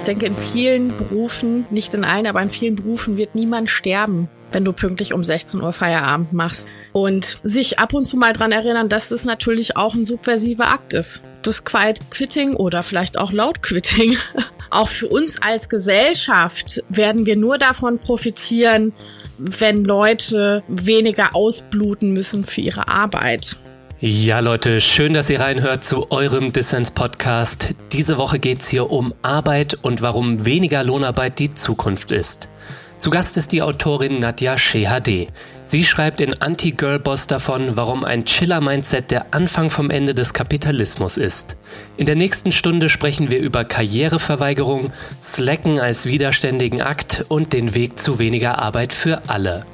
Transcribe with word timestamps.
Ich 0.00 0.04
denke, 0.04 0.24
in 0.24 0.34
vielen 0.34 0.96
Berufen, 0.96 1.66
nicht 1.70 1.92
in 1.92 2.04
allen, 2.04 2.26
aber 2.26 2.40
in 2.40 2.48
vielen 2.48 2.74
Berufen 2.74 3.18
wird 3.18 3.34
niemand 3.34 3.68
sterben, 3.68 4.30
wenn 4.50 4.64
du 4.64 4.72
pünktlich 4.72 5.12
um 5.12 5.22
16 5.22 5.60
Uhr 5.60 5.74
Feierabend 5.74 6.32
machst. 6.32 6.70
Und 6.92 7.38
sich 7.42 7.78
ab 7.78 7.92
und 7.92 8.06
zu 8.06 8.16
mal 8.16 8.32
dran 8.32 8.50
erinnern, 8.50 8.88
dass 8.88 9.10
das 9.10 9.26
natürlich 9.26 9.76
auch 9.76 9.94
ein 9.94 10.06
subversiver 10.06 10.68
Akt 10.68 10.94
ist. 10.94 11.22
Das 11.42 11.64
Quiet 11.64 12.00
Quitting 12.10 12.54
oder 12.54 12.82
vielleicht 12.82 13.18
auch 13.18 13.30
Laut 13.30 13.62
Quitting. 13.62 14.16
auch 14.70 14.88
für 14.88 15.06
uns 15.06 15.42
als 15.42 15.68
Gesellschaft 15.68 16.82
werden 16.88 17.26
wir 17.26 17.36
nur 17.36 17.58
davon 17.58 17.98
profitieren, 17.98 18.94
wenn 19.36 19.84
Leute 19.84 20.64
weniger 20.66 21.36
ausbluten 21.36 22.14
müssen 22.14 22.46
für 22.46 22.62
ihre 22.62 22.88
Arbeit. 22.88 23.58
Ja, 24.02 24.40
Leute, 24.40 24.80
schön, 24.80 25.12
dass 25.12 25.28
ihr 25.28 25.40
reinhört 25.40 25.84
zu 25.84 26.10
eurem 26.10 26.54
Dissens-Podcast. 26.54 27.74
Diese 27.92 28.16
Woche 28.16 28.38
geht's 28.38 28.66
hier 28.66 28.90
um 28.90 29.12
Arbeit 29.20 29.76
und 29.82 30.00
warum 30.00 30.46
weniger 30.46 30.82
Lohnarbeit 30.82 31.38
die 31.38 31.50
Zukunft 31.50 32.10
ist. 32.10 32.48
Zu 32.96 33.10
Gast 33.10 33.36
ist 33.36 33.52
die 33.52 33.60
Autorin 33.60 34.18
Nadja 34.18 34.56
Shehadeh. 34.56 35.26
Sie 35.64 35.84
schreibt 35.84 36.22
in 36.22 36.40
Anti-Girl-Boss 36.40 37.26
davon, 37.26 37.76
warum 37.76 38.02
ein 38.04 38.24
Chiller-Mindset 38.24 39.10
der 39.10 39.34
Anfang 39.34 39.68
vom 39.68 39.90
Ende 39.90 40.14
des 40.14 40.32
Kapitalismus 40.32 41.18
ist. 41.18 41.58
In 41.98 42.06
der 42.06 42.16
nächsten 42.16 42.52
Stunde 42.52 42.88
sprechen 42.88 43.30
wir 43.30 43.38
über 43.38 43.64
Karriereverweigerung, 43.64 44.94
Slacken 45.20 45.78
als 45.78 46.06
widerständigen 46.06 46.80
Akt 46.80 47.26
und 47.28 47.52
den 47.52 47.74
Weg 47.74 48.00
zu 48.00 48.18
weniger 48.18 48.58
Arbeit 48.58 48.94
für 48.94 49.28
alle. 49.28 49.66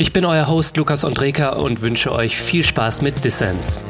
Ich 0.00 0.12
bin 0.12 0.24
euer 0.24 0.46
Host 0.46 0.76
Lukas 0.76 1.04
Andreka 1.04 1.54
und 1.54 1.80
wünsche 1.80 2.12
euch 2.12 2.38
viel 2.38 2.62
Spaß 2.62 3.02
mit 3.02 3.24
Dissens. 3.24 3.82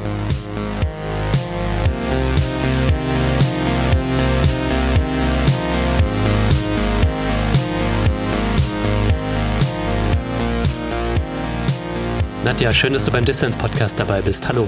Nadja, 12.43 12.73
schön, 12.73 12.95
dass 12.95 13.05
du 13.05 13.11
beim 13.11 13.27
Distance-Podcast 13.27 14.01
dabei 14.01 14.23
bist. 14.23 14.49
Hallo. 14.49 14.67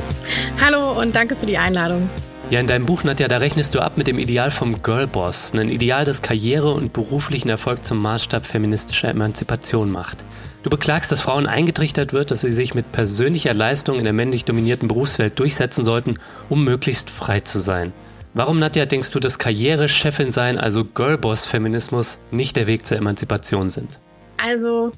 Hallo 0.62 1.00
und 1.00 1.16
danke 1.16 1.34
für 1.36 1.46
die 1.46 1.56
Einladung. 1.56 2.10
Ja, 2.50 2.60
in 2.60 2.66
deinem 2.66 2.84
Buch, 2.84 3.02
Nadja, 3.02 3.28
da 3.28 3.38
rechnest 3.38 3.74
du 3.74 3.80
ab 3.80 3.96
mit 3.96 4.08
dem 4.08 4.18
Ideal 4.18 4.50
vom 4.50 4.82
Girlboss. 4.82 5.54
Ein 5.54 5.70
Ideal, 5.70 6.04
das 6.04 6.20
Karriere 6.20 6.74
und 6.74 6.92
beruflichen 6.92 7.48
Erfolg 7.48 7.82
zum 7.82 7.96
Maßstab 8.02 8.44
feministischer 8.44 9.08
Emanzipation 9.08 9.90
macht. 9.90 10.22
Du 10.62 10.68
beklagst, 10.68 11.10
dass 11.10 11.22
Frauen 11.22 11.46
eingetrichtert 11.46 12.12
wird, 12.12 12.30
dass 12.30 12.42
sie 12.42 12.52
sich 12.52 12.74
mit 12.74 12.92
persönlicher 12.92 13.54
Leistung 13.54 13.96
in 13.96 14.04
der 14.04 14.12
männlich 14.12 14.44
dominierten 14.44 14.88
Berufswelt 14.88 15.38
durchsetzen 15.38 15.84
sollten, 15.84 16.18
um 16.50 16.64
möglichst 16.64 17.08
frei 17.08 17.40
zu 17.40 17.60
sein. 17.60 17.92
Warum, 18.34 18.58
Nadja, 18.58 18.86
denkst 18.86 19.10
du, 19.10 19.20
dass 19.20 19.38
Karrierechefin 19.38 20.30
sein, 20.30 20.58
also 20.58 20.84
Girlboss-Feminismus, 20.84 22.18
nicht 22.30 22.56
der 22.56 22.66
Weg 22.66 22.84
zur 22.84 22.98
Emanzipation 22.98 23.70
sind? 23.70 23.98
Also, 24.36 24.92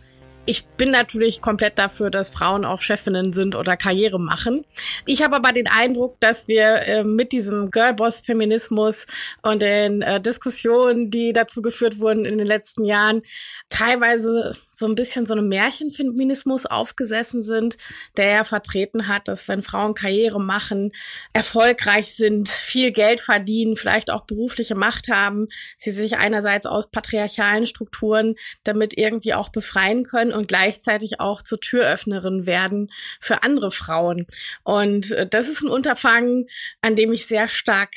ich 0.45 0.67
bin 0.67 0.91
natürlich 0.91 1.41
komplett 1.41 1.79
dafür, 1.79 2.11
dass 2.11 2.31
Frauen 2.31 2.65
auch 2.65 2.81
Chefinnen 2.81 3.33
sind 3.33 3.55
oder 3.55 3.77
Karriere 3.77 4.19
machen. 4.19 4.65
Ich 5.07 5.23
habe 5.23 5.37
aber 5.37 5.53
den 5.53 5.69
Eindruck, 5.69 6.19
dass 6.19 6.49
wir 6.49 6.83
äh, 6.83 7.05
mit 7.05 7.31
diesem 7.31 7.71
Girlboss-Feminismus 7.71 9.07
und 9.43 9.63
den 9.63 10.03
äh, 10.03 10.21
Diskussionen, 10.21 11.11
die 11.11 11.33
dazu 11.33 11.63
geführt 11.63 12.01
wurden 12.01 12.25
in 12.25 12.39
den 12.39 12.47
letzten 12.47 12.85
Jahren, 12.85 13.23
teilweise 13.69 14.57
so 14.71 14.87
ein 14.87 14.97
bisschen 14.97 15.27
so 15.27 15.35
einem 15.35 15.49
Märchenfeminismus 15.49 16.67
aufgesessen 16.67 17.43
sind, 17.43 17.77
der 18.17 18.27
ja 18.27 18.45
vertreten 18.45 19.07
hat, 19.07 19.29
dass 19.29 19.47
wenn 19.47 19.63
Frauen 19.63 19.95
Karriere 19.95 20.41
machen, 20.41 20.91
erfolgreich 21.33 22.15
sind, 22.17 22.49
viel 22.49 22.91
Geld 22.91 23.21
verdienen, 23.21 23.77
vielleicht 23.77 24.11
auch 24.11 24.25
berufliche 24.25 24.75
Macht 24.75 25.07
haben, 25.09 25.47
sie 25.77 25.93
sich 25.93 26.17
einerseits 26.17 26.67
aus 26.67 26.91
patriarchalen 26.91 27.69
Strukturen 27.69 28.35
damit 28.65 28.99
irgendwie 28.99 29.35
auch 29.35 29.51
befreien 29.51 30.03
können 30.03 30.32
und 30.33 30.49
gleichzeitig 30.49 31.21
auch 31.21 31.43
zur 31.43 31.61
Türöffnerin 31.61 32.47
werden 32.47 32.91
für 33.21 33.43
andere 33.43 33.71
Frauen. 33.71 34.27
Und 34.65 35.11
äh, 35.13 35.27
das 35.27 35.49
ist 35.49 35.63
ein 35.63 35.69
Unterfangen, 35.69 36.47
an 36.81 36.97
dem 36.97 37.13
ich 37.13 37.27
sehr 37.27 37.49
stark 37.49 37.91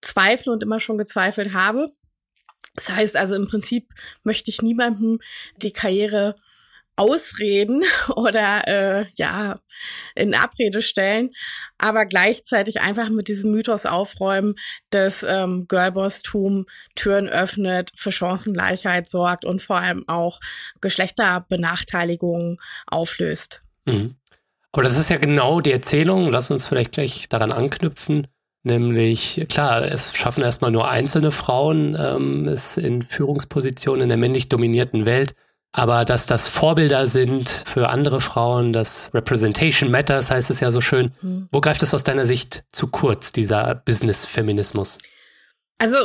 zweifle 0.00 0.52
und 0.52 0.62
immer 0.62 0.80
schon 0.80 0.98
gezweifelt 0.98 1.52
habe. 1.52 1.90
Das 2.74 2.88
heißt 2.88 3.16
also 3.16 3.34
im 3.34 3.48
Prinzip 3.48 3.92
möchte 4.22 4.50
ich 4.50 4.62
niemandem 4.62 5.18
die 5.56 5.72
Karriere 5.72 6.36
ausreden 7.00 7.82
oder 8.14 8.68
äh, 8.68 9.06
ja 9.16 9.56
in 10.14 10.34
Abrede 10.34 10.82
stellen, 10.82 11.30
aber 11.78 12.04
gleichzeitig 12.04 12.82
einfach 12.82 13.08
mit 13.08 13.28
diesem 13.28 13.52
Mythos 13.52 13.86
aufräumen, 13.86 14.54
dass 14.90 15.22
ähm, 15.22 15.64
Girlbosstum 15.66 16.66
Türen 16.94 17.28
öffnet, 17.28 17.90
für 17.94 18.12
Chancengleichheit 18.12 19.08
sorgt 19.08 19.46
und 19.46 19.62
vor 19.62 19.76
allem 19.76 20.04
auch 20.08 20.40
Geschlechterbenachteiligungen 20.82 22.58
auflöst. 22.86 23.62
Mhm. 23.86 24.16
Aber 24.72 24.82
das 24.82 24.98
ist 24.98 25.08
ja 25.08 25.16
genau 25.16 25.60
die 25.60 25.72
Erzählung. 25.72 26.30
Lass 26.30 26.50
uns 26.50 26.66
vielleicht 26.66 26.92
gleich 26.92 27.28
daran 27.28 27.52
anknüpfen. 27.52 28.28
Nämlich, 28.62 29.46
klar, 29.48 29.82
es 29.82 30.14
schaffen 30.14 30.44
erstmal 30.44 30.70
nur 30.70 30.88
einzelne 30.88 31.32
Frauen 31.32 31.96
ähm, 31.98 32.46
es 32.46 32.76
in 32.76 33.02
Führungspositionen 33.02 34.02
in 34.02 34.08
der 34.10 34.18
männlich 34.18 34.50
dominierten 34.50 35.06
Welt. 35.06 35.34
Aber 35.72 36.04
dass 36.04 36.26
das 36.26 36.48
Vorbilder 36.48 37.06
sind 37.06 37.48
für 37.48 37.88
andere 37.90 38.20
Frauen, 38.20 38.72
dass 38.72 39.10
Representation 39.14 39.90
Matters 39.90 40.30
heißt 40.30 40.50
es 40.50 40.60
ja 40.60 40.72
so 40.72 40.80
schön. 40.80 41.12
Mhm. 41.22 41.48
Wo 41.52 41.60
greift 41.60 41.82
es 41.82 41.94
aus 41.94 42.02
deiner 42.02 42.26
Sicht 42.26 42.64
zu 42.72 42.88
kurz, 42.88 43.32
dieser 43.32 43.76
Business-Feminismus? 43.76 44.98
Also 45.78 45.96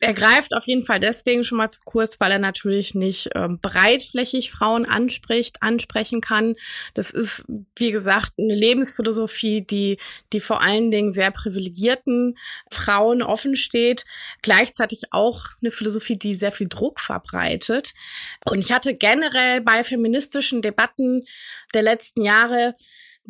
er 0.00 0.14
greift 0.14 0.54
auf 0.56 0.66
jeden 0.66 0.84
Fall 0.84 0.98
deswegen 0.98 1.44
schon 1.44 1.58
mal 1.58 1.68
zu 1.68 1.80
kurz, 1.84 2.18
weil 2.20 2.32
er 2.32 2.38
natürlich 2.38 2.94
nicht 2.94 3.30
ähm, 3.34 3.58
breitflächig 3.60 4.50
Frauen 4.50 4.86
anspricht, 4.86 5.62
ansprechen 5.62 6.22
kann. 6.22 6.54
Das 6.94 7.10
ist, 7.10 7.44
wie 7.76 7.92
gesagt, 7.92 8.32
eine 8.38 8.54
Lebensphilosophie, 8.54 9.60
die, 9.60 9.98
die 10.32 10.40
vor 10.40 10.62
allen 10.62 10.90
Dingen 10.90 11.12
sehr 11.12 11.30
privilegierten 11.30 12.38
Frauen 12.70 13.22
offen 13.22 13.56
steht. 13.56 14.06
Gleichzeitig 14.40 15.12
auch 15.12 15.44
eine 15.60 15.70
Philosophie, 15.70 16.16
die 16.16 16.34
sehr 16.34 16.52
viel 16.52 16.68
Druck 16.68 16.98
verbreitet. 16.98 17.92
Und 18.46 18.58
ich 18.58 18.72
hatte 18.72 18.94
generell 18.94 19.60
bei 19.60 19.84
feministischen 19.84 20.62
Debatten 20.62 21.26
der 21.74 21.82
letzten 21.82 22.24
Jahre 22.24 22.74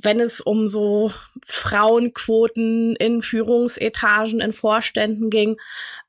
wenn 0.03 0.21
es 0.21 0.41
um 0.41 0.69
so 0.69 1.12
Frauenquoten 1.44 2.97
in 2.97 3.22
Führungsetagen, 3.22 4.41
in 4.41 4.53
Vorständen 4.53 5.31
ging, 5.31 5.56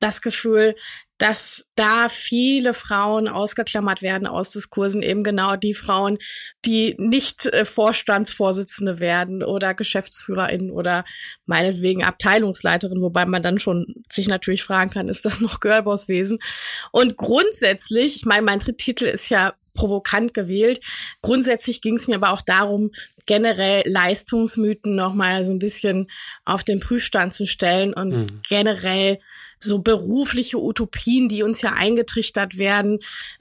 das 0.00 0.22
Gefühl, 0.22 0.74
dass 1.22 1.64
da 1.76 2.08
viele 2.08 2.74
Frauen 2.74 3.28
ausgeklammert 3.28 4.02
werden 4.02 4.26
aus 4.26 4.50
Diskursen, 4.50 5.04
eben 5.04 5.22
genau 5.22 5.54
die 5.54 5.72
Frauen, 5.72 6.18
die 6.64 6.96
nicht 6.98 7.46
äh, 7.46 7.64
Vorstandsvorsitzende 7.64 8.98
werden 8.98 9.44
oder 9.44 9.72
Geschäftsführerin 9.72 10.72
oder 10.72 11.04
meinetwegen 11.46 12.02
Abteilungsleiterin, 12.02 13.00
wobei 13.00 13.24
man 13.24 13.40
dann 13.40 13.60
schon 13.60 14.02
sich 14.12 14.26
natürlich 14.26 14.64
fragen 14.64 14.90
kann, 14.90 15.08
ist 15.08 15.24
das 15.24 15.38
noch 15.38 15.60
Girlbosswesen? 15.60 16.40
Und 16.90 17.16
grundsätzlich, 17.16 18.16
ich 18.16 18.24
meine, 18.24 18.42
mein 18.42 18.58
Titel 18.58 19.04
ist 19.04 19.28
ja 19.28 19.54
provokant 19.74 20.34
gewählt. 20.34 20.80
Grundsätzlich 21.22 21.80
ging 21.80 21.96
es 21.96 22.08
mir 22.08 22.16
aber 22.16 22.32
auch 22.32 22.42
darum, 22.42 22.90
generell 23.26 23.82
Leistungsmythen 23.86 24.94
nochmal 24.94 25.44
so 25.44 25.52
ein 25.52 25.58
bisschen 25.58 26.10
auf 26.44 26.64
den 26.64 26.80
Prüfstand 26.80 27.34
zu 27.34 27.46
stellen 27.46 27.94
und 27.94 28.10
mhm. 28.10 28.26
generell 28.48 29.18
so 29.60 29.78
berufliche 29.78 30.58
Utopien, 30.60 31.28
die 31.28 31.42
uns 31.42 31.62
ja 31.62 31.72
eingetrichtert 31.72 32.58
werden, 32.58 32.98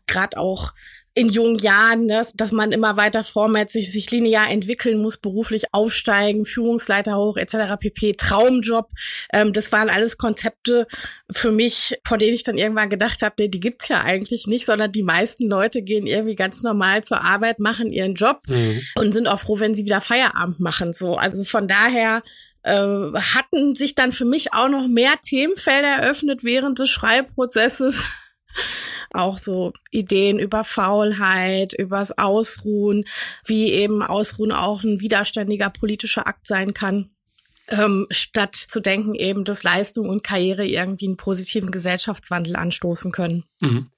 gerade 0.07 0.37
auch 0.37 0.73
in 1.13 1.27
jungen 1.27 1.57
Jahren, 1.57 2.05
ne, 2.05 2.25
dass 2.35 2.51
man 2.51 2.71
immer 2.71 2.95
weiter 2.95 3.23
vorwärts 3.23 3.73
sich, 3.73 3.91
sich 3.91 4.09
linear 4.11 4.49
entwickeln 4.49 5.01
muss, 5.01 5.17
beruflich 5.17 5.73
aufsteigen, 5.73 6.45
Führungsleiter 6.45 7.17
hoch 7.17 7.35
etc. 7.35 7.77
pp. 7.79 8.13
Traumjob, 8.13 8.89
ähm, 9.33 9.51
das 9.51 9.71
waren 9.73 9.89
alles 9.89 10.17
Konzepte 10.17 10.87
für 11.29 11.51
mich, 11.51 11.99
von 12.05 12.17
denen 12.17 12.33
ich 12.33 12.43
dann 12.43 12.57
irgendwann 12.57 12.89
gedacht 12.89 13.21
habe, 13.23 13.35
nee, 13.39 13.49
die 13.49 13.59
gibt's 13.59 13.89
ja 13.89 14.01
eigentlich 14.01 14.47
nicht, 14.47 14.65
sondern 14.65 14.93
die 14.93 15.03
meisten 15.03 15.49
Leute 15.49 15.81
gehen 15.81 16.07
irgendwie 16.07 16.35
ganz 16.35 16.63
normal 16.63 17.03
zur 17.03 17.21
Arbeit, 17.21 17.59
machen 17.59 17.91
ihren 17.91 18.15
Job 18.15 18.43
mhm. 18.47 18.81
und 18.95 19.11
sind 19.11 19.27
auch 19.27 19.39
froh, 19.39 19.59
wenn 19.59 19.75
sie 19.75 19.85
wieder 19.85 19.99
Feierabend 19.99 20.61
machen. 20.61 20.93
So, 20.93 21.15
also 21.15 21.43
von 21.43 21.67
daher 21.67 22.23
äh, 22.63 22.71
hatten 22.71 23.75
sich 23.75 23.95
dann 23.95 24.13
für 24.13 24.25
mich 24.25 24.53
auch 24.53 24.69
noch 24.69 24.87
mehr 24.87 25.15
Themenfelder 25.21 26.03
eröffnet 26.03 26.45
während 26.45 26.79
des 26.79 26.89
Schreibprozesses 26.89 28.05
auch 29.13 29.37
so 29.37 29.73
Ideen 29.89 30.39
über 30.39 30.63
Faulheit, 30.63 31.73
übers 31.73 32.17
Ausruhen, 32.17 33.05
wie 33.45 33.71
eben 33.71 34.03
Ausruhen 34.03 34.51
auch 34.51 34.83
ein 34.83 35.01
widerständiger 35.01 35.69
politischer 35.69 36.27
Akt 36.27 36.47
sein 36.47 36.73
kann. 36.73 37.09
Ähm, 37.67 38.07
statt 38.09 38.55
zu 38.55 38.81
denken 38.81 39.15
eben, 39.15 39.45
dass 39.45 39.63
Leistung 39.63 40.09
und 40.09 40.23
Karriere 40.23 40.65
irgendwie 40.65 41.05
einen 41.05 41.17
positiven 41.17 41.71
Gesellschaftswandel 41.71 42.55
anstoßen 42.55 43.11
können. 43.11 43.45
Mhm. 43.61 43.89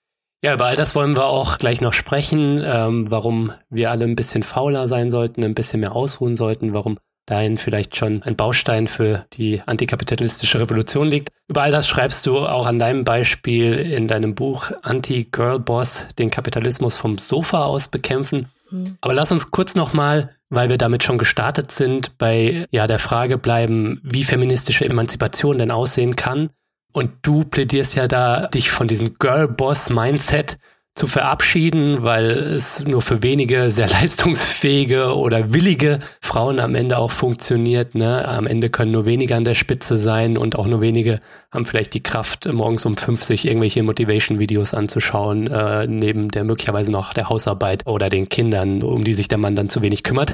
Ja, 0.43 0.53
über 0.53 0.65
all 0.65 0.75
das 0.75 0.93
wollen 0.93 1.15
wir 1.15 1.25
auch 1.25 1.57
gleich 1.57 1.79
noch 1.79 1.93
sprechen, 1.93 2.61
ähm, 2.63 3.09
warum 3.09 3.53
wir 3.69 3.89
alle 3.89 4.03
ein 4.03 4.17
bisschen 4.17 4.43
fauler 4.43 4.89
sein 4.89 5.09
sollten, 5.09 5.43
ein 5.43 5.55
bisschen 5.55 5.79
mehr 5.79 5.95
ausruhen 5.95 6.35
sollten, 6.35 6.73
warum 6.73 6.99
dahin 7.25 7.57
vielleicht 7.57 7.95
schon 7.95 8.21
ein 8.23 8.35
Baustein 8.35 8.87
für 8.87 9.25
die 9.33 9.61
antikapitalistische 9.65 10.59
Revolution 10.59 11.07
liegt. 11.07 11.29
Über 11.47 11.63
all 11.63 11.71
das 11.71 11.87
schreibst 11.87 12.25
du 12.25 12.39
auch 12.39 12.65
an 12.65 12.79
deinem 12.79 13.03
Beispiel 13.03 13.73
in 13.73 14.07
deinem 14.07 14.35
Buch 14.35 14.71
Anti-Girl-Boss, 14.81 16.07
den 16.17 16.31
Kapitalismus 16.31 16.97
vom 16.97 17.17
Sofa 17.17 17.65
aus 17.65 17.87
bekämpfen. 17.87 18.47
Mhm. 18.69 18.97
Aber 19.01 19.13
lass 19.13 19.31
uns 19.31 19.51
kurz 19.51 19.75
nochmal, 19.75 20.35
weil 20.49 20.69
wir 20.69 20.77
damit 20.77 21.03
schon 21.03 21.17
gestartet 21.17 21.71
sind, 21.71 22.17
bei 22.17 22.67
ja, 22.71 22.87
der 22.87 22.99
Frage 22.99 23.37
bleiben, 23.37 24.01
wie 24.03 24.23
feministische 24.23 24.85
Emanzipation 24.85 25.57
denn 25.57 25.71
aussehen 25.71 26.15
kann. 26.15 26.49
Und 26.91 27.11
du 27.23 27.43
plädierst 27.43 27.95
ja 27.95 28.07
da, 28.07 28.47
dich 28.47 28.69
von 28.69 28.87
diesem 28.87 29.15
Girl-Boss-Mindset 29.17 30.57
zu 30.95 31.07
verabschieden, 31.07 32.03
weil 32.03 32.29
es 32.29 32.85
nur 32.85 33.01
für 33.01 33.23
wenige 33.23 33.71
sehr 33.71 33.87
leistungsfähige 33.89 35.15
oder 35.15 35.53
willige 35.53 35.99
Frauen 36.21 36.59
am 36.59 36.75
Ende 36.75 36.97
auch 36.97 37.11
funktioniert. 37.11 37.95
Ne? 37.95 38.27
Am 38.27 38.45
Ende 38.45 38.69
können 38.69 38.91
nur 38.91 39.05
wenige 39.05 39.35
an 39.35 39.43
der 39.43 39.55
Spitze 39.55 39.97
sein 39.97 40.37
und 40.37 40.55
auch 40.55 40.67
nur 40.67 40.81
wenige 40.81 41.21
haben 41.53 41.65
vielleicht 41.65 41.93
die 41.93 42.01
Kraft, 42.01 42.51
morgens 42.51 42.85
um 42.85 42.97
50 42.97 43.45
irgendwelche 43.45 43.83
Motivation-Videos 43.83 44.73
anzuschauen, 44.73 45.47
äh, 45.47 45.85
neben 45.87 46.29
der 46.29 46.43
möglicherweise 46.43 46.91
noch 46.91 47.13
der 47.13 47.29
Hausarbeit 47.29 47.85
oder 47.85 48.09
den 48.09 48.27
Kindern, 48.27 48.81
um 48.81 49.03
die 49.03 49.13
sich 49.13 49.27
der 49.27 49.37
Mann 49.37 49.55
dann 49.55 49.69
zu 49.69 49.81
wenig 49.81 50.03
kümmert. 50.03 50.33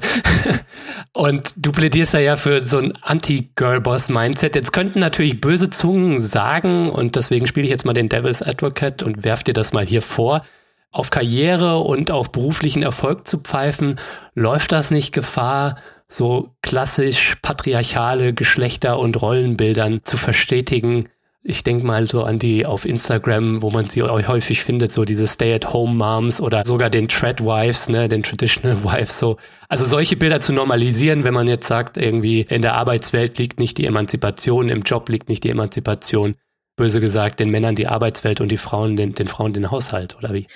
und 1.13 1.53
du 1.57 1.71
plädierst 1.71 2.13
ja 2.13 2.37
für 2.37 2.65
so 2.65 2.77
ein 2.77 2.93
Anti-Girl-Boss-Mindset. 3.01 4.55
Jetzt 4.55 4.71
könnten 4.71 4.99
natürlich 4.99 5.41
böse 5.41 5.69
Zungen 5.69 6.19
sagen, 6.19 6.89
und 6.89 7.17
deswegen 7.17 7.47
spiele 7.47 7.65
ich 7.65 7.71
jetzt 7.71 7.85
mal 7.85 7.93
den 7.93 8.07
Devil's 8.07 8.41
Advocate 8.41 9.03
und 9.03 9.23
werf 9.23 9.43
dir 9.43 9.53
das 9.53 9.73
mal 9.73 9.85
hier 9.85 10.01
vor 10.01 10.43
auf 10.91 11.11
Karriere 11.11 11.77
und 11.77 12.09
auf 12.11 12.31
beruflichen 12.31 12.81
Erfolg 12.81 13.27
zu 13.27 13.39
pfeifen, 13.39 13.99
läuft 14.33 14.71
das 14.71 14.89
nicht 14.89 15.11
Gefahr, 15.11 15.75
so 16.09 16.49
klassisch 16.61 17.35
patriarchale 17.41 18.33
Geschlechter- 18.33 18.99
und 18.99 19.21
Rollenbildern 19.21 20.01
zu 20.03 20.17
verstetigen? 20.17 21.07
Ich 21.41 21.63
denke 21.63 21.85
mal 21.85 22.05
so 22.07 22.23
an 22.23 22.37
die 22.37 22.65
auf 22.65 22.83
Instagram, 22.83 23.61
wo 23.61 23.69
man 23.69 23.87
sie 23.87 24.01
häufig 24.01 24.61
findet, 24.61 24.91
so 24.91 25.05
diese 25.05 25.25
Stay-at-home-Moms 25.25 26.41
oder 26.41 26.65
sogar 26.65 26.89
den 26.89 27.07
Tread-Wives, 27.07 27.87
ne, 27.89 28.09
den 28.09 28.23
Traditional 28.23 28.83
Wives, 28.83 29.19
so. 29.19 29.37
Also 29.69 29.85
solche 29.85 30.17
Bilder 30.17 30.41
zu 30.41 30.51
normalisieren, 30.51 31.23
wenn 31.23 31.33
man 31.33 31.47
jetzt 31.47 31.67
sagt, 31.67 31.95
irgendwie 31.95 32.41
in 32.41 32.61
der 32.61 32.73
Arbeitswelt 32.73 33.37
liegt 33.37 33.59
nicht 33.59 33.77
die 33.77 33.85
Emanzipation, 33.85 34.67
im 34.67 34.81
Job 34.81 35.07
liegt 35.07 35.29
nicht 35.29 35.43
die 35.43 35.49
Emanzipation, 35.49 36.35
böse 36.75 36.99
gesagt, 36.99 37.39
den 37.39 37.51
Männern 37.51 37.75
die 37.75 37.87
Arbeitswelt 37.87 38.41
und 38.41 38.49
die 38.49 38.57
Frauen 38.57 38.97
den, 38.97 39.13
den 39.13 39.27
Frauen 39.27 39.53
den 39.53 39.71
Haushalt, 39.71 40.17
oder 40.17 40.33
wie? 40.33 40.47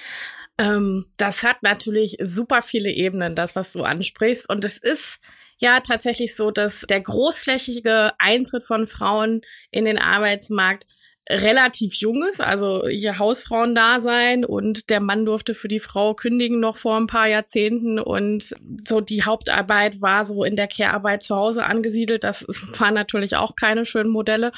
Ähm, 0.57 1.05
das 1.17 1.44
hat 1.44 1.63
natürlich 1.63 2.17
super 2.21 2.61
viele 2.61 2.91
Ebenen, 2.91 3.35
das, 3.35 3.55
was 3.55 3.73
du 3.73 3.83
ansprichst. 3.83 4.50
Und 4.50 4.63
es 4.63 4.77
ist 4.77 5.19
ja 5.63 5.80
tatsächlich 5.80 6.36
so, 6.36 6.51
dass 6.51 6.81
der 6.81 7.00
großflächige 7.00 8.12
Eintritt 8.19 8.65
von 8.65 8.86
Frauen 8.86 9.42
in 9.71 9.86
den 9.86 9.98
Arbeitsmarkt 9.98 10.86
relativ 11.30 11.94
jung 11.95 12.21
ist, 12.30 12.42
also 12.42 12.86
hier 12.86 13.18
Hausfrauen 13.18 13.74
da 13.74 14.01
sein 14.01 14.44
und 14.44 14.89
der 14.89 15.00
Mann 15.00 15.24
durfte 15.24 15.54
für 15.54 15.69
die 15.69 15.80
Frau 15.80 16.15
kündigen 16.15 16.60
noch 16.60 16.75
vor 16.75 16.98
ein 16.98 17.07
paar 17.07 17.30
Jahrzehnten 17.30 17.98
und 17.98 18.54
so 18.86 19.00
die 19.00 19.24
Hauptarbeit 19.24 20.01
war 20.01 20.25
so 20.25 20.44
in 20.44 20.57
der 20.57 20.68
Care-Arbeit 20.68 21.24
zu 21.24 21.38
Hause 21.38 21.63
angesiedelt. 21.63 22.25
Das 22.25 22.45
waren 22.77 22.94
natürlich 22.94 23.38
auch 23.38 23.56
keine 23.56 23.86
schönen 23.86 24.12
Modelle 24.12 24.51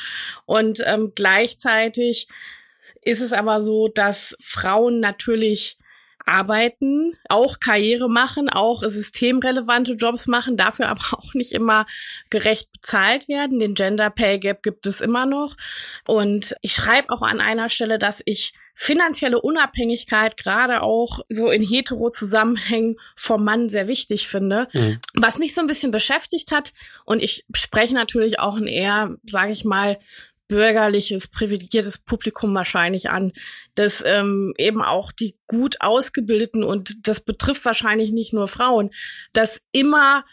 und 0.48 0.82
ähm, 0.88 1.12
gleichzeitig 1.14 2.28
ist 3.04 3.22
es 3.22 3.32
aber 3.32 3.62
so, 3.62 3.88
dass 3.88 4.36
Frauen 4.42 5.00
natürlich 5.00 5.78
arbeiten, 6.26 7.14
auch 7.30 7.60
Karriere 7.60 8.10
machen, 8.10 8.50
auch 8.50 8.84
systemrelevante 8.84 9.94
Jobs 9.94 10.28
machen, 10.28 10.58
dafür 10.58 10.90
aber 10.90 11.02
auch 11.12 11.34
nicht 11.34 11.52
immer 11.52 11.86
gerecht 12.30 12.72
bezahlt 12.72 13.28
werden. 13.28 13.60
Den 13.60 13.76
Gender 13.76 14.10
Pay 14.10 14.40
Gap 14.40 14.64
gibt 14.64 14.86
es 14.86 15.02
immer 15.02 15.26
noch. 15.26 15.56
Und 16.08 16.56
ich 16.62 16.74
schreibe 16.74 17.12
auch 17.12 17.22
an 17.22 17.42
einer 17.42 17.70
Stelle, 17.70 18.00
dass 18.00 18.22
ich 18.26 18.54
finanzielle 18.78 19.42
Unabhängigkeit 19.42 20.36
gerade 20.36 20.82
auch 20.82 21.22
so 21.30 21.50
in 21.50 21.62
hetero 21.64 22.10
Zusammenhängen 22.10 22.98
vom 23.16 23.44
Mann 23.44 23.70
sehr 23.70 23.88
wichtig 23.88 24.28
finde. 24.28 24.68
Mhm. 24.74 25.00
Was 25.14 25.40
mich 25.40 25.56
so 25.56 25.62
ein 25.62 25.68
bisschen 25.68 25.92
beschäftigt 25.92 26.52
hat 26.52 26.74
und 27.06 27.24
ich 27.24 27.46
spreche 27.56 27.94
natürlich 27.94 28.40
auch 28.40 28.58
ein 28.58 28.68
eher, 28.68 29.16
sage 29.26 29.54
ich 29.54 29.64
mal, 29.64 29.98
bürgerliches, 30.48 31.28
privilegiertes 31.28 31.98
Publikum 31.98 32.54
wahrscheinlich 32.54 33.10
an, 33.10 33.32
dass 33.74 34.04
ähm, 34.06 34.54
eben 34.58 34.82
auch 34.82 35.12
die 35.12 35.38
gut 35.48 35.78
ausgebildeten 35.80 36.64
und 36.64 37.08
das 37.08 37.22
betrifft 37.22 37.66
wahrscheinlich 37.66 38.12
nicht 38.12 38.34
nur 38.34 38.48
Frauen, 38.48 38.92
dass 39.34 39.62
immer 39.72 40.24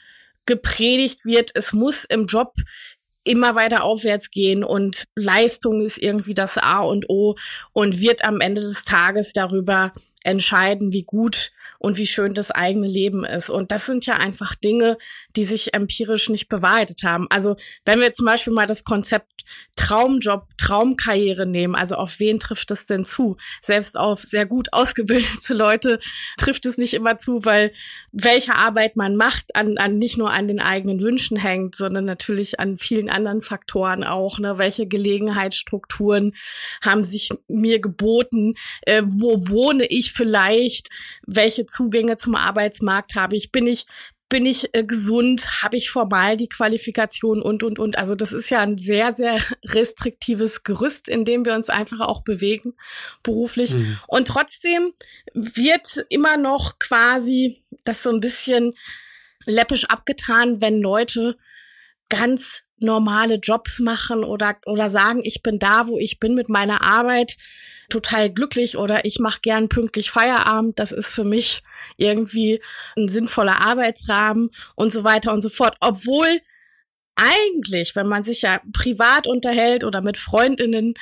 gepredigt 0.47 1.25
wird, 1.25 1.51
es 1.55 1.73
muss 1.73 2.05
im 2.05 2.27
Job 2.27 2.55
immer 3.25 3.55
weiter 3.55 3.85
aufwärts 3.85 4.31
gehen 4.31 4.65
und 4.65 5.05
Leistung 5.15 5.83
ist 5.83 5.99
irgendwie 5.99 6.35
das 6.35 6.59
A 6.59 6.81
und 6.81 7.09
O 7.09 7.37
und 7.73 8.01
wird 8.01 8.25
am 8.25 8.41
Ende 8.41 8.61
des 8.61 8.85
Tages 8.85 9.33
darüber 9.33 9.93
entscheiden, 10.25 10.93
wie 10.93 11.03
gut 11.03 11.53
und 11.83 11.99
wie 11.99 12.07
schön 12.07 12.33
das 12.33 12.53
eigene 12.53 12.87
Leben 12.87 13.25
ist. 13.25 13.51
Und 13.51 13.73
das 13.73 13.87
sind 13.87 14.07
ja 14.07 14.15
einfach 14.15 14.55
Dinge, 14.55 14.99
die 15.35 15.43
sich 15.43 15.75
empirisch 15.75 16.29
nicht 16.29 16.49
bewahrheitet 16.49 17.03
haben. 17.03 17.27
Also 17.29 17.57
wenn 17.85 18.01
wir 18.01 18.13
zum 18.13 18.27
Beispiel 18.27 18.53
mal 18.53 18.69
das 18.69 18.85
Konzept 18.85 19.33
Traumjob, 19.75 20.47
Traumkarriere 20.57 21.45
nehmen, 21.45 21.75
also 21.75 21.97
auf 21.97 22.21
wen 22.21 22.39
trifft 22.39 22.71
es 22.71 22.87
denn 22.87 23.05
zu? 23.05 23.37
Selbst 23.63 23.99
auf 23.99 24.23
sehr 24.23 24.47
gut 24.47 24.73
ausgebildete 24.73 25.55
Leute 25.55 25.99
trifft 26.37 26.67
es 26.67 26.79
nicht 26.79 26.95
immer 26.95 27.19
zu, 27.19 27.45
weil 27.45 27.73
welche 28.13 28.55
Arbeit 28.55 28.95
man 28.95 29.17
macht, 29.17 29.57
an, 29.57 29.77
an 29.79 29.99
nicht 29.99 30.19
nur 30.19 30.31
an 30.31 30.47
den 30.47 30.61
eigenen 30.61 31.01
Wünschen 31.01 31.37
hängt, 31.37 31.75
sondern 31.75 32.05
natürlich 32.05 32.61
an 32.61 32.79
vielen 32.79 33.11
anderen 33.11 33.43
Faktoren 33.43 34.05
auch. 34.05 34.39
Ne? 34.39 34.57
Welche 34.57 34.87
Gelegenheitsstrukturen 34.87 36.33
haben 36.81 37.05
sich 37.05 37.31
mir 37.49 37.81
geboten? 37.81 38.55
Äh, 38.83 39.03
wo 39.05 39.49
wohne 39.49 39.87
ich 39.87 40.13
vielleicht? 40.13 40.91
Welche 41.27 41.67
Zugänge 41.73 42.17
zum 42.17 42.35
Arbeitsmarkt 42.35 43.15
habe 43.15 43.37
ich? 43.37 43.51
Bin 43.51 43.67
ich 43.67 43.87
bin 44.33 44.47
ich 44.47 44.71
äh, 44.73 44.83
gesund, 44.83 45.63
habe 45.63 45.77
ich 45.77 45.91
formal 45.91 46.39
die 46.39 46.49
Qualifikation 46.49 47.43
und, 47.43 47.63
und, 47.63 47.79
und. 47.79 47.99
Also 47.99 48.15
das 48.15 48.33
ist 48.33 48.49
ja 48.49 48.61
ein 48.61 48.79
sehr, 48.79 49.15
sehr 49.15 49.39
restriktives 49.63 50.63
Gerüst, 50.63 51.07
in 51.07 51.27
dem 51.27 51.45
wir 51.45 51.55
uns 51.55 51.69
einfach 51.69 52.01
auch 52.01 52.23
bewegen, 52.23 52.73
beruflich. 53.23 53.75
Mhm. 53.75 53.99
Und 54.07 54.29
trotzdem 54.29 54.95
wird 55.35 56.07
immer 56.09 56.39
noch 56.39 56.79
quasi 56.79 57.63
das 57.85 58.03
so 58.03 58.09
ein 58.09 58.21
bisschen 58.21 58.73
läppisch 59.45 59.85
abgetan, 59.91 60.63
wenn 60.63 60.81
Leute 60.81 61.37
ganz 62.09 62.63
normale 62.79 63.35
Jobs 63.35 63.81
machen 63.81 64.25
oder, 64.25 64.57
oder 64.65 64.89
sagen, 64.89 65.21
ich 65.25 65.43
bin 65.43 65.59
da, 65.59 65.89
wo 65.89 65.99
ich 65.99 66.21
bin 66.21 66.35
mit 66.35 66.49
meiner 66.49 66.81
Arbeit 66.81 67.37
total 67.89 68.31
glücklich 68.31 68.77
oder 68.77 69.05
ich 69.05 69.19
mache 69.19 69.41
gern 69.43 69.69
pünktlich 69.69 70.11
Feierabend. 70.11 70.79
Das 70.79 70.93
ist 70.93 71.09
für 71.09 71.25
mich 71.25 71.63
irgendwie 71.97 72.61
ein 72.97 73.09
sinnvoller 73.09 73.61
Arbeitsrahmen 73.61 74.51
und 74.75 74.93
so 74.93 75.05
weiter 75.05 75.33
und 75.33 75.43
so 75.43 75.49
fort. 75.49 75.77
Obwohl 75.81 76.41
eigentlich, 77.15 77.95
wenn 77.95 78.09
man 78.09 78.25
sich 78.25 78.43
ja 78.43 78.61
privat 78.73 79.27
unterhält 79.27 79.85
oder 79.85 80.01
mit 80.01 80.17
Freundinnen 80.17 80.95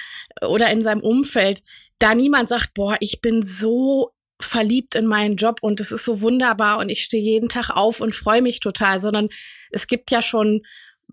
oder 0.46 0.70
in 0.70 0.82
seinem 0.82 1.02
Umfeld, 1.02 1.62
da 1.98 2.14
niemand 2.14 2.48
sagt, 2.48 2.74
boah, 2.74 2.96
ich 3.00 3.20
bin 3.20 3.42
so 3.42 4.10
verliebt 4.40 4.94
in 4.94 5.06
meinen 5.06 5.36
Job 5.36 5.58
und 5.60 5.80
es 5.80 5.92
ist 5.92 6.04
so 6.04 6.20
wunderbar 6.20 6.78
und 6.78 6.88
ich 6.88 7.04
stehe 7.04 7.22
jeden 7.22 7.48
Tag 7.48 7.70
auf 7.70 8.00
und 8.00 8.14
freue 8.14 8.42
mich 8.42 8.60
total, 8.60 8.98
sondern 8.98 9.28
es 9.70 9.86
gibt 9.86 10.10
ja 10.10 10.22
schon 10.22 10.62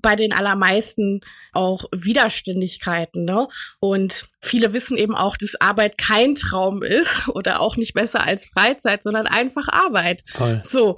bei 0.01 0.15
den 0.15 0.33
allermeisten 0.33 1.21
auch 1.53 1.85
Widerständigkeiten. 1.91 3.25
Ne? 3.25 3.47
Und 3.79 4.29
viele 4.41 4.73
wissen 4.73 4.97
eben 4.97 5.15
auch, 5.15 5.37
dass 5.37 5.59
Arbeit 5.59 5.97
kein 5.97 6.35
Traum 6.35 6.83
ist 6.83 7.27
oder 7.33 7.59
auch 7.59 7.77
nicht 7.77 7.93
besser 7.93 8.25
als 8.25 8.47
Freizeit, 8.47 9.03
sondern 9.03 9.27
einfach 9.27 9.67
Arbeit. 9.67 10.23
Voll. 10.31 10.61
So. 10.65 10.95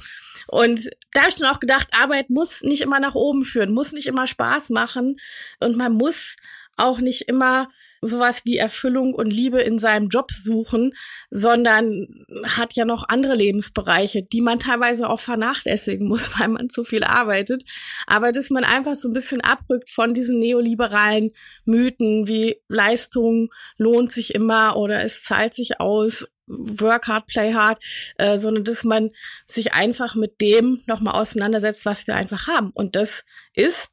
Und 0.48 0.89
da 1.13 1.22
habe 1.22 1.29
ich 1.29 1.38
dann 1.38 1.53
auch 1.53 1.60
gedacht, 1.60 1.89
Arbeit 1.91 2.29
muss 2.29 2.62
nicht 2.62 2.82
immer 2.82 3.00
nach 3.00 3.15
oben 3.15 3.44
führen, 3.44 3.72
muss 3.72 3.91
nicht 3.91 4.08
immer 4.08 4.25
Spaß 4.25 4.70
machen 4.72 5.18
und 5.60 5.77
man 5.77 5.94
muss 5.94 6.38
auch 6.75 7.00
nicht 7.00 7.27
immer 7.27 7.68
sowas 8.01 8.41
wie 8.46 8.58
Erfüllung 8.58 9.13
und 9.13 9.27
Liebe 9.27 9.62
in 9.62 9.79
seinem 9.79 10.10
Job 10.10 10.32
suchen, 10.32 10.94
sondern 11.29 12.08
hat 12.44 12.74
ja 12.74 12.86
noch 12.86 13.06
andere 13.08 13.36
Lebensbereiche, 13.36 14.24
die 14.24 14.41
man 14.41 14.60
teilweise 14.60 15.10
auch 15.10 15.20
vernachlässigen 15.20 16.08
muss, 16.08 16.32
weil 16.39 16.50
man 16.50 16.70
zu 16.70 16.84
viel 16.84 17.03
arbeitet. 17.03 17.63
Aber 18.08 18.32
dass 18.32 18.50
man 18.50 18.63
einfach 18.63 18.96
so 18.96 19.10
ein 19.10 19.13
bisschen 19.13 19.41
abrückt 19.41 19.89
von 19.89 20.13
diesen 20.13 20.39
neoliberalen 20.39 21.32
Mythen 21.65 22.27
wie 22.27 22.62
Leistung 22.68 23.50
lohnt 23.77 24.12
sich 24.12 24.34
immer 24.34 24.75
oder 24.77 25.03
es 25.03 25.24
zahlt 25.24 25.53
sich 25.53 25.79
aus 25.79 26.25
Work 26.50 27.08
hard, 27.08 27.27
play 27.27 27.53
hard, 27.53 27.84
äh, 28.18 28.38
sondern 28.38 28.63
dass 28.63 28.84
man 28.84 29.12
sich 29.46 29.74
einfach 29.74 30.15
mit 30.15 30.41
dem 30.41 30.82
nochmal 30.88 31.13
auseinandersetzt, 31.13 31.86
was 31.86 32.08
wir 32.08 32.15
einfach 32.15 32.48
haben. 32.48 32.72
Und 32.74 32.96
das 32.96 33.24
ist, 33.53 33.89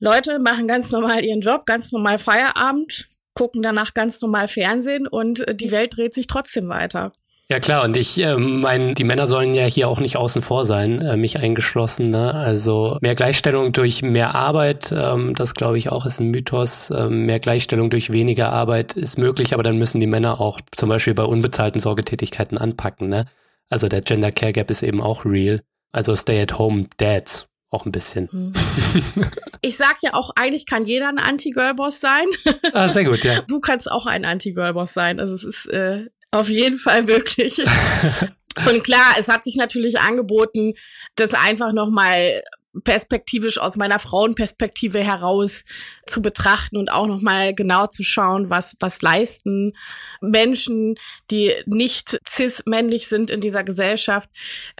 Leute 0.00 0.38
machen 0.38 0.68
ganz 0.68 0.90
normal 0.90 1.24
ihren 1.24 1.40
Job, 1.40 1.66
ganz 1.66 1.92
normal 1.92 2.18
Feierabend, 2.18 3.08
gucken 3.38 3.62
danach 3.62 3.94
ganz 3.94 4.20
normal 4.20 4.48
Fernsehen 4.48 5.06
und 5.06 5.46
äh, 5.46 5.54
die 5.54 5.70
Welt 5.70 5.96
dreht 5.96 6.12
sich 6.12 6.26
trotzdem 6.26 6.68
weiter. 6.68 7.12
Ja 7.48 7.60
klar, 7.60 7.84
und 7.84 7.96
ich 7.96 8.18
äh, 8.18 8.36
meine, 8.36 8.94
die 8.94 9.04
Männer 9.04 9.28
sollen 9.28 9.54
ja 9.54 9.64
hier 9.64 9.88
auch 9.88 10.00
nicht 10.00 10.16
außen 10.16 10.42
vor 10.42 10.66
sein, 10.66 11.00
äh, 11.00 11.16
mich 11.16 11.38
eingeschlossen. 11.38 12.10
Ne? 12.10 12.34
Also 12.34 12.98
mehr 13.00 13.14
Gleichstellung 13.14 13.72
durch 13.72 14.02
mehr 14.02 14.34
Arbeit, 14.34 14.92
ähm, 14.92 15.36
das 15.36 15.54
glaube 15.54 15.78
ich 15.78 15.88
auch 15.88 16.04
ist 16.04 16.18
ein 16.20 16.32
Mythos. 16.32 16.90
Ähm, 16.90 17.26
mehr 17.26 17.38
Gleichstellung 17.38 17.90
durch 17.90 18.12
weniger 18.12 18.52
Arbeit 18.52 18.94
ist 18.94 19.18
möglich, 19.18 19.54
aber 19.54 19.62
dann 19.62 19.78
müssen 19.78 20.00
die 20.00 20.08
Männer 20.08 20.40
auch 20.40 20.60
zum 20.72 20.88
Beispiel 20.88 21.14
bei 21.14 21.24
unbezahlten 21.24 21.80
Sorgetätigkeiten 21.80 22.58
anpacken. 22.58 23.08
Ne? 23.08 23.26
Also 23.70 23.86
der 23.86 24.00
Gender 24.00 24.32
Care 24.32 24.52
Gap 24.52 24.68
ist 24.68 24.82
eben 24.82 25.00
auch 25.00 25.24
real. 25.24 25.60
Also 25.92 26.16
Stay-at-home-Dads 26.16 27.48
auch 27.70 27.84
ein 27.86 27.92
bisschen. 27.92 28.28
Hm. 28.30 28.52
Ich 29.60 29.76
sag 29.76 29.96
ja 30.02 30.14
auch, 30.14 30.30
eigentlich 30.36 30.66
kann 30.66 30.86
jeder 30.86 31.08
ein 31.08 31.18
Anti-Girl-Boss 31.18 32.00
sein. 32.00 32.26
Ah, 32.72 32.88
sehr 32.88 33.02
gut, 33.04 33.24
ja. 33.24 33.42
Du 33.42 33.58
kannst 33.58 33.90
auch 33.90 34.06
ein 34.06 34.24
Anti-Girl-Boss 34.24 34.94
sein. 34.94 35.18
Also 35.18 35.34
es 35.34 35.42
ist 35.42 35.66
äh, 35.66 36.06
auf 36.30 36.48
jeden 36.48 36.78
Fall 36.78 37.02
möglich. 37.02 37.58
Und 38.66 38.84
klar, 38.84 39.16
es 39.18 39.28
hat 39.28 39.42
sich 39.44 39.56
natürlich 39.56 39.98
angeboten, 39.98 40.74
das 41.16 41.34
einfach 41.34 41.72
nochmal 41.72 42.42
perspektivisch 42.84 43.58
aus 43.58 43.76
meiner 43.76 43.98
Frauenperspektive 43.98 45.00
heraus 45.00 45.64
zu 46.06 46.22
betrachten 46.22 46.76
und 46.76 46.90
auch 46.90 47.06
noch 47.06 47.20
mal 47.20 47.54
genau 47.54 47.86
zu 47.86 48.02
schauen, 48.02 48.50
was 48.50 48.76
was 48.80 49.02
leisten 49.02 49.74
Menschen, 50.20 50.96
die 51.30 51.54
nicht 51.66 52.18
cis 52.28 52.62
männlich 52.66 53.08
sind 53.08 53.30
in 53.30 53.40
dieser 53.40 53.64
Gesellschaft 53.64 54.30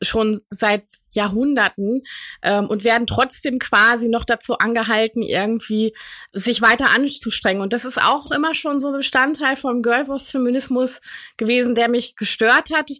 schon 0.02 0.40
seit 0.48 0.84
Jahrhunderten 1.14 2.02
ähm, 2.42 2.66
und 2.66 2.84
werden 2.84 3.06
trotzdem 3.06 3.58
quasi 3.58 4.08
noch 4.08 4.24
dazu 4.24 4.58
angehalten, 4.58 5.22
irgendwie 5.22 5.94
sich 6.32 6.60
weiter 6.62 6.90
anzustrengen. 6.90 7.62
Und 7.62 7.72
das 7.72 7.84
ist 7.84 8.00
auch 8.00 8.30
immer 8.30 8.54
schon 8.54 8.80
so 8.80 8.92
Bestandteil 8.92 9.56
vom 9.56 9.82
Girlboss-Feminismus 9.82 11.00
gewesen, 11.36 11.74
der 11.74 11.88
mich 11.88 12.16
gestört 12.16 12.70
hat. 12.72 12.90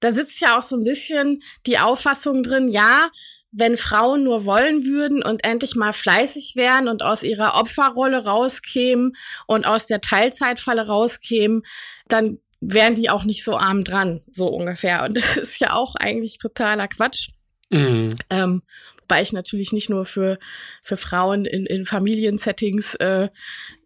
Da 0.00 0.10
sitzt 0.10 0.40
ja 0.40 0.56
auch 0.56 0.62
so 0.62 0.76
ein 0.76 0.84
bisschen 0.84 1.42
die 1.66 1.78
Auffassung 1.78 2.42
drin, 2.42 2.68
ja, 2.68 3.10
wenn 3.50 3.76
Frauen 3.76 4.24
nur 4.24 4.44
wollen 4.44 4.84
würden 4.84 5.22
und 5.22 5.44
endlich 5.44 5.74
mal 5.74 5.92
fleißig 5.92 6.54
wären 6.54 6.88
und 6.88 7.02
aus 7.02 7.22
ihrer 7.22 7.54
Opferrolle 7.54 8.24
rauskämen 8.24 9.16
und 9.46 9.66
aus 9.66 9.86
der 9.86 10.00
Teilzeitfalle 10.00 10.86
rauskämen, 10.86 11.62
dann 12.08 12.38
wären 12.60 12.94
die 12.94 13.08
auch 13.08 13.24
nicht 13.24 13.44
so 13.44 13.56
arm 13.56 13.84
dran, 13.84 14.20
so 14.30 14.48
ungefähr. 14.48 15.04
Und 15.04 15.16
das 15.16 15.36
ist 15.36 15.60
ja 15.60 15.74
auch 15.74 15.94
eigentlich 15.94 16.38
totaler 16.38 16.88
Quatsch. 16.88 17.30
Mhm. 17.70 18.10
Ähm, 18.30 18.62
wobei 19.00 19.22
ich 19.22 19.32
natürlich 19.32 19.72
nicht 19.72 19.90
nur 19.90 20.04
für, 20.04 20.38
für 20.82 20.96
Frauen 20.96 21.44
in, 21.44 21.66
in 21.66 21.86
Familiensettings 21.86 22.94
äh, 22.96 23.28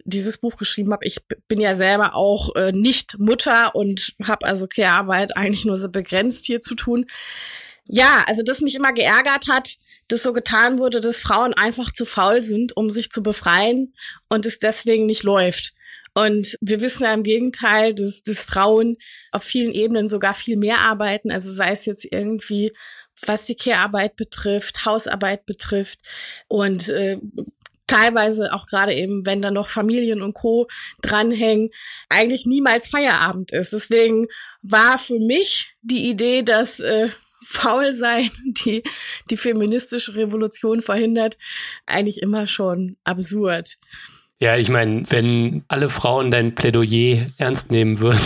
dieses 0.04 0.38
Buch 0.38 0.56
geschrieben 0.56 0.92
habe. 0.92 1.06
Ich 1.06 1.18
bin 1.46 1.60
ja 1.60 1.74
selber 1.74 2.14
auch 2.14 2.54
äh, 2.56 2.72
nicht 2.72 3.18
Mutter 3.18 3.74
und 3.74 4.14
habe 4.22 4.46
also 4.46 4.66
Care-Arbeit 4.66 5.36
eigentlich 5.36 5.64
nur 5.64 5.78
so 5.78 5.88
begrenzt 5.88 6.46
hier 6.46 6.60
zu 6.60 6.74
tun. 6.74 7.06
Ja, 7.94 8.24
also 8.26 8.40
das 8.42 8.62
mich 8.62 8.74
immer 8.74 8.94
geärgert 8.94 9.48
hat, 9.48 9.76
dass 10.08 10.22
so 10.22 10.32
getan 10.32 10.78
wurde, 10.78 11.02
dass 11.02 11.20
Frauen 11.20 11.52
einfach 11.52 11.92
zu 11.92 12.06
faul 12.06 12.42
sind, 12.42 12.74
um 12.74 12.88
sich 12.88 13.10
zu 13.10 13.22
befreien 13.22 13.92
und 14.30 14.46
es 14.46 14.58
deswegen 14.58 15.04
nicht 15.04 15.24
läuft. 15.24 15.74
Und 16.14 16.56
wir 16.62 16.80
wissen 16.80 17.02
ja 17.04 17.12
im 17.12 17.22
Gegenteil, 17.22 17.94
dass, 17.94 18.22
dass 18.22 18.42
Frauen 18.44 18.96
auf 19.30 19.42
vielen 19.42 19.72
Ebenen 19.74 20.08
sogar 20.08 20.32
viel 20.32 20.56
mehr 20.56 20.78
arbeiten. 20.78 21.30
Also 21.30 21.52
sei 21.52 21.72
es 21.72 21.84
jetzt 21.84 22.06
irgendwie, 22.10 22.72
was 23.26 23.44
die 23.44 23.56
Care-Arbeit 23.56 24.16
betrifft, 24.16 24.86
Hausarbeit 24.86 25.44
betrifft 25.44 25.98
und 26.48 26.88
äh, 26.88 27.18
teilweise 27.86 28.54
auch 28.54 28.66
gerade 28.68 28.94
eben, 28.94 29.26
wenn 29.26 29.42
da 29.42 29.50
noch 29.50 29.68
Familien 29.68 30.22
und 30.22 30.32
Co. 30.32 30.66
dranhängen, 31.02 31.68
eigentlich 32.08 32.46
niemals 32.46 32.88
Feierabend 32.88 33.52
ist. 33.52 33.74
Deswegen 33.74 34.28
war 34.62 34.96
für 34.96 35.18
mich 35.18 35.74
die 35.82 36.08
Idee, 36.08 36.42
dass 36.42 36.80
äh, 36.80 37.10
faul 37.44 37.92
sein, 37.92 38.30
die 38.64 38.82
die 39.30 39.36
feministische 39.36 40.14
Revolution 40.14 40.82
verhindert, 40.82 41.38
eigentlich 41.86 42.22
immer 42.22 42.46
schon 42.46 42.96
absurd. 43.04 43.76
Ja, 44.42 44.56
ich 44.56 44.70
meine, 44.70 45.04
wenn 45.08 45.62
alle 45.68 45.88
Frauen 45.88 46.32
dein 46.32 46.56
Plädoyer 46.56 47.26
ernst 47.38 47.70
nehmen 47.70 48.00
würden, 48.00 48.18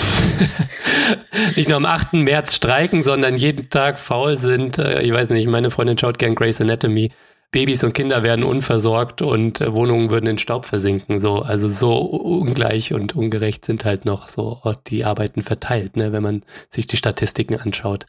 nicht 1.57 1.69
nur 1.69 1.77
am 1.77 1.85
8. 1.85 2.15
März 2.15 2.55
streiken, 2.55 3.03
sondern 3.03 3.37
jeden 3.37 3.69
Tag 3.69 3.99
faul 3.99 4.39
sind, 4.39 4.79
äh, 4.79 5.03
ich 5.03 5.13
weiß 5.13 5.29
nicht, 5.29 5.47
meine 5.47 5.71
Freundin 5.71 5.99
schaut 5.99 6.19
gern 6.19 6.35
Grey's 6.35 6.59
Anatomy, 6.59 7.11
Babys 7.51 7.85
und 7.85 7.93
Kinder 7.93 8.23
werden 8.23 8.45
unversorgt 8.45 9.23
und 9.23 9.61
äh, 9.61 9.73
Wohnungen 9.73 10.11
würden 10.11 10.27
in 10.27 10.39
Staub 10.39 10.65
versinken. 10.65 11.21
So, 11.21 11.43
also 11.43 11.69
so 11.69 11.99
ungleich 11.99 12.93
und 12.93 13.15
ungerecht 13.15 13.65
sind 13.65 13.85
halt 13.85 14.05
noch 14.05 14.29
so 14.29 14.61
die 14.87 15.05
Arbeiten 15.05 15.43
verteilt, 15.43 15.97
ne, 15.97 16.13
wenn 16.13 16.23
man 16.23 16.43
sich 16.71 16.87
die 16.87 16.97
Statistiken 16.97 17.57
anschaut. 17.57 18.07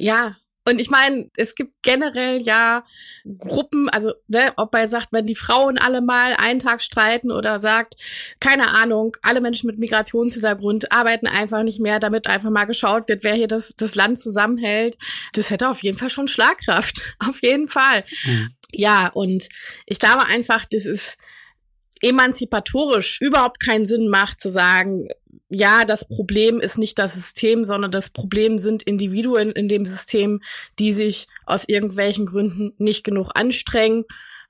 Ja, 0.00 0.36
und 0.66 0.78
ich 0.78 0.90
meine, 0.90 1.30
es 1.36 1.54
gibt 1.54 1.82
generell 1.82 2.40
ja 2.42 2.84
Gruppen, 3.38 3.88
also 3.88 4.12
ne, 4.28 4.52
ob 4.56 4.74
er 4.74 4.88
sagt, 4.88 5.08
wenn 5.10 5.26
die 5.26 5.34
Frauen 5.34 5.78
alle 5.78 6.02
mal 6.02 6.34
einen 6.34 6.60
Tag 6.60 6.82
streiten 6.82 7.32
oder 7.32 7.58
sagt, 7.58 7.96
keine 8.40 8.74
Ahnung, 8.74 9.16
alle 9.22 9.40
Menschen 9.40 9.66
mit 9.66 9.78
Migrationshintergrund 9.78 10.92
arbeiten 10.92 11.26
einfach 11.26 11.62
nicht 11.62 11.80
mehr, 11.80 11.98
damit 11.98 12.26
einfach 12.26 12.50
mal 12.50 12.66
geschaut 12.66 13.08
wird, 13.08 13.24
wer 13.24 13.34
hier 13.34 13.48
das, 13.48 13.74
das 13.76 13.94
Land 13.94 14.20
zusammenhält. 14.20 14.98
Das 15.32 15.50
hätte 15.50 15.68
auf 15.68 15.82
jeden 15.82 15.98
Fall 15.98 16.10
schon 16.10 16.28
Schlagkraft. 16.28 17.16
Auf 17.18 17.42
jeden 17.42 17.68
Fall. 17.68 18.04
Mhm. 18.24 18.50
Ja, 18.72 19.08
und 19.08 19.48
ich 19.86 19.98
glaube 19.98 20.26
einfach, 20.26 20.64
das 20.64 20.86
ist 20.86 21.18
emanzipatorisch 22.00 23.20
überhaupt 23.20 23.60
keinen 23.60 23.86
Sinn 23.86 24.08
macht 24.08 24.40
zu 24.40 24.50
sagen, 24.50 25.08
ja, 25.48 25.84
das 25.84 26.06
Problem 26.06 26.60
ist 26.60 26.78
nicht 26.78 26.98
das 26.98 27.14
System, 27.14 27.64
sondern 27.64 27.90
das 27.90 28.10
Problem 28.10 28.58
sind 28.58 28.84
Individuen 28.84 29.50
in 29.50 29.68
dem 29.68 29.84
System, 29.84 30.40
die 30.78 30.92
sich 30.92 31.26
aus 31.44 31.64
irgendwelchen 31.66 32.26
Gründen 32.26 32.72
nicht 32.78 33.02
genug 33.02 33.30
anstrengen, 33.34 34.04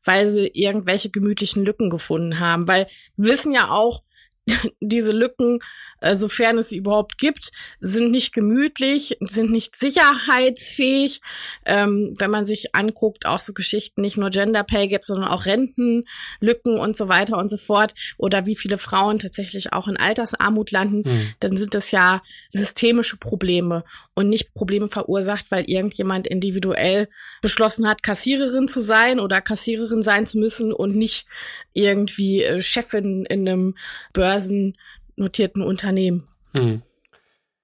weil 0.04 0.28
sie 0.28 0.50
irgendwelche 0.52 1.10
gemütlichen 1.10 1.64
Lücken 1.64 1.90
gefunden 1.90 2.38
haben. 2.38 2.68
Weil 2.68 2.86
wissen 3.16 3.52
ja 3.52 3.70
auch, 3.70 4.02
diese 4.80 5.12
Lücken, 5.12 5.60
äh, 6.00 6.14
sofern 6.14 6.58
es 6.58 6.70
sie 6.70 6.76
überhaupt 6.76 7.18
gibt, 7.18 7.50
sind 7.80 8.10
nicht 8.10 8.32
gemütlich, 8.32 9.16
sind 9.20 9.50
nicht 9.50 9.76
sicherheitsfähig. 9.76 11.20
Ähm, 11.64 12.14
wenn 12.18 12.30
man 12.30 12.46
sich 12.46 12.74
anguckt, 12.74 13.26
auch 13.26 13.40
so 13.40 13.52
Geschichten, 13.52 14.00
nicht 14.00 14.16
nur 14.16 14.30
Gender 14.30 14.64
Pay 14.64 14.88
Gap, 14.88 15.04
sondern 15.04 15.28
auch 15.28 15.46
Rentenlücken 15.46 16.78
und 16.78 16.96
so 16.96 17.08
weiter 17.08 17.38
und 17.38 17.50
so 17.50 17.56
fort, 17.56 17.94
oder 18.18 18.46
wie 18.46 18.56
viele 18.56 18.78
Frauen 18.78 19.18
tatsächlich 19.18 19.72
auch 19.72 19.88
in 19.88 19.96
Altersarmut 19.96 20.70
landen, 20.70 21.02
mhm. 21.04 21.30
dann 21.40 21.56
sind 21.56 21.74
das 21.74 21.90
ja 21.90 22.22
systemische 22.48 23.16
Probleme 23.16 23.84
und 24.14 24.28
nicht 24.28 24.54
Probleme 24.54 24.88
verursacht, 24.88 25.50
weil 25.50 25.64
irgendjemand 25.68 26.26
individuell 26.26 27.08
beschlossen 27.42 27.88
hat, 27.88 28.02
Kassiererin 28.02 28.68
zu 28.68 28.80
sein 28.80 29.20
oder 29.20 29.40
Kassiererin 29.40 30.02
sein 30.02 30.26
zu 30.26 30.38
müssen 30.38 30.72
und 30.72 30.96
nicht 30.96 31.26
irgendwie 31.72 32.42
äh, 32.42 32.60
Chefin 32.60 33.24
in 33.26 33.48
einem 33.48 33.74
börsennotierten 35.20 35.62
Unternehmen. 35.62 36.26
Mhm. 36.52 36.82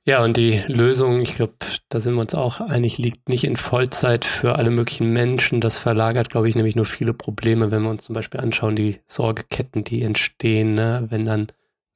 Ja, 0.04 0.22
und 0.22 0.36
die 0.36 0.62
Lösung, 0.68 1.22
ich 1.22 1.34
glaube, 1.34 1.54
da 1.88 1.98
sind 1.98 2.14
wir 2.14 2.20
uns 2.20 2.34
auch 2.36 2.60
einig, 2.60 2.96
liegt 2.98 3.28
nicht 3.28 3.42
in 3.42 3.56
Vollzeit 3.56 4.24
für 4.24 4.54
alle 4.54 4.70
möglichen 4.70 5.12
Menschen. 5.12 5.60
Das 5.60 5.78
verlagert, 5.78 6.30
glaube 6.30 6.48
ich, 6.48 6.54
nämlich 6.54 6.76
nur 6.76 6.84
viele 6.84 7.12
Probleme, 7.12 7.72
wenn 7.72 7.82
wir 7.82 7.90
uns 7.90 8.04
zum 8.04 8.14
Beispiel 8.14 8.38
anschauen, 8.38 8.76
die 8.76 9.00
Sorgeketten, 9.08 9.82
die 9.82 10.02
entstehen, 10.02 10.74
ne? 10.74 11.06
wenn 11.08 11.26
dann 11.26 11.48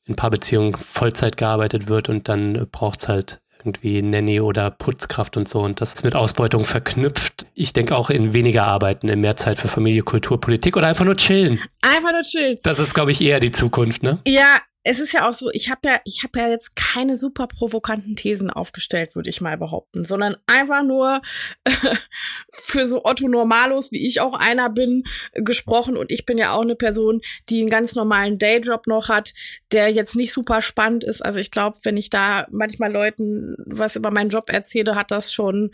in 0.06 0.16
Paarbeziehungen 0.16 0.74
Vollzeit 0.74 1.36
gearbeitet 1.36 1.86
wird 1.86 2.08
und 2.08 2.28
dann 2.28 2.66
braucht's 2.72 3.06
halt 3.06 3.40
irgendwie 3.64 4.02
Nanny 4.02 4.40
oder 4.40 4.70
Putzkraft 4.70 5.36
und 5.36 5.48
so. 5.48 5.60
Und 5.60 5.80
das 5.80 5.94
ist 5.94 6.02
mit 6.02 6.16
Ausbeutung 6.16 6.64
verknüpft. 6.64 7.46
Ich 7.54 7.72
denke 7.72 7.94
auch 7.94 8.10
in 8.10 8.32
weniger 8.32 8.64
Arbeiten, 8.64 9.08
in 9.08 9.20
mehr 9.20 9.36
Zeit 9.36 9.58
für 9.58 9.68
Familie, 9.68 10.02
Kultur, 10.02 10.40
Politik 10.40 10.76
oder 10.76 10.88
einfach 10.88 11.04
nur 11.04 11.16
chillen. 11.16 11.60
Einfach 11.82 12.10
nur 12.10 12.22
chillen. 12.22 12.58
Das 12.64 12.80
ist, 12.80 12.94
glaube 12.94 13.12
ich, 13.12 13.20
eher 13.20 13.38
die 13.38 13.52
Zukunft, 13.52 14.02
ne? 14.02 14.18
Ja, 14.26 14.58
es 14.82 14.98
ist 14.98 15.12
ja 15.12 15.28
auch 15.28 15.34
so, 15.34 15.50
ich 15.52 15.70
habe 15.70 15.80
ja, 15.88 16.00
ich 16.04 16.22
habe 16.22 16.38
ja 16.38 16.48
jetzt 16.48 16.74
keine 16.74 17.18
super 17.18 17.46
provokanten 17.46 18.16
Thesen 18.16 18.50
aufgestellt, 18.50 19.14
würde 19.14 19.28
ich 19.28 19.42
mal 19.42 19.58
behaupten, 19.58 20.04
sondern 20.04 20.36
einfach 20.46 20.82
nur 20.82 21.20
äh, 21.64 21.70
für 22.62 22.86
so 22.86 23.04
Otto 23.04 23.28
Normalos, 23.28 23.92
wie 23.92 24.06
ich 24.06 24.20
auch 24.20 24.32
einer 24.32 24.70
bin, 24.70 25.04
gesprochen. 25.34 25.98
Und 25.98 26.10
ich 26.10 26.24
bin 26.24 26.38
ja 26.38 26.52
auch 26.52 26.62
eine 26.62 26.76
Person, 26.76 27.20
die 27.50 27.60
einen 27.60 27.68
ganz 27.68 27.94
normalen 27.94 28.38
Dayjob 28.38 28.86
noch 28.86 29.10
hat, 29.10 29.34
der 29.70 29.88
jetzt 29.90 30.16
nicht 30.16 30.32
super 30.32 30.62
spannend 30.62 31.04
ist. 31.04 31.22
Also 31.22 31.38
ich 31.38 31.50
glaube, 31.50 31.78
wenn 31.82 31.98
ich 31.98 32.08
da 32.08 32.46
manchmal 32.50 32.90
Leuten 32.90 33.56
was 33.66 33.96
über 33.96 34.10
meinen 34.10 34.30
Job 34.30 34.48
erzähle, 34.50 34.94
hat 34.94 35.10
das 35.10 35.32
schon 35.32 35.72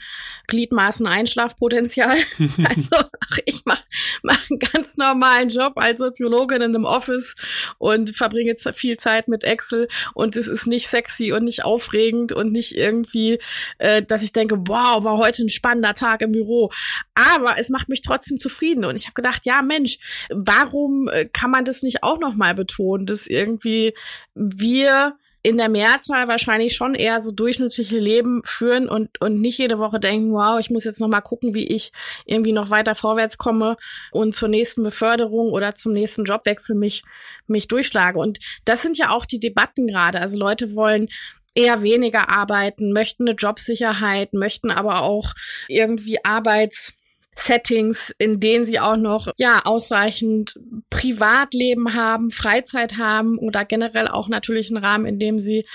Gliedmaßen 0.48 1.06
Einschlafpotenzial. 1.06 2.16
also 2.38 2.96
ach, 2.96 3.38
ich 3.44 3.62
mache 3.64 3.82
mach 4.22 4.50
einen 4.50 4.58
ganz 4.58 4.96
normalen 4.96 5.48
Job 5.48 5.74
als 5.76 5.98
Soziologin 5.98 6.56
in 6.56 6.74
einem 6.74 6.84
Office 6.84 7.36
und 7.78 8.10
verbringe 8.10 8.48
jetzt 8.48 8.68
viel 8.74 8.95
viel 8.96 8.98
Zeit 8.98 9.28
mit 9.28 9.44
Excel 9.44 9.88
und 10.14 10.36
es 10.36 10.48
ist 10.48 10.66
nicht 10.66 10.88
sexy 10.88 11.32
und 11.32 11.44
nicht 11.44 11.64
aufregend 11.64 12.32
und 12.32 12.52
nicht 12.52 12.76
irgendwie, 12.76 13.38
äh, 13.78 14.02
dass 14.02 14.22
ich 14.22 14.32
denke, 14.32 14.56
wow, 14.66 15.04
war 15.04 15.18
heute 15.18 15.44
ein 15.44 15.48
spannender 15.48 15.94
Tag 15.94 16.22
im 16.22 16.32
Büro. 16.32 16.70
Aber 17.14 17.58
es 17.58 17.68
macht 17.68 17.88
mich 17.88 18.00
trotzdem 18.00 18.40
zufrieden 18.40 18.84
und 18.84 18.98
ich 18.98 19.06
habe 19.06 19.14
gedacht, 19.14 19.46
ja 19.46 19.62
Mensch, 19.62 19.98
warum 20.30 21.08
äh, 21.08 21.26
kann 21.26 21.50
man 21.50 21.64
das 21.64 21.82
nicht 21.82 22.02
auch 22.02 22.18
noch 22.18 22.34
mal 22.34 22.54
betonen, 22.54 23.06
dass 23.06 23.26
irgendwie 23.26 23.94
wir 24.34 25.16
in 25.46 25.58
der 25.58 25.68
Mehrzahl 25.68 26.26
wahrscheinlich 26.26 26.74
schon 26.74 26.96
eher 26.96 27.22
so 27.22 27.30
durchschnittliche 27.30 28.00
Leben 28.00 28.42
führen 28.44 28.88
und, 28.88 29.20
und 29.20 29.40
nicht 29.40 29.58
jede 29.58 29.78
Woche 29.78 30.00
denken, 30.00 30.32
wow, 30.32 30.58
ich 30.58 30.70
muss 30.70 30.82
jetzt 30.82 30.98
noch 30.98 31.06
mal 31.06 31.20
gucken, 31.20 31.54
wie 31.54 31.68
ich 31.68 31.92
irgendwie 32.24 32.50
noch 32.50 32.70
weiter 32.70 32.96
vorwärts 32.96 33.38
komme 33.38 33.76
und 34.10 34.34
zur 34.34 34.48
nächsten 34.48 34.82
Beförderung 34.82 35.52
oder 35.52 35.72
zum 35.76 35.92
nächsten 35.92 36.24
Jobwechsel 36.24 36.74
mich, 36.74 37.04
mich 37.46 37.68
durchschlage. 37.68 38.18
Und 38.18 38.40
das 38.64 38.82
sind 38.82 38.98
ja 38.98 39.10
auch 39.10 39.24
die 39.24 39.38
Debatten 39.38 39.86
gerade. 39.86 40.20
Also 40.20 40.36
Leute 40.36 40.74
wollen 40.74 41.06
eher 41.54 41.80
weniger 41.84 42.28
arbeiten, 42.28 42.92
möchten 42.92 43.28
eine 43.28 43.36
Jobsicherheit, 43.36 44.34
möchten 44.34 44.72
aber 44.72 45.02
auch 45.02 45.32
irgendwie 45.68 46.24
Arbeits 46.24 46.94
Settings, 47.38 48.14
in 48.18 48.40
denen 48.40 48.64
sie 48.64 48.80
auch 48.80 48.96
noch 48.96 49.28
ja 49.36 49.60
ausreichend 49.64 50.58
Privatleben 50.90 51.94
haben, 51.94 52.30
Freizeit 52.30 52.96
haben 52.96 53.38
oder 53.38 53.64
generell 53.64 54.08
auch 54.08 54.28
natürlich 54.28 54.70
einen 54.70 54.82
Rahmen, 54.82 55.06
in 55.06 55.18
dem 55.18 55.38
sie 55.38 55.66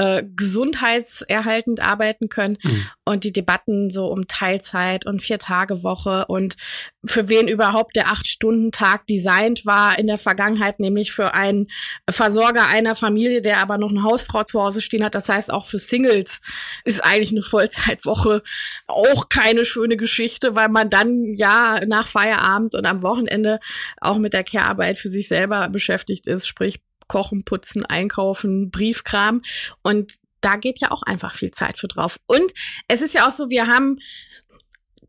äh, 0.00 0.24
gesundheitserhaltend 0.34 1.80
arbeiten 1.80 2.30
können. 2.30 2.56
Mhm. 2.62 2.86
Und 3.04 3.24
die 3.24 3.32
Debatten 3.32 3.90
so 3.90 4.06
um 4.06 4.26
Teilzeit 4.28 5.04
und 5.04 5.20
Vier-Tage-Woche 5.20 6.24
und 6.26 6.56
für 7.04 7.28
wen 7.28 7.48
überhaupt 7.48 7.96
der 7.96 8.08
Acht-Stunden-Tag 8.08 9.06
designt 9.06 9.66
war 9.66 9.98
in 9.98 10.06
der 10.06 10.16
Vergangenheit, 10.16 10.80
nämlich 10.80 11.12
für 11.12 11.34
einen 11.34 11.66
Versorger 12.08 12.66
einer 12.66 12.94
Familie, 12.94 13.42
der 13.42 13.58
aber 13.58 13.76
noch 13.76 13.90
eine 13.90 14.02
Hausfrau 14.02 14.44
zu 14.44 14.62
Hause 14.62 14.80
stehen 14.80 15.04
hat. 15.04 15.14
Das 15.14 15.28
heißt, 15.28 15.52
auch 15.52 15.66
für 15.66 15.78
Singles 15.78 16.40
ist 16.84 17.04
eigentlich 17.04 17.32
eine 17.32 17.42
Vollzeitwoche 17.42 18.42
auch 18.86 19.28
keine 19.28 19.66
schöne 19.66 19.98
Geschichte, 19.98 20.54
weil 20.54 20.70
man 20.70 20.88
dann 20.88 21.34
ja 21.36 21.84
nach 21.86 22.06
Feierabend 22.06 22.74
und 22.74 22.86
am 22.86 23.02
Wochenende 23.02 23.60
auch 24.00 24.16
mit 24.16 24.32
der 24.32 24.44
Care-Arbeit 24.44 24.96
für 24.96 25.10
sich 25.10 25.28
selber 25.28 25.68
beschäftigt 25.68 26.26
ist, 26.26 26.46
sprich 26.46 26.80
Kochen, 27.10 27.44
Putzen, 27.44 27.84
Einkaufen, 27.84 28.70
Briefkram. 28.70 29.42
Und 29.82 30.12
da 30.40 30.54
geht 30.54 30.80
ja 30.80 30.92
auch 30.92 31.02
einfach 31.02 31.34
viel 31.34 31.50
Zeit 31.50 31.76
für 31.76 31.88
drauf. 31.88 32.20
Und 32.28 32.52
es 32.86 33.02
ist 33.02 33.14
ja 33.14 33.26
auch 33.26 33.32
so, 33.32 33.50
wir 33.50 33.66
haben 33.66 33.98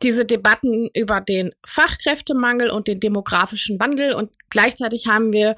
diese 0.02 0.26
Debatten 0.26 0.90
über 0.96 1.22
den 1.22 1.52
Fachkräftemangel 1.64 2.72
und 2.72 2.88
den 2.88 3.00
demografischen 3.00 3.80
Wandel 3.80 4.14
und 4.14 4.32
gleichzeitig 4.50 5.06
haben 5.06 5.32
wir 5.32 5.56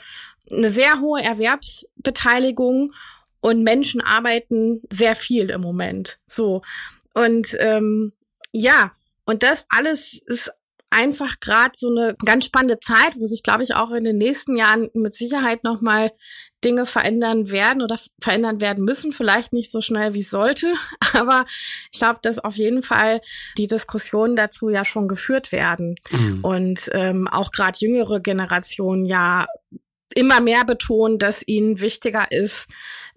eine 0.52 0.70
sehr 0.70 1.00
hohe 1.00 1.24
Erwerbsbeteiligung 1.24 2.92
und 3.40 3.64
Menschen 3.64 4.02
arbeiten 4.02 4.82
sehr 4.92 5.16
viel 5.16 5.50
im 5.50 5.62
Moment. 5.62 6.20
So. 6.28 6.62
Und 7.14 7.56
ähm, 7.60 8.12
ja, 8.52 8.92
und 9.24 9.44
das 9.44 9.66
alles 9.70 10.22
ist 10.26 10.52
einfach 10.94 11.40
gerade 11.40 11.72
so 11.76 11.90
eine 11.90 12.16
ganz 12.24 12.46
spannende 12.46 12.80
Zeit, 12.80 13.16
wo 13.18 13.26
sich, 13.26 13.44
glaube 13.44 13.64
ich, 13.64 13.76
auch 13.76 13.92
in 13.92 14.04
den 14.04 14.18
nächsten 14.18 14.56
Jahren 14.56 14.90
mit 14.94 15.14
Sicherheit 15.16 15.64
nochmal 15.64 16.12
Dinge 16.64 16.86
verändern 16.86 17.52
werden 17.52 17.82
oder 17.82 18.00
verändern 18.22 18.62
werden 18.62 18.86
müssen. 18.86 19.12
Vielleicht 19.12 19.54
nicht 19.54 19.72
so 19.72 19.82
schnell, 19.82 20.14
wie 20.14 20.22
es 20.22 20.30
sollte, 20.30 20.74
aber 21.14 21.46
ich 21.92 22.00
glaube, 22.00 22.20
dass 22.22 22.40
auf 22.40 22.56
jeden 22.56 22.84
Fall 22.84 23.22
die 23.58 23.68
Diskussionen 23.68 24.36
dazu 24.36 24.70
ja 24.70 24.86
schon 24.86 25.08
geführt 25.08 25.52
werden. 25.52 25.96
Mhm. 26.12 26.44
Und 26.44 26.90
ähm, 26.94 27.28
auch 27.28 27.52
gerade 27.52 27.78
jüngere 27.80 28.20
Generationen 28.20 29.06
ja 29.06 29.48
immer 30.14 30.42
mehr 30.42 30.66
betonen, 30.66 31.20
dass 31.20 31.48
ihnen 31.48 31.82
wichtiger 31.82 32.32
ist, 32.32 32.68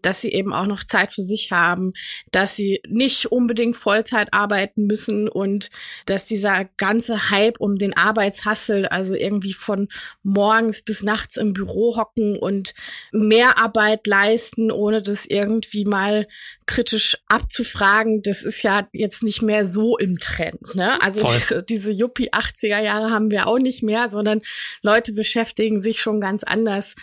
dass 0.03 0.21
sie 0.21 0.33
eben 0.33 0.53
auch 0.53 0.67
noch 0.67 0.85
Zeit 0.85 1.13
für 1.13 1.23
sich 1.23 1.51
haben, 1.51 1.93
dass 2.31 2.55
sie 2.55 2.81
nicht 2.87 3.27
unbedingt 3.27 3.77
Vollzeit 3.77 4.33
arbeiten 4.33 4.87
müssen 4.87 5.29
und 5.29 5.71
dass 6.07 6.27
dieser 6.27 6.67
ganze 6.77 7.31
Hype 7.31 7.59
um 7.61 7.77
den 7.77 7.97
Arbeitshassel, 7.97 8.87
also 8.87 9.15
irgendwie 9.15 9.53
von 9.53 9.89
morgens 10.23 10.83
bis 10.83 11.03
nachts 11.03 11.37
im 11.37 11.53
Büro 11.53 11.97
hocken 11.97 12.39
und 12.39 12.75
mehr 13.11 13.59
Arbeit 13.59 14.07
leisten, 14.07 14.71
ohne 14.71 15.03
das 15.03 15.27
irgendwie 15.27 15.85
mal 15.85 16.27
kritisch 16.67 17.17
abzufragen, 17.29 18.23
das 18.23 18.43
ist 18.43 18.63
ja 18.63 18.89
jetzt 18.93 19.23
nicht 19.23 19.43
mehr 19.43 19.65
so 19.65 19.97
im 19.97 20.19
Trend. 20.19 20.75
Ne? 20.75 21.01
Also 21.01 21.25
diese, 21.25 21.63
diese 21.63 21.93
Yuppie 21.93 22.33
80er 22.33 22.81
Jahre 22.81 23.11
haben 23.11 23.31
wir 23.31 23.47
auch 23.47 23.59
nicht 23.59 23.83
mehr, 23.83 24.09
sondern 24.09 24.43
Leute 24.83 25.13
beschäftigen 25.13 25.83
sich 25.83 26.01
schon 26.01 26.21
ganz 26.21 26.43
anders 26.45 26.97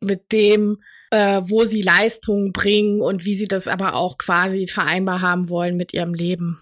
mit 0.00 0.32
dem, 0.32 0.82
äh, 1.10 1.40
wo 1.44 1.64
sie 1.64 1.82
Leistungen 1.82 2.52
bringen 2.52 3.00
und 3.00 3.24
wie 3.24 3.34
sie 3.34 3.48
das 3.48 3.68
aber 3.68 3.94
auch 3.94 4.18
quasi 4.18 4.66
vereinbar 4.66 5.22
haben 5.22 5.48
wollen 5.48 5.76
mit 5.76 5.94
ihrem 5.94 6.14
Leben. 6.14 6.60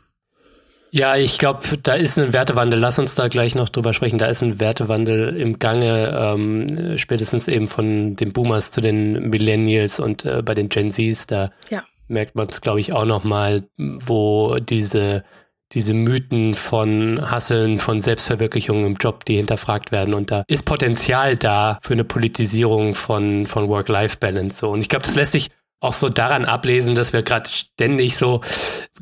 Ja, 0.94 1.16
ich 1.16 1.38
glaube, 1.38 1.60
da 1.82 1.94
ist 1.94 2.20
ein 2.20 2.32
Wertewandel. 2.32 2.78
Lass 2.78 3.00
uns 3.00 3.16
da 3.16 3.26
gleich 3.26 3.56
noch 3.56 3.68
drüber 3.68 3.92
sprechen. 3.92 4.16
Da 4.16 4.26
ist 4.26 4.42
ein 4.42 4.60
Wertewandel 4.60 5.36
im 5.36 5.58
Gange, 5.58 6.16
ähm, 6.16 6.98
spätestens 6.98 7.48
eben 7.48 7.66
von 7.66 8.14
den 8.14 8.32
Boomers 8.32 8.70
zu 8.70 8.80
den 8.80 9.28
Millennials 9.28 9.98
und 9.98 10.24
äh, 10.24 10.40
bei 10.42 10.54
den 10.54 10.68
Gen 10.68 10.92
Zs. 10.92 11.26
Da 11.26 11.50
ja. 11.68 11.82
Merkt 12.08 12.34
man 12.34 12.48
es, 12.48 12.60
glaube 12.60 12.80
ich, 12.80 12.92
auch 12.92 13.04
noch 13.04 13.24
mal, 13.24 13.64
wo 13.76 14.58
diese 14.58 15.24
diese 15.72 15.94
Mythen 15.94 16.54
von 16.54 17.30
Hasseln, 17.30 17.80
von 17.80 18.00
Selbstverwirklichung 18.00 18.86
im 18.86 18.94
Job, 18.94 19.24
die 19.24 19.36
hinterfragt 19.36 19.92
werden. 19.92 20.14
Und 20.14 20.30
da 20.30 20.44
ist 20.46 20.64
Potenzial 20.64 21.36
da 21.36 21.78
für 21.82 21.94
eine 21.94 22.04
Politisierung 22.04 22.94
von, 22.94 23.46
von 23.46 23.68
Work-Life-Balance. 23.68 24.58
So. 24.58 24.70
Und 24.70 24.80
ich 24.80 24.88
glaube, 24.88 25.04
das 25.04 25.16
lässt 25.16 25.32
sich 25.32 25.50
auch 25.80 25.92
so 25.92 26.08
daran 26.08 26.44
ablesen, 26.44 26.94
dass 26.94 27.12
wir 27.12 27.22
gerade 27.22 27.50
ständig 27.50 28.16
so, 28.16 28.40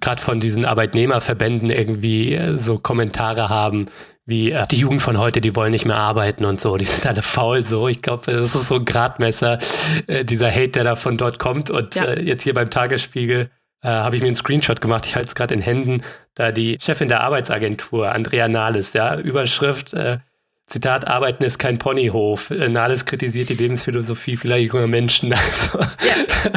gerade 0.00 0.20
von 0.20 0.40
diesen 0.40 0.64
Arbeitnehmerverbänden 0.64 1.70
irgendwie 1.70 2.34
äh, 2.34 2.58
so 2.58 2.78
Kommentare 2.78 3.48
haben, 3.48 3.86
wie 4.24 4.52
äh, 4.52 4.64
die 4.70 4.76
Jugend 4.76 5.02
von 5.02 5.18
heute, 5.18 5.40
die 5.40 5.56
wollen 5.56 5.72
nicht 5.72 5.84
mehr 5.84 5.96
arbeiten 5.96 6.44
und 6.44 6.60
so, 6.60 6.76
die 6.76 6.84
sind 6.84 7.06
alle 7.06 7.22
faul 7.22 7.62
so. 7.62 7.88
Ich 7.88 8.02
glaube, 8.02 8.30
das 8.30 8.54
ist 8.54 8.68
so 8.68 8.76
ein 8.76 8.84
Gradmesser, 8.84 9.58
äh, 10.06 10.24
dieser 10.24 10.50
Hate, 10.50 10.70
der 10.70 10.84
da 10.84 10.94
von 10.94 11.16
dort 11.16 11.38
kommt. 11.38 11.70
Und 11.70 11.94
ja. 11.94 12.04
äh, 12.04 12.22
jetzt 12.22 12.42
hier 12.44 12.54
beim 12.54 12.70
Tagesspiegel 12.70 13.50
äh, 13.82 13.88
habe 13.88 14.16
ich 14.16 14.22
mir 14.22 14.28
einen 14.28 14.36
Screenshot 14.36 14.80
gemacht, 14.80 15.06
ich 15.06 15.16
halte 15.16 15.28
es 15.28 15.34
gerade 15.34 15.54
in 15.54 15.60
Händen, 15.60 16.02
da 16.34 16.52
die 16.52 16.78
Chefin 16.80 17.08
der 17.08 17.22
Arbeitsagentur, 17.22 18.12
Andrea 18.12 18.48
Nahles, 18.48 18.92
ja, 18.92 19.16
Überschrift, 19.16 19.92
äh, 19.92 20.18
Zitat, 20.72 21.06
Arbeiten 21.06 21.44
ist 21.44 21.58
kein 21.58 21.78
Ponyhof. 21.78 22.50
Äh, 22.50 22.70
Nahles 22.70 23.04
kritisiert 23.04 23.50
die 23.50 23.54
Lebensphilosophie 23.54 24.38
vieler 24.38 24.56
junger 24.56 24.86
Menschen. 24.86 25.34
Also, 25.52 25.80
ja. 25.80 26.54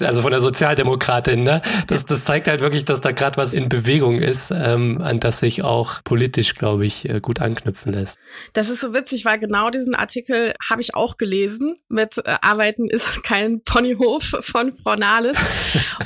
also 0.06 0.20
von 0.22 0.30
der 0.30 0.40
Sozialdemokratin. 0.40 1.42
Ne? 1.42 1.62
Das, 1.86 2.04
das 2.04 2.24
zeigt 2.24 2.48
halt 2.48 2.60
wirklich, 2.60 2.84
dass 2.84 3.00
da 3.00 3.12
gerade 3.12 3.36
was 3.36 3.54
in 3.54 3.68
Bewegung 3.68 4.18
ist, 4.18 4.50
ähm, 4.50 5.00
an 5.00 5.20
das 5.20 5.38
sich 5.38 5.62
auch 5.62 6.02
politisch, 6.04 6.54
glaube 6.54 6.84
ich, 6.84 7.08
äh, 7.08 7.20
gut 7.20 7.40
anknüpfen 7.40 7.92
lässt. 7.92 8.18
Das 8.52 8.68
ist 8.68 8.80
so 8.80 8.92
witzig, 8.92 9.24
weil 9.24 9.38
genau 9.38 9.70
diesen 9.70 9.94
Artikel 9.94 10.52
habe 10.68 10.82
ich 10.82 10.94
auch 10.94 11.16
gelesen 11.16 11.76
mit 11.88 12.18
äh, 12.18 12.36
Arbeiten 12.42 12.88
ist 12.88 13.22
kein 13.22 13.62
Ponyhof 13.62 14.34
von 14.40 14.74
Frau 14.74 14.96
Nahles. 14.96 15.38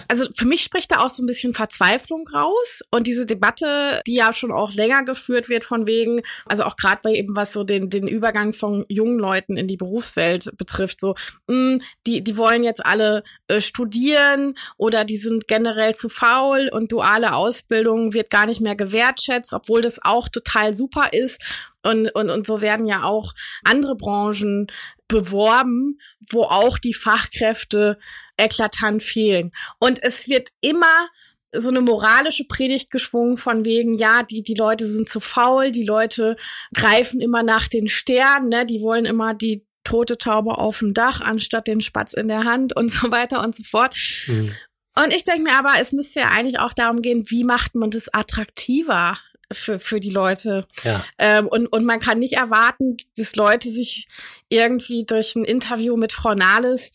Also 0.07 0.27
für 0.37 0.47
mich 0.47 0.63
spricht 0.63 0.93
da 0.93 1.01
auch 1.01 1.11
so 1.11 1.23
ein 1.23 1.27
bisschen 1.27 1.55
Verzweiflung 1.55 2.29
raus. 2.33 2.83
Und 2.91 3.07
diese 3.07 3.27
Debatte, 3.27 4.01
die 4.07 4.15
ja 4.15 4.33
schon 4.33 4.53
auch 4.53 4.73
länger 4.73 5.05
geführt 5.05 5.49
wird 5.49 5.65
von 5.65 5.87
wegen, 5.89 6.23
also 6.47 6.63
auch 6.63 6.77
gerade 6.77 7.01
bei 7.03 7.15
eben 7.15 7.35
was 7.35 7.48
so 7.53 7.65
den, 7.65 7.91
den 7.91 8.09
Übergang 8.09 8.53
von 8.53 8.85
jungen 8.89 9.19
Leuten 9.19 9.57
in 9.57 9.69
die 9.69 9.77
Berufswelt 9.77 10.51
betrifft. 10.57 11.01
So, 11.01 11.15
mh, 11.49 11.57
mm, 11.57 11.81
die, 12.07 12.23
die 12.23 12.37
wollen 12.37 12.65
jetzt 12.65 12.85
alle 12.85 13.23
äh, 13.49 13.61
studieren 13.61 14.55
oder 14.77 15.05
die 15.05 15.17
sind 15.17 15.49
generell 15.49 15.95
zu 15.95 16.09
faul 16.09 16.69
und 16.73 16.93
duale 16.93 17.35
Ausbildung 17.35 18.15
wird 18.15 18.31
gar 18.31 18.47
nicht 18.47 18.61
mehr 18.61 18.77
gewertschätzt, 18.77 19.53
obwohl 19.53 19.83
das 19.83 20.01
auch 20.03 20.29
total 20.29 20.77
super 20.77 21.13
ist. 21.13 21.41
Und, 21.83 22.09
und, 22.15 22.31
und 22.31 22.47
so 22.47 22.61
werden 22.61 22.87
ja 22.87 23.05
auch 23.05 23.35
andere 23.65 23.95
Branchen 23.95 24.67
beworben, 25.07 25.99
wo 26.31 26.43
auch 26.43 26.79
die 26.79 26.95
Fachkräfte 26.95 27.99
eklatant 28.37 29.03
fehlen. 29.03 29.51
Und 29.79 30.03
es 30.03 30.29
wird 30.29 30.51
immer 30.61 31.09
so 31.53 31.69
eine 31.69 31.81
moralische 31.81 32.45
Predigt 32.45 32.91
geschwungen 32.91 33.37
von 33.37 33.65
wegen, 33.65 33.95
ja, 33.95 34.23
die, 34.23 34.43
die 34.43 34.55
Leute 34.55 34.87
sind 34.87 35.09
zu 35.09 35.21
faul, 35.21 35.71
die 35.71 35.85
Leute 35.85 36.37
greifen 36.75 37.21
immer 37.21 37.43
nach 37.43 37.69
den 37.69 37.89
Sternen, 37.89 38.49
ne, 38.49 38.67
die 38.67 38.83
wollen 38.83 39.05
immer 39.05 39.35
die 39.35 39.65
tote 39.85 40.19
Taube 40.19 40.59
auf 40.59 40.81
dem 40.81 40.93
Dach 40.93 41.21
anstatt 41.21 41.67
den 41.67 41.81
Spatz 41.81 42.13
in 42.13 42.29
der 42.29 42.45
Hand 42.45 42.77
und 42.77 42.91
so 42.93 43.11
weiter 43.11 43.43
und 43.43 43.57
so 43.57 43.63
fort. 43.63 43.95
Mhm. 44.27 44.55
Und 45.03 45.15
ich 45.15 45.25
denke 45.25 45.43
mir 45.43 45.57
aber, 45.57 45.81
es 45.81 45.93
müsste 45.93 46.21
ja 46.21 46.31
eigentlich 46.31 46.59
auch 46.59 46.75
darum 46.75 47.03
gehen, 47.03 47.25
wie 47.29 47.45
macht 47.45 47.75
man 47.77 47.91
das 47.91 48.13
attraktiver 48.13 49.17
für, 49.53 49.79
für 49.79 50.01
die 50.01 50.11
Leute. 50.11 50.67
Ja. 50.83 51.05
Ähm, 51.19 51.47
und, 51.47 51.69
und 51.69 51.85
man 51.85 52.01
kann 52.01 52.19
nicht 52.19 52.35
erwarten, 52.35 52.97
dass 53.17 53.37
Leute 53.37 53.71
sich 53.71 54.09
irgendwie 54.49 55.05
durch 55.05 55.37
ein 55.37 55.45
Interview 55.45 55.97
mit 55.97 56.13
Frau 56.13 56.35
Nahles 56.35 56.93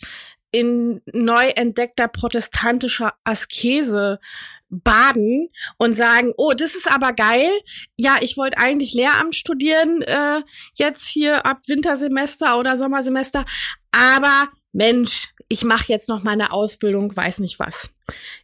in 0.53 1.01
neu 1.11 1.47
entdeckter 1.55 2.07
protestantischer 2.07 3.13
Askese 3.23 4.19
baden 4.69 5.49
und 5.77 5.95
sagen, 5.95 6.31
oh, 6.37 6.53
das 6.53 6.75
ist 6.75 6.89
aber 6.89 7.11
geil. 7.13 7.49
Ja, 7.97 8.17
ich 8.21 8.37
wollte 8.37 8.59
eigentlich 8.59 8.93
Lehramt 8.93 9.35
studieren, 9.35 10.03
äh, 10.03 10.41
jetzt 10.75 11.07
hier 11.07 11.45
ab 11.45 11.57
Wintersemester 11.67 12.59
oder 12.59 12.77
Sommersemester. 12.77 13.45
Aber 13.91 14.49
Mensch, 14.71 15.29
ich 15.49 15.63
mache 15.63 15.91
jetzt 15.91 16.07
noch 16.07 16.23
meine 16.23 16.51
Ausbildung, 16.51 17.15
weiß 17.15 17.39
nicht 17.39 17.59
was. 17.59 17.91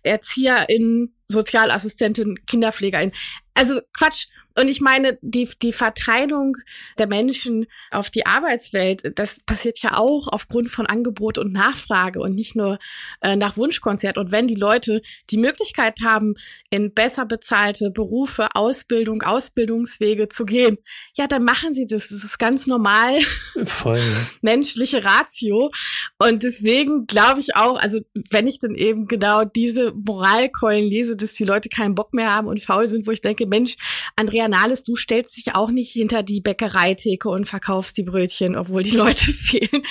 ErzieherInnen, 0.02 1.16
Sozialassistentin, 1.28 2.44
Kinderpflegerin. 2.48 3.12
Also 3.54 3.82
Quatsch. 3.94 4.28
Und 4.56 4.68
ich 4.68 4.82
meine, 4.82 5.18
die, 5.22 5.48
die 5.62 5.74
Verteilung 5.74 6.58
der 6.98 7.08
Menschen 7.08 7.68
auf 7.92 8.10
die 8.10 8.26
Arbeitswelt, 8.26 9.18
das 9.18 9.42
passiert 9.46 9.80
ja 9.80 9.98
auch 9.98 10.28
aufgrund 10.28 10.70
von 10.70 10.86
Angebot 10.86 11.38
und 11.38 11.54
Nachfrage 11.54 12.20
und 12.20 12.36
nicht 12.36 12.56
nur 12.56 12.80
äh, 13.22 13.36
nach 13.36 13.58
Wunschkonzert. 13.58 14.18
Und 14.18 14.32
wenn 14.32 14.48
die 14.48 14.56
Leute 14.56 15.02
die 15.30 15.38
Möglichkeit 15.38 16.00
haben, 16.04 16.34
in 16.70 16.94
besser 16.94 17.26
bezahlte 17.26 17.92
Berufe, 17.92 18.50
Ausbildung, 18.54 19.22
Ausbildungswege 19.22 20.28
zu 20.28 20.46
gehen, 20.46 20.78
ja, 21.16 21.28
dann 21.28 21.44
machen 21.44 21.74
sie 21.74 21.88
das. 21.88 22.10
Das 22.10 22.24
ist 22.24 22.40
ganz 22.40 22.68
normal. 22.68 23.20
Voll. 23.66 24.02
menschliche 24.42 25.04
Ratio. 25.04 25.72
Und 26.18 26.44
deswegen 26.44 27.06
glaube 27.06 27.40
ich 27.40 27.56
auch, 27.56 27.80
also 27.80 28.00
wenn 28.30 28.48
ich 28.48 28.60
dann 28.60 28.76
eben 28.76 29.08
genau 29.08 29.46
diese 29.46 29.94
Moralkeulen 29.94 30.86
lese, 30.86 31.16
dass 31.16 31.34
die 31.36 31.46
Leute 31.46 31.70
keinen 31.70 31.96
Bock 31.96 32.14
mehr 32.14 32.34
haben 32.34 32.48
und 32.48 32.60
faul 32.60 32.88
sind, 32.88 33.08
wo 33.08 33.12
ich 33.12 33.22
denke, 33.22 33.48
Mensch, 33.48 33.78
Andrea 34.16 34.49
Nahles, 34.50 34.84
du 34.84 34.96
stellst 34.96 35.38
dich 35.38 35.56
auch 35.56 35.72
nicht 35.72 35.92
hinter 35.92 36.24
die 36.24 36.42
Bäckereitheke 36.42 37.30
und 37.30 37.46
verkaufst 37.46 37.98
die 37.98 38.04
Brötchen, 38.04 38.56
obwohl 38.56 38.84
die 38.84 38.92
Leute 38.96 39.32
fehlen. 39.34 39.84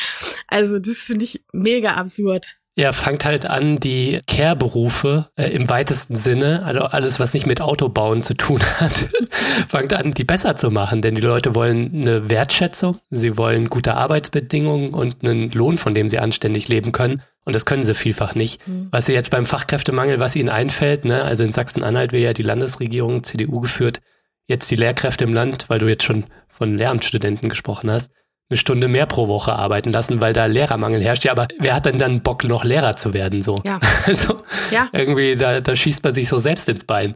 Also 0.47 0.79
das 0.79 0.99
finde 0.99 1.25
ich 1.25 1.43
mega 1.53 1.95
absurd. 1.95 2.59
Ja, 2.79 2.93
fangt 2.93 3.25
halt 3.25 3.45
an, 3.45 3.81
die 3.81 4.21
Care-Berufe 4.29 5.31
äh, 5.35 5.49
im 5.49 5.69
weitesten 5.69 6.15
Sinne, 6.15 6.63
also 6.65 6.83
alles, 6.83 7.19
was 7.19 7.35
nicht 7.35 7.45
mit 7.45 7.61
Autobauen 7.61 8.23
zu 8.23 8.35
tun 8.35 8.61
hat, 8.63 9.09
fangt 9.69 9.93
an, 9.93 10.15
die 10.15 10.23
besser 10.23 10.57
zu 10.57 10.71
machen. 10.71 11.03
Denn 11.03 11.17
die 11.17 11.21
Leute 11.21 11.57
wollen 11.57 11.93
eine 11.93 12.31
Wertschätzung, 12.31 12.99
sie 13.11 13.37
wollen 13.37 13.69
gute 13.69 13.97
Arbeitsbedingungen 13.97 14.95
und 14.95 15.25
einen 15.25 15.51
Lohn, 15.51 15.77
von 15.77 15.93
dem 15.93 16.09
sie 16.09 16.21
anständig 16.21 16.69
leben 16.69 16.93
können. 16.93 17.21
Und 17.45 17.57
das 17.57 17.67
können 17.67 17.83
sie 17.83 17.97
vielfach 17.97 18.37
nicht. 18.37 18.65
Mhm. 18.69 18.87
Was 18.93 19.07
sie 19.07 19.13
jetzt 19.13 19.33
beim 19.33 19.45
Fachkräftemangel, 19.45 20.21
was 20.21 20.37
ihnen 20.37 20.49
einfällt, 20.49 21.05
ne, 21.05 21.25
also 21.25 21.43
in 21.43 21.53
Sachsen-Anhalt 21.53 22.13
wäre 22.13 22.27
ja 22.27 22.33
die 22.33 22.43
Landesregierung 22.43 23.25
CDU 23.25 23.59
geführt, 23.59 24.01
jetzt 24.49 24.71
die 24.71 24.77
Lehrkräfte 24.77 25.25
im 25.25 25.35
Land, 25.35 25.69
weil 25.71 25.79
du 25.79 25.87
jetzt 25.87 26.03
schon 26.03 26.25
von 26.49 26.77
Lehramtsstudenten 26.77 27.49
gesprochen 27.49 27.91
hast, 27.91 28.13
eine 28.51 28.57
Stunde 28.57 28.89
mehr 28.89 29.05
pro 29.05 29.29
Woche 29.29 29.53
arbeiten 29.53 29.93
lassen, 29.93 30.23
weil 30.23 30.33
da 30.33 30.47
Lehrermangel 30.47 31.03
herrscht. 31.03 31.25
Ja, 31.25 31.33
aber 31.33 31.49
wer 31.59 31.75
hat 31.75 31.85
denn 31.85 31.99
dann 31.99 32.23
Bock, 32.23 32.45
noch 32.45 32.65
Lehrer 32.65 32.97
zu 32.97 33.13
werden? 33.13 33.43
So. 33.43 33.57
Ja. 33.65 33.79
Also 34.07 34.43
ja. 34.71 34.89
irgendwie, 34.93 35.37
da, 35.37 35.61
da 35.61 35.77
schießt 35.77 36.03
man 36.03 36.15
sich 36.15 36.31
so 36.31 36.39
selbst 36.39 36.67
ins 36.69 36.85
Bein. 36.85 37.15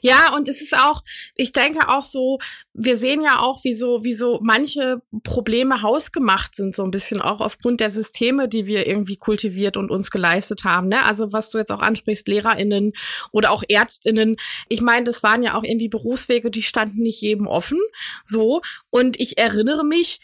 Ja, 0.00 0.34
und 0.34 0.48
es 0.48 0.60
ist 0.60 0.76
auch, 0.76 1.04
ich 1.36 1.52
denke 1.52 1.88
auch 1.88 2.02
so, 2.02 2.38
wir 2.74 2.96
sehen 2.96 3.22
ja 3.22 3.38
auch, 3.38 3.62
wie 3.62 3.74
so, 3.74 4.02
wie 4.02 4.14
so 4.14 4.40
manche 4.42 5.02
Probleme 5.22 5.82
hausgemacht 5.82 6.56
sind, 6.56 6.74
so 6.74 6.82
ein 6.82 6.90
bisschen 6.90 7.22
auch 7.22 7.40
aufgrund 7.40 7.80
der 7.80 7.90
Systeme, 7.90 8.48
die 8.48 8.66
wir 8.66 8.88
irgendwie 8.88 9.16
kultiviert 9.16 9.76
und 9.76 9.90
uns 9.90 10.10
geleistet 10.10 10.64
haben. 10.64 10.88
Ne? 10.88 11.04
Also 11.04 11.32
was 11.32 11.50
du 11.50 11.58
jetzt 11.58 11.70
auch 11.70 11.82
ansprichst, 11.82 12.26
LehrerInnen 12.26 12.92
oder 13.30 13.52
auch 13.52 13.62
ÄrztInnen. 13.68 14.36
Ich 14.68 14.80
meine, 14.80 15.04
das 15.04 15.22
waren 15.22 15.44
ja 15.44 15.54
auch 15.54 15.62
irgendwie 15.62 15.88
Berufswege, 15.88 16.50
die 16.50 16.62
standen 16.62 17.02
nicht 17.02 17.20
jedem 17.20 17.46
offen. 17.46 17.78
So. 18.24 18.62
Und 18.90 19.20
ich 19.20 19.38
erinnere 19.38 19.84
mich, 19.84 20.20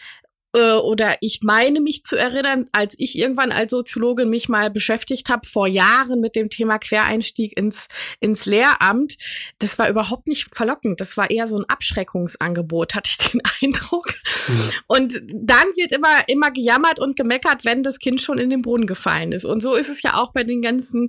äh, 0.54 0.72
oder 0.72 1.16
ich 1.20 1.40
meine 1.42 1.80
mich 1.80 2.04
zu 2.04 2.16
erinnern, 2.16 2.68
als 2.72 2.94
ich 2.98 3.18
irgendwann 3.18 3.52
als 3.52 3.70
Soziologin 3.70 4.30
mich 4.30 4.48
mal 4.48 4.70
beschäftigt 4.70 5.28
habe, 5.28 5.46
vor 5.46 5.66
Jahren 5.66 6.20
mit 6.20 6.36
dem 6.36 6.48
Thema 6.48 6.78
Quereinstieg 6.78 7.56
ins, 7.56 7.88
ins 8.20 8.46
Lehramt, 8.46 9.16
das 9.58 9.78
war 9.78 9.90
überhaupt 9.90 10.26
nicht 10.26 10.54
verlockend. 10.54 11.00
Das 11.00 11.16
war 11.16 11.30
eher 11.30 11.46
so 11.46 11.58
ein 11.58 11.68
Abschreckungsangebot, 11.68 12.94
hatte 12.94 13.10
ich 13.10 13.30
den 13.30 13.42
Eindruck. 13.62 14.14
Mhm. 14.48 14.70
Und 14.86 15.22
dann 15.32 15.66
wird 15.76 15.92
immer, 15.92 16.26
immer 16.28 16.50
gejammert 16.50 16.98
und 16.98 17.16
gemeckert, 17.16 17.64
wenn 17.64 17.82
das 17.82 17.98
Kind 17.98 18.22
schon 18.22 18.38
in 18.38 18.50
den 18.50 18.62
Brunnen 18.62 18.86
gefallen 18.86 19.32
ist. 19.32 19.44
Und 19.44 19.62
so 19.62 19.74
ist 19.74 19.90
es 19.90 20.02
ja 20.02 20.14
auch 20.14 20.32
bei 20.32 20.44
den 20.44 20.62
ganzen 20.62 21.08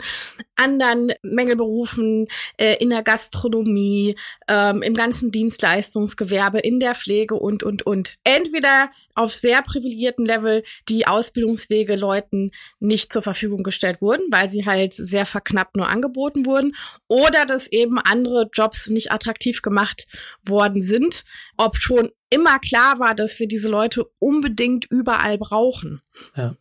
anderen 0.55 1.13
Mängelberufen 1.23 2.27
äh, 2.57 2.75
in 2.79 2.89
der 2.89 3.03
Gastronomie, 3.03 4.15
ähm, 4.49 4.81
im 4.81 4.93
ganzen 4.95 5.31
Dienstleistungsgewerbe, 5.31 6.59
in 6.59 6.79
der 6.79 6.95
Pflege 6.95 7.35
und, 7.35 7.63
und, 7.63 7.85
und. 7.85 8.15
Entweder 8.23 8.89
auf 9.19 9.33
sehr 9.33 9.61
privilegierten 9.61 10.25
Level 10.25 10.63
die 10.87 11.05
Ausbildungswege 11.05 11.95
Leuten 11.95 12.51
nicht 12.79 13.11
zur 13.11 13.21
Verfügung 13.21 13.63
gestellt 13.63 14.01
wurden, 14.01 14.23
weil 14.31 14.49
sie 14.49 14.65
halt 14.65 14.93
sehr 14.93 15.25
verknappt 15.25 15.75
nur 15.75 15.89
angeboten 15.89 16.45
wurden 16.45 16.75
oder 17.07 17.45
dass 17.45 17.67
eben 17.67 17.99
andere 17.99 18.49
Jobs 18.53 18.89
nicht 18.89 19.11
attraktiv 19.11 19.61
gemacht 19.61 20.07
worden 20.43 20.81
sind, 20.81 21.25
ob 21.57 21.77
schon 21.77 22.09
immer 22.29 22.59
klar 22.59 22.99
war, 22.99 23.13
dass 23.13 23.39
wir 23.39 23.47
diese 23.47 23.67
Leute 23.67 24.09
unbedingt 24.19 24.85
überall 24.89 25.37
brauchen. 25.37 26.01
Ja. 26.35 26.55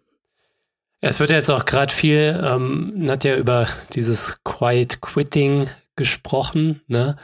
Es 1.01 1.21
wird 1.21 1.31
jetzt 1.31 1.51
auch 1.51 1.65
gerade 1.65 1.95
viel, 1.95 2.41
ähm, 2.43 2.93
Nadja, 2.97 3.37
über 3.37 3.69
dieses 3.95 4.41
Quiet 4.43 5.01
Quitting 5.01 5.69
gesprochen, 5.95 6.81
ne? 6.89 7.17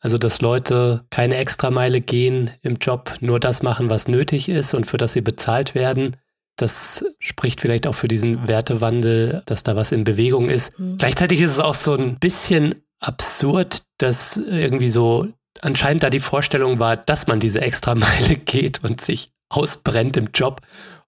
Also, 0.00 0.16
dass 0.16 0.40
Leute 0.40 1.04
keine 1.10 1.36
Extrameile 1.36 2.00
gehen 2.00 2.50
im 2.62 2.76
Job, 2.76 3.16
nur 3.20 3.38
das 3.38 3.62
machen, 3.62 3.90
was 3.90 4.08
nötig 4.08 4.48
ist 4.48 4.72
und 4.74 4.86
für 4.86 4.96
das 4.96 5.12
sie 5.12 5.20
bezahlt 5.20 5.74
werden. 5.74 6.16
Das 6.56 7.04
spricht 7.18 7.60
vielleicht 7.60 7.86
auch 7.86 7.94
für 7.94 8.08
diesen 8.08 8.48
Wertewandel, 8.48 9.42
dass 9.46 9.62
da 9.62 9.76
was 9.76 9.92
in 9.92 10.04
Bewegung 10.04 10.48
ist. 10.48 10.78
Mhm. 10.78 10.98
Gleichzeitig 10.98 11.40
ist 11.42 11.52
es 11.52 11.60
auch 11.60 11.74
so 11.74 11.94
ein 11.94 12.18
bisschen 12.18 12.76
absurd, 12.98 13.82
dass 13.98 14.36
irgendwie 14.36 14.90
so 14.90 15.28
anscheinend 15.60 16.02
da 16.02 16.10
die 16.10 16.20
Vorstellung 16.20 16.78
war, 16.78 16.96
dass 16.96 17.26
man 17.26 17.40
diese 17.40 17.60
Extrameile 17.60 18.36
geht 18.44 18.82
und 18.82 19.00
sich 19.00 19.32
ausbrennt 19.48 20.16
im 20.16 20.30
Job 20.32 20.60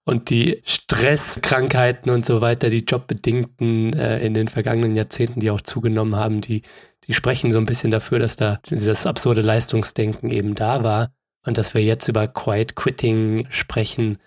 und 0.05 0.31
die 0.31 0.63
Stresskrankheiten 0.65 2.11
und 2.11 2.27
so 2.27 2.41
weiter, 2.41 2.71
die 2.71 2.85
jobbedingten 2.85 3.93
äh, 3.93 4.25
in 4.25 4.35
den 4.35 4.49
vergangenen 4.49 4.97
Jahrzehnten, 4.97 5.41
die 5.41 5.51
auch 5.51 5.61
zugenommen 5.61 6.17
haben, 6.17 6.41
die 6.41 6.63
die 7.07 7.15
sprechen 7.15 7.53
so 7.53 7.59
ein 7.59 7.67
bisschen 7.67 7.91
dafür, 7.91 8.19
dass 8.19 8.37
da 8.37 8.61
dieses 8.69 9.07
absurde 9.07 9.43
Leistungsdenken 9.43 10.31
eben 10.31 10.55
da 10.55 10.83
war. 10.83 11.13
Und 11.45 11.59
dass 11.59 11.75
wir 11.75 11.83
jetzt 11.83 12.07
über 12.07 12.29
Quiet 12.29 12.77
Quitting 12.77 13.49
sprechen, 13.51 14.19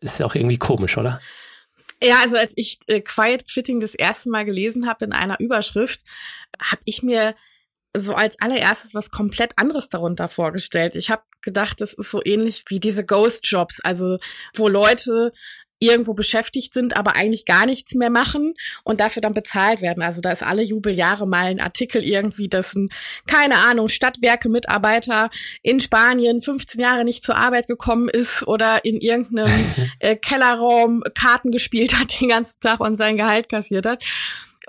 ist 0.00 0.20
ja 0.20 0.26
auch 0.26 0.34
irgendwie 0.34 0.56
komisch, 0.56 0.96
oder? 0.96 1.20
Ja, 2.02 2.20
also 2.22 2.36
als 2.36 2.54
ich 2.56 2.78
äh, 2.86 3.00
Quiet 3.00 3.46
Quitting 3.46 3.80
das 3.80 3.94
erste 3.94 4.30
Mal 4.30 4.44
gelesen 4.44 4.88
habe 4.88 5.04
in 5.04 5.12
einer 5.12 5.38
Überschrift, 5.38 6.00
habe 6.60 6.80
ich 6.86 7.02
mir 7.02 7.34
so 7.96 8.14
als 8.14 8.40
allererstes 8.40 8.94
was 8.94 9.10
komplett 9.10 9.52
anderes 9.56 9.88
darunter 9.88 10.28
vorgestellt. 10.28 10.96
Ich 10.96 11.10
habe 11.10 11.22
gedacht, 11.42 11.80
das 11.80 11.92
ist 11.92 12.10
so 12.10 12.22
ähnlich 12.24 12.64
wie 12.68 12.80
diese 12.80 13.04
Ghost 13.04 13.46
Jobs, 13.46 13.80
also 13.80 14.16
wo 14.54 14.68
Leute 14.68 15.32
irgendwo 15.82 16.14
beschäftigt 16.14 16.72
sind, 16.72 16.96
aber 16.96 17.16
eigentlich 17.16 17.44
gar 17.44 17.66
nichts 17.66 17.94
mehr 17.94 18.08
machen 18.08 18.54
und 18.84 19.00
dafür 19.00 19.20
dann 19.20 19.34
bezahlt 19.34 19.82
werden. 19.82 20.02
Also 20.02 20.20
da 20.20 20.30
ist 20.30 20.44
alle 20.44 20.62
Jubeljahre 20.62 21.26
mal 21.26 21.46
ein 21.46 21.60
Artikel 21.60 22.04
irgendwie, 22.04 22.48
dass 22.48 22.74
ein, 22.74 22.88
keine 23.26 23.58
Ahnung, 23.58 23.88
Stadtwerke-Mitarbeiter 23.88 25.28
in 25.62 25.80
Spanien 25.80 26.40
15 26.40 26.80
Jahre 26.80 27.04
nicht 27.04 27.24
zur 27.24 27.36
Arbeit 27.36 27.66
gekommen 27.66 28.08
ist 28.08 28.46
oder 28.46 28.84
in 28.84 29.00
irgendeinem 29.00 29.50
äh, 29.98 30.14
Kellerraum 30.14 31.02
Karten 31.18 31.50
gespielt 31.50 31.98
hat 31.98 32.20
den 32.20 32.28
ganzen 32.28 32.60
Tag 32.60 32.78
und 32.78 32.96
sein 32.96 33.16
Gehalt 33.16 33.48
kassiert 33.48 33.84
hat. 33.84 34.04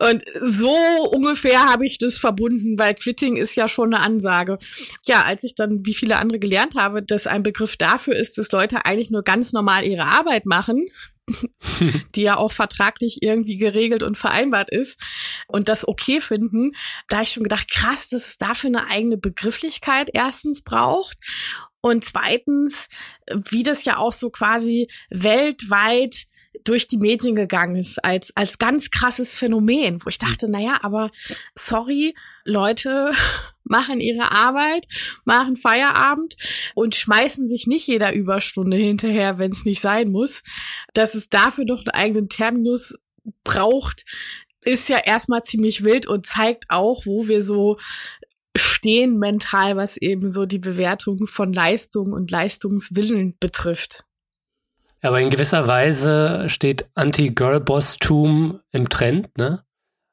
Und 0.10 0.24
so 0.42 0.76
ungefähr 1.12 1.70
habe 1.70 1.86
ich 1.86 1.98
das 1.98 2.18
verbunden, 2.18 2.78
weil 2.78 2.94
Quitting 2.94 3.38
ist 3.38 3.56
ja 3.56 3.70
schon 3.70 3.94
eine 3.94 4.04
Ansage. 4.04 4.58
Ja, 5.06 5.22
als 5.24 5.46
ich 5.46 5.56
dann, 5.56 5.86
wie 5.86 5.94
viele 5.94 6.18
andere 6.18 6.40
gelernt 6.40 6.76
habe, 6.76 7.02
dass 7.02 7.26
ein 7.26 7.42
Begriff 7.42 7.78
dafür 7.78 8.16
ist, 8.16 8.38
dass 8.38 8.52
Leute 8.52 8.86
eigentlich 8.86 9.12
nur 9.12 9.24
ganz 9.24 9.54
normal 9.54 9.86
ihre 9.86 10.06
Arbeit 10.06 10.46
machen, 10.46 10.86
die 12.16 12.24
ja 12.24 12.36
auch 12.36 12.52
vertraglich 12.52 13.20
irgendwie 13.22 13.58
geregelt 13.58 14.04
und 14.04 14.18
vereinbart 14.18 14.70
ist 14.70 15.00
und 15.48 15.70
das 15.70 15.88
okay 15.88 16.20
finden, 16.20 16.72
da 17.08 17.18
habe 17.18 17.24
ich 17.24 17.32
schon 17.32 17.44
gedacht, 17.44 17.72
krass, 17.72 18.10
dass 18.10 18.28
es 18.28 18.38
dafür 18.38 18.68
eine 18.70 18.88
eigene 18.88 19.18
Begrifflichkeit 19.18 20.10
erstens 20.12 20.64
braucht 20.64 21.18
und 21.80 22.04
zweitens, 22.04 22.90
wie 23.34 23.64
das 23.64 23.86
ja 23.86 23.98
auch 23.98 24.12
so 24.12 24.30
quasi 24.30 24.88
weltweit 25.10 26.26
durch 26.64 26.88
die 26.88 26.98
Medien 26.98 27.36
gegangen 27.36 27.76
ist 27.76 28.04
als, 28.04 28.36
als 28.36 28.58
ganz 28.58 28.90
krasses 28.92 29.36
Phänomen, 29.36 30.00
wo 30.04 30.10
ich 30.10 30.18
dachte, 30.18 30.50
naja, 30.50 30.78
aber 30.82 31.12
sorry, 31.56 32.16
Leute 32.46 33.12
machen 33.64 34.00
ihre 34.00 34.32
Arbeit, 34.32 34.88
machen 35.26 35.58
Feierabend 35.58 36.36
und 36.76 36.96
schmeißen 36.96 37.48
sich 37.48 37.68
nicht 37.68 37.88
jeder 37.88 38.14
Überstunde 38.14 38.78
hinterher, 38.78 39.40
wenn 39.40 39.52
es 39.52 39.66
nicht 39.66 39.82
sein 39.82 40.12
muss. 40.12 40.44
Dass 40.94 41.16
es 41.16 41.30
dafür 41.30 41.66
doch 41.66 41.80
einen 41.80 41.90
eigenen 41.90 42.30
Terminus 42.30 42.96
braucht, 43.44 44.06
ist 44.62 44.90
ja 44.90 44.98
erstmal 44.98 45.44
ziemlich 45.44 45.84
wild 45.84 46.08
und 46.08 46.26
zeigt 46.26 46.66
auch, 46.70 47.06
wo 47.06 47.28
wir 47.28 47.44
so 47.44 47.78
stehen 48.56 49.18
mental, 49.18 49.76
was 49.76 49.98
eben 49.98 50.32
so 50.32 50.46
die 50.46 50.60
Bewertung 50.60 51.28
von 51.28 51.52
Leistung 51.54 52.14
und 52.14 52.32
Leistungswillen 52.32 53.36
betrifft. 53.40 54.06
Aber 55.04 55.20
in 55.20 55.30
gewisser 55.30 55.68
Weise 55.68 56.46
steht 56.48 56.86
Anti-Girl-Boss-Tum 56.96 58.62
im 58.72 58.90
Trend, 58.90 59.38
ne? 59.38 59.64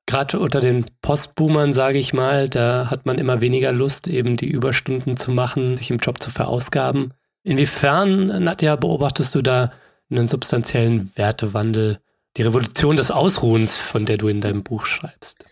Gerade 0.07 0.40
unter 0.40 0.61
den 0.61 0.87
Postboomern, 1.00 1.72
sage 1.72 1.98
ich 1.98 2.12
mal, 2.12 2.48
da 2.48 2.90
hat 2.90 3.07
man 3.07 3.18
immer 3.18 3.40
weniger 3.40 3.70
Lust, 3.70 4.09
eben 4.09 4.37
die 4.37 4.48
Überstunden 4.48 5.16
zu 5.16 5.31
machen, 5.31 5.76
sich 5.76 5.90
im 5.90 5.98
Job 5.98 6.20
zu 6.20 6.33
verausgaben. 6.33 7.14
Inwiefern, 7.44 8.42
Nadja, 8.42 8.74
beobachtest 8.74 9.33
du 9.37 9.42
da 9.42 9.72
einen 10.11 10.26
substanziellen 10.26 11.12
Wertewandel 11.14 12.00
Die 12.37 12.42
Revolution 12.42 12.96
des 12.96 13.12
Ausruhens, 13.12 13.76
von 13.76 14.07
der 14.07 14.18
du 14.18 14.26
in 14.26 14.40
deinem 14.40 14.64
Buch 14.64 14.87
schreibst 14.87 15.44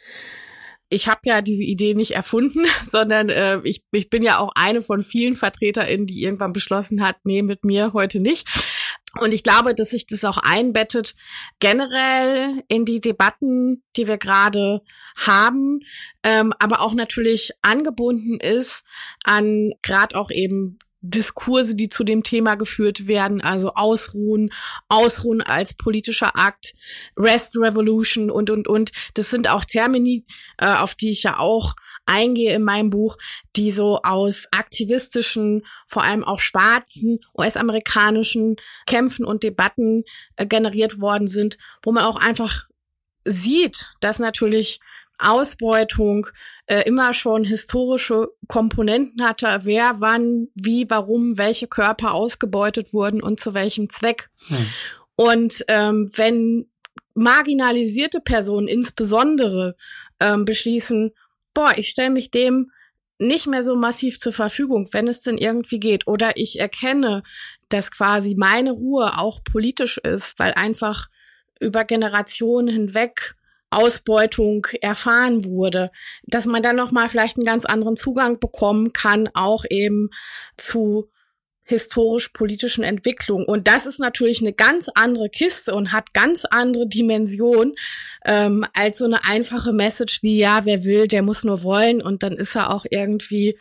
ich 0.90 1.06
habe 1.06 1.20
ja 1.24 1.42
diese 1.42 1.64
Idee 1.64 1.94
nicht 1.94 2.12
erfunden, 2.12 2.64
sondern 2.86 3.28
äh, 3.28 3.60
ich, 3.64 3.82
ich 3.92 4.10
bin 4.10 4.22
ja 4.22 4.38
auch 4.38 4.50
eine 4.54 4.82
von 4.82 5.02
vielen 5.02 5.34
VertreterInnen, 5.34 6.06
die 6.06 6.22
irgendwann 6.22 6.52
beschlossen 6.52 7.02
hat, 7.02 7.16
nee, 7.24 7.42
mit 7.42 7.64
mir 7.64 7.92
heute 7.92 8.20
nicht. 8.20 8.48
Und 9.20 9.34
ich 9.34 9.42
glaube, 9.42 9.74
dass 9.74 9.90
sich 9.90 10.06
das 10.06 10.24
auch 10.24 10.38
einbettet 10.38 11.14
generell 11.58 12.62
in 12.68 12.84
die 12.84 13.00
Debatten, 13.00 13.82
die 13.96 14.06
wir 14.06 14.18
gerade 14.18 14.82
haben, 15.16 15.80
ähm, 16.22 16.52
aber 16.58 16.80
auch 16.80 16.94
natürlich 16.94 17.52
angebunden 17.62 18.38
ist 18.40 18.84
an 19.24 19.72
gerade 19.82 20.16
auch 20.16 20.30
eben 20.30 20.78
Diskurse, 21.00 21.76
die 21.76 21.88
zu 21.88 22.04
dem 22.04 22.22
Thema 22.22 22.56
geführt 22.56 23.06
werden, 23.06 23.40
also 23.40 23.74
Ausruhen, 23.74 24.52
Ausruhen 24.88 25.42
als 25.42 25.74
politischer 25.74 26.36
Akt, 26.36 26.74
Rest 27.16 27.56
Revolution 27.56 28.30
und, 28.30 28.50
und, 28.50 28.68
und. 28.68 28.90
Das 29.14 29.30
sind 29.30 29.48
auch 29.48 29.64
Termini, 29.64 30.24
äh, 30.58 30.74
auf 30.74 30.94
die 30.94 31.10
ich 31.10 31.22
ja 31.22 31.38
auch 31.38 31.74
eingehe 32.08 32.54
in 32.54 32.62
meinem 32.62 32.90
Buch, 32.90 33.16
die 33.56 33.70
so 33.70 34.00
aus 34.02 34.46
aktivistischen, 34.50 35.64
vor 35.86 36.02
allem 36.02 36.24
auch 36.24 36.40
schwarzen, 36.40 37.20
US-amerikanischen 37.36 38.56
Kämpfen 38.86 39.24
und 39.24 39.42
Debatten 39.42 40.04
äh, 40.36 40.46
generiert 40.46 41.00
worden 41.00 41.28
sind, 41.28 41.58
wo 41.82 41.92
man 41.92 42.04
auch 42.04 42.16
einfach 42.16 42.66
sieht, 43.24 43.92
dass 44.00 44.18
natürlich 44.18 44.80
Ausbeutung 45.18 46.28
äh, 46.66 46.82
immer 46.82 47.12
schon 47.12 47.44
historische 47.44 48.28
Komponenten 48.46 49.24
hatte, 49.24 49.60
wer 49.62 50.00
wann, 50.00 50.48
wie, 50.54 50.88
warum, 50.88 51.36
welche 51.36 51.66
Körper 51.66 52.14
ausgebeutet 52.14 52.92
wurden 52.92 53.22
und 53.22 53.40
zu 53.40 53.52
welchem 53.52 53.90
Zweck. 53.90 54.30
Hm. 54.48 54.66
Und 55.16 55.64
ähm, 55.66 56.10
wenn 56.14 56.66
marginalisierte 57.14 58.20
Personen 58.20 58.68
insbesondere 58.68 59.76
ähm, 60.20 60.44
beschließen, 60.44 61.10
boah, 61.58 61.76
ich 61.76 61.88
stelle 61.88 62.10
mich 62.10 62.30
dem 62.30 62.70
nicht 63.18 63.48
mehr 63.48 63.64
so 63.64 63.74
massiv 63.74 64.20
zur 64.20 64.32
Verfügung, 64.32 64.88
wenn 64.92 65.08
es 65.08 65.22
denn 65.22 65.36
irgendwie 65.36 65.80
geht. 65.80 66.06
Oder 66.06 66.36
ich 66.36 66.60
erkenne, 66.60 67.24
dass 67.68 67.90
quasi 67.90 68.36
meine 68.38 68.70
Ruhe 68.70 69.18
auch 69.18 69.42
politisch 69.42 69.98
ist, 69.98 70.38
weil 70.38 70.52
einfach 70.52 71.08
über 71.58 71.84
Generationen 71.84 72.68
hinweg 72.68 73.34
Ausbeutung 73.70 74.68
erfahren 74.82 75.44
wurde, 75.44 75.90
dass 76.22 76.46
man 76.46 76.62
dann 76.62 76.76
noch 76.76 76.92
mal 76.92 77.08
vielleicht 77.08 77.36
einen 77.36 77.44
ganz 77.44 77.64
anderen 77.64 77.96
Zugang 77.96 78.38
bekommen 78.38 78.92
kann, 78.92 79.28
auch 79.34 79.64
eben 79.68 80.10
zu 80.56 81.10
historisch-politischen 81.68 82.82
Entwicklungen. 82.82 83.44
Und 83.46 83.68
das 83.68 83.84
ist 83.84 84.00
natürlich 84.00 84.40
eine 84.40 84.54
ganz 84.54 84.88
andere 84.94 85.28
Kiste 85.28 85.74
und 85.74 85.92
hat 85.92 86.14
ganz 86.14 86.46
andere 86.46 86.88
Dimension 86.88 87.74
ähm, 88.24 88.64
als 88.72 88.98
so 88.98 89.04
eine 89.04 89.24
einfache 89.24 89.74
Message 89.74 90.22
wie, 90.22 90.38
ja, 90.38 90.64
wer 90.64 90.84
will, 90.84 91.06
der 91.06 91.22
muss 91.22 91.44
nur 91.44 91.62
wollen 91.62 92.00
und 92.00 92.22
dann 92.22 92.32
ist 92.32 92.56
er 92.56 92.70
auch 92.70 92.86
irgendwie 92.88 93.58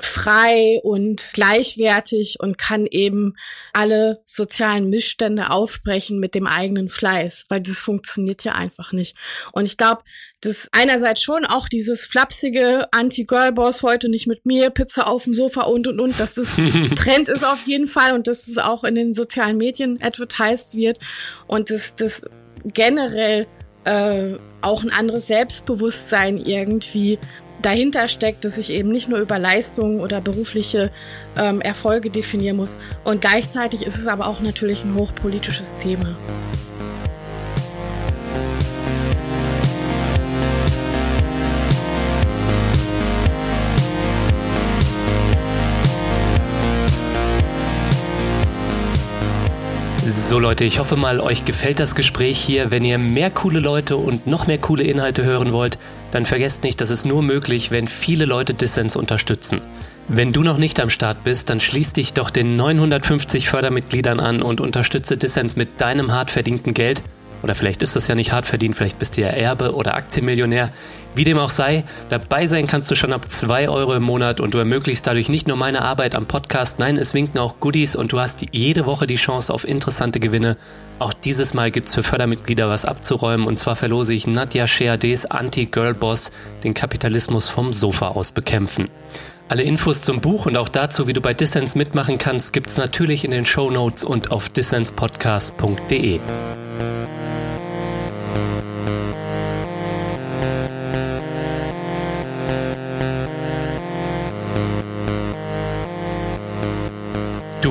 frei 0.00 0.80
und 0.82 1.30
gleichwertig 1.34 2.38
und 2.40 2.58
kann 2.58 2.86
eben 2.86 3.34
alle 3.72 4.20
sozialen 4.24 4.90
Missstände 4.90 5.50
aufbrechen 5.50 6.18
mit 6.18 6.34
dem 6.34 6.46
eigenen 6.46 6.88
Fleiß, 6.88 7.46
weil 7.48 7.60
das 7.60 7.78
funktioniert 7.78 8.44
ja 8.44 8.52
einfach 8.52 8.92
nicht. 8.92 9.16
Und 9.52 9.66
ich 9.66 9.76
glaube, 9.76 10.02
das 10.40 10.68
einerseits 10.72 11.22
schon 11.22 11.44
auch 11.44 11.68
dieses 11.68 12.06
flapsige 12.06 12.88
Anti-Girl-Boss 12.92 13.82
heute 13.82 14.08
nicht 14.08 14.26
mit 14.26 14.46
mir, 14.46 14.70
Pizza 14.70 15.06
auf 15.06 15.24
dem 15.24 15.34
Sofa 15.34 15.62
und 15.62 15.86
und 15.86 16.00
und, 16.00 16.18
dass 16.18 16.34
das 16.34 16.54
Trend 16.96 17.28
ist 17.28 17.44
auf 17.44 17.66
jeden 17.66 17.86
Fall 17.86 18.14
und 18.14 18.26
dass 18.26 18.48
es 18.48 18.54
das 18.54 18.64
auch 18.64 18.84
in 18.84 18.94
den 18.94 19.14
sozialen 19.14 19.58
Medien 19.58 20.02
advertised 20.02 20.74
wird 20.74 20.98
und 21.46 21.70
dass 21.70 21.94
das 21.94 22.22
generell 22.64 23.46
äh, 23.84 24.34
auch 24.62 24.82
ein 24.82 24.90
anderes 24.90 25.26
Selbstbewusstsein 25.26 26.38
irgendwie 26.38 27.18
dahinter 27.62 28.08
steckt, 28.08 28.44
dass 28.44 28.58
ich 28.58 28.70
eben 28.70 28.90
nicht 28.90 29.08
nur 29.08 29.18
über 29.18 29.38
Leistungen 29.38 30.00
oder 30.00 30.20
berufliche 30.20 30.90
ähm, 31.36 31.60
Erfolge 31.60 32.10
definieren 32.10 32.56
muss. 32.56 32.76
Und 33.04 33.20
gleichzeitig 33.20 33.86
ist 33.86 33.98
es 33.98 34.06
aber 34.06 34.26
auch 34.26 34.40
natürlich 34.40 34.84
ein 34.84 34.94
hochpolitisches 34.94 35.78
Thema. 35.78 36.16
So 50.30 50.38
Leute, 50.38 50.64
ich 50.64 50.78
hoffe 50.78 50.96
mal, 50.96 51.20
euch 51.20 51.44
gefällt 51.44 51.80
das 51.80 51.94
Gespräch 51.94 52.38
hier. 52.38 52.70
Wenn 52.70 52.84
ihr 52.84 52.98
mehr 52.98 53.30
coole 53.30 53.58
Leute 53.58 53.96
und 53.96 54.26
noch 54.26 54.46
mehr 54.46 54.58
coole 54.58 54.84
Inhalte 54.84 55.24
hören 55.24 55.52
wollt, 55.52 55.76
dann 56.10 56.26
vergesst 56.26 56.64
nicht, 56.64 56.80
dass 56.80 56.90
es 56.90 57.04
nur 57.04 57.22
möglich, 57.22 57.70
wenn 57.70 57.88
viele 57.88 58.24
Leute 58.24 58.54
Dissens 58.54 58.96
unterstützen. 58.96 59.60
Wenn 60.08 60.32
du 60.32 60.42
noch 60.42 60.58
nicht 60.58 60.80
am 60.80 60.90
Start 60.90 61.22
bist, 61.22 61.50
dann 61.50 61.60
schließ 61.60 61.92
dich 61.92 62.14
doch 62.14 62.30
den 62.30 62.56
950 62.56 63.48
Fördermitgliedern 63.48 64.18
an 64.18 64.42
und 64.42 64.60
unterstütze 64.60 65.16
Dissens 65.16 65.54
mit 65.54 65.80
deinem 65.80 66.12
hart 66.12 66.30
verdienten 66.30 66.74
Geld. 66.74 67.02
Oder 67.42 67.54
vielleicht 67.54 67.82
ist 67.82 67.96
das 67.96 68.08
ja 68.08 68.14
nicht 68.14 68.32
hart 68.32 68.46
verdient, 68.46 68.76
vielleicht 68.76 68.98
bist 68.98 69.16
du 69.16 69.22
ja 69.22 69.28
Erbe 69.28 69.74
oder 69.74 69.94
Aktienmillionär. 69.94 70.70
Wie 71.14 71.24
dem 71.24 71.38
auch 71.38 71.50
sei, 71.50 71.82
dabei 72.08 72.46
sein 72.46 72.68
kannst 72.68 72.88
du 72.90 72.94
schon 72.94 73.12
ab 73.12 73.28
2 73.28 73.68
Euro 73.68 73.94
im 73.94 74.02
Monat 74.04 74.38
und 74.38 74.54
du 74.54 74.58
ermöglichst 74.58 75.04
dadurch 75.06 75.28
nicht 75.28 75.48
nur 75.48 75.56
meine 75.56 75.82
Arbeit 75.82 76.14
am 76.14 76.26
Podcast, 76.26 76.78
nein, 76.78 76.96
es 76.96 77.14
winken 77.14 77.40
auch 77.40 77.58
Goodies 77.58 77.96
und 77.96 78.12
du 78.12 78.20
hast 78.20 78.46
jede 78.52 78.86
Woche 78.86 79.08
die 79.08 79.16
Chance 79.16 79.52
auf 79.52 79.66
interessante 79.66 80.20
Gewinne. 80.20 80.56
Auch 81.00 81.12
dieses 81.12 81.52
Mal 81.52 81.72
gibt's 81.72 81.96
für 81.96 82.04
Fördermitglieder 82.04 82.68
was 82.68 82.84
abzuräumen 82.84 83.46
und 83.46 83.58
zwar 83.58 83.74
verlose 83.74 84.14
ich 84.14 84.28
Nadja 84.28 84.68
Sheades 84.68 85.26
Anti-Girl-Boss, 85.26 86.30
den 86.62 86.74
Kapitalismus 86.74 87.48
vom 87.48 87.72
Sofa 87.72 88.08
aus 88.08 88.30
bekämpfen. 88.30 88.88
Alle 89.48 89.64
Infos 89.64 90.02
zum 90.02 90.20
Buch 90.20 90.46
und 90.46 90.56
auch 90.56 90.68
dazu, 90.68 91.08
wie 91.08 91.12
du 91.12 91.20
bei 91.20 91.34
Dissens 91.34 91.74
mitmachen 91.74 92.18
kannst, 92.18 92.52
gibt's 92.52 92.76
natürlich 92.76 93.24
in 93.24 93.32
den 93.32 93.46
Show 93.46 93.68
Notes 93.68 94.04
und 94.04 94.30
auf 94.30 94.48
dissenspodcast.de. 94.48 96.20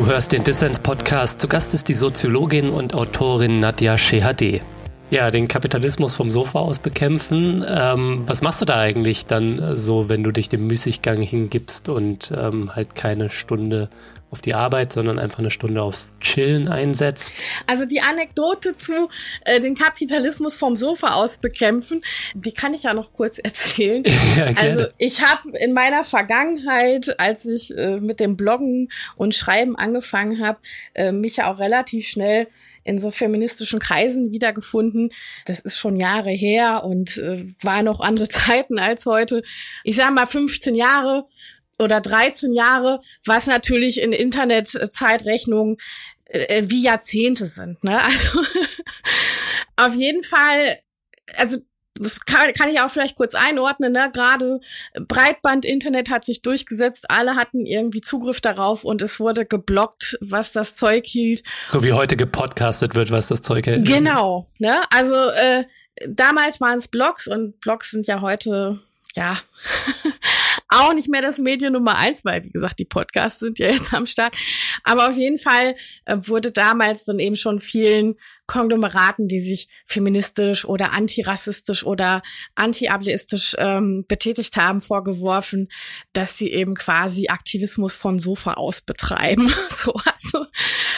hörst 0.09 0.31
den 0.31 0.43
Dissens-Podcast. 0.43 1.39
Zu 1.39 1.47
Gast 1.47 1.75
ist 1.75 1.87
die 1.87 1.93
Soziologin 1.93 2.71
und 2.71 2.95
Autorin 2.95 3.59
Nadja 3.59 3.95
Shehadeh. 3.95 4.61
Ja, 5.11 5.31
den 5.31 5.47
Kapitalismus 5.47 6.15
vom 6.15 6.29
Sofa 6.29 6.59
aus 6.59 6.77
bekämpfen. 6.77 7.65
Ähm, 7.67 8.23
was 8.27 8.43
machst 8.43 8.61
du 8.61 8.65
da 8.65 8.79
eigentlich 8.79 9.25
dann 9.25 9.75
so, 9.75 10.07
wenn 10.07 10.23
du 10.23 10.31
dich 10.31 10.49
dem 10.49 10.67
Müßiggang 10.67 11.21
hingibst 11.21 11.89
und 11.89 12.31
ähm, 12.35 12.75
halt 12.75 12.93
keine 12.95 13.31
Stunde 13.31 13.89
auf 14.31 14.41
die 14.41 14.53
Arbeit, 14.53 14.93
sondern 14.93 15.17
einfach 15.17 15.39
eine 15.39 15.49
Stunde 15.49 15.81
aufs 15.81 16.15
Chillen 16.19 16.67
einsetzt. 16.67 17.33
Also 17.65 17.85
die 17.85 18.01
Anekdote 18.01 18.77
zu 18.77 19.09
äh, 19.45 19.59
den 19.59 19.73
Kapitalismus 19.73 20.53
vom 20.55 20.77
Sofa 20.77 21.13
aus 21.13 21.39
bekämpfen, 21.39 22.03
die 22.35 22.51
kann 22.51 22.75
ich 22.75 22.83
ja 22.83 22.93
noch 22.93 23.11
kurz 23.11 23.39
erzählen. 23.43 24.03
ja, 24.37 24.53
also 24.55 24.85
ich 24.99 25.23
habe 25.25 25.57
in 25.57 25.73
meiner 25.73 26.03
Vergangenheit, 26.03 27.19
als 27.19 27.45
ich 27.45 27.75
äh, 27.75 27.99
mit 27.99 28.19
dem 28.19 28.37
Bloggen 28.37 28.89
und 29.15 29.33
Schreiben 29.33 29.75
angefangen 29.75 30.45
habe, 30.45 30.59
äh, 30.93 31.11
mich 31.11 31.37
ja 31.37 31.51
auch 31.51 31.57
relativ 31.57 32.07
schnell 32.07 32.47
in 32.89 32.99
so 32.99 33.11
feministischen 33.11 33.79
Kreisen 33.79 34.31
wiedergefunden. 34.31 35.11
Das 35.45 35.59
ist 35.59 35.77
schon 35.77 35.95
Jahre 35.95 36.31
her 36.31 36.83
und 36.83 37.17
äh, 37.17 37.45
war 37.61 37.83
noch 37.83 37.99
andere 37.99 38.27
Zeiten 38.29 38.79
als 38.79 39.05
heute. 39.05 39.43
Ich 39.83 39.95
sage 39.95 40.11
mal 40.11 40.25
15 40.25 40.73
Jahre 40.75 41.25
oder 41.77 42.01
13 42.01 42.51
Jahre, 42.51 43.01
was 43.23 43.45
natürlich 43.45 44.01
in 44.01 44.11
Internetzeitrechnungen 44.11 45.77
äh, 46.25 46.63
wie 46.65 46.81
Jahrzehnte 46.81 47.45
sind. 47.45 47.83
Ne? 47.83 47.99
Also 48.09 48.41
auf 49.77 49.95
jeden 49.95 50.23
Fall, 50.23 50.79
also 51.37 51.57
das 51.99 52.21
kann, 52.21 52.51
kann 52.53 52.69
ich 52.69 52.79
auch 52.79 52.89
vielleicht 52.89 53.15
kurz 53.15 53.35
einordnen, 53.35 53.91
ne? 53.91 54.09
Gerade 54.13 54.61
Breitband-Internet 54.99 56.09
hat 56.09 56.25
sich 56.25 56.41
durchgesetzt, 56.41 57.09
alle 57.09 57.35
hatten 57.35 57.65
irgendwie 57.65 58.01
Zugriff 58.01 58.41
darauf 58.41 58.83
und 58.83 59.01
es 59.01 59.19
wurde 59.19 59.45
geblockt, 59.45 60.17
was 60.21 60.51
das 60.51 60.75
Zeug 60.75 61.05
hielt. 61.05 61.43
So 61.67 61.83
wie 61.83 61.93
heute 61.93 62.15
gepodcastet 62.15 62.95
wird, 62.95 63.11
was 63.11 63.27
das 63.27 63.41
Zeug 63.41 63.67
hält. 63.67 63.85
Genau, 63.85 64.47
ne? 64.57 64.81
Also 64.89 65.15
äh, 65.15 65.65
damals 66.07 66.61
waren 66.61 66.79
es 66.79 66.87
Blogs 66.87 67.27
und 67.27 67.59
Blogs 67.59 67.91
sind 67.91 68.07
ja 68.07 68.21
heute 68.21 68.79
ja, 69.15 69.39
auch 70.69 70.93
nicht 70.93 71.09
mehr 71.09 71.21
das 71.21 71.39
Medium 71.39 71.73
Nummer 71.73 71.97
eins, 71.97 72.23
weil, 72.25 72.43
wie 72.43 72.51
gesagt, 72.51 72.79
die 72.79 72.85
Podcasts 72.85 73.39
sind 73.39 73.59
ja 73.59 73.67
jetzt 73.67 73.93
am 73.93 74.05
Start. 74.05 74.35
Aber 74.83 75.09
auf 75.09 75.17
jeden 75.17 75.39
Fall 75.39 75.75
äh, 76.05 76.17
wurde 76.21 76.51
damals 76.51 77.05
dann 77.05 77.19
eben 77.19 77.35
schon 77.35 77.59
vielen 77.59 78.15
Konglomeraten, 78.49 79.27
die 79.27 79.39
sich 79.39 79.69
feministisch 79.85 80.65
oder 80.65 80.91
antirassistisch 80.91 81.85
oder 81.85 82.23
antiableistisch 82.55 83.55
ähm, 83.59 84.05
betätigt 84.07 84.57
haben, 84.57 84.81
vorgeworfen, 84.81 85.69
dass 86.13 86.37
sie 86.37 86.51
eben 86.51 86.73
quasi 86.73 87.27
Aktivismus 87.27 87.95
von 87.95 88.19
Sofa 88.19 88.55
aus 88.55 88.81
betreiben. 88.81 89.53
so, 89.69 89.93
also, 89.93 90.47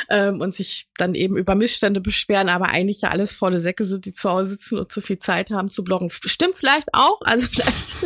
ähm, 0.10 0.40
und 0.40 0.56
sich 0.56 0.88
dann 0.96 1.14
eben 1.14 1.36
über 1.36 1.56
Missstände 1.56 2.00
beschweren, 2.00 2.48
aber 2.48 2.70
eigentlich 2.70 3.02
ja 3.02 3.10
alles 3.10 3.34
volle 3.34 3.60
Säcke 3.60 3.84
sind, 3.84 4.06
die 4.06 4.14
zu 4.14 4.30
Hause 4.30 4.52
sitzen 4.52 4.80
und 4.80 4.90
zu 4.90 5.02
viel 5.02 5.20
Zeit 5.20 5.52
haben 5.52 5.70
zu 5.70 5.84
bloggen. 5.84 6.10
Stimmt 6.10 6.56
vielleicht 6.56 6.94
auch, 6.94 7.20
also 7.26 7.48
vielleicht 7.52 7.98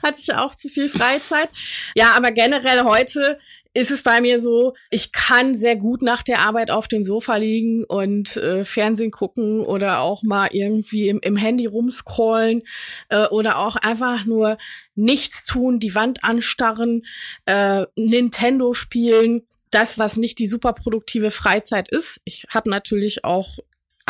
hatte 0.00 0.18
ich 0.22 0.32
auch 0.34 0.54
zu 0.54 0.68
viel 0.68 0.88
Freizeit. 0.88 1.50
Ja, 1.96 2.12
aber 2.16 2.30
generell 2.30 2.84
heute 2.84 3.40
ist 3.72 3.90
es 3.90 4.02
bei 4.02 4.20
mir 4.20 4.40
so, 4.40 4.74
ich 4.90 5.12
kann 5.12 5.56
sehr 5.56 5.76
gut 5.76 6.02
nach 6.02 6.22
der 6.22 6.40
Arbeit 6.40 6.70
auf 6.70 6.88
dem 6.88 7.04
Sofa 7.04 7.36
liegen 7.36 7.84
und 7.84 8.36
äh, 8.36 8.64
Fernsehen 8.64 9.12
gucken 9.12 9.60
oder 9.60 10.00
auch 10.00 10.22
mal 10.22 10.48
irgendwie 10.52 11.08
im, 11.08 11.20
im 11.22 11.36
Handy 11.36 11.66
rumscrollen 11.66 12.62
äh, 13.10 13.26
oder 13.28 13.58
auch 13.58 13.76
einfach 13.76 14.26
nur 14.26 14.58
nichts 14.96 15.46
tun, 15.46 15.78
die 15.78 15.94
Wand 15.94 16.24
anstarren, 16.24 17.02
äh, 17.46 17.86
Nintendo 17.96 18.74
spielen. 18.74 19.42
Das, 19.70 20.00
was 20.00 20.16
nicht 20.16 20.40
die 20.40 20.48
super 20.48 20.72
produktive 20.72 21.30
Freizeit 21.30 21.88
ist. 21.88 22.20
Ich 22.24 22.46
habe 22.52 22.68
natürlich 22.68 23.24
auch 23.24 23.58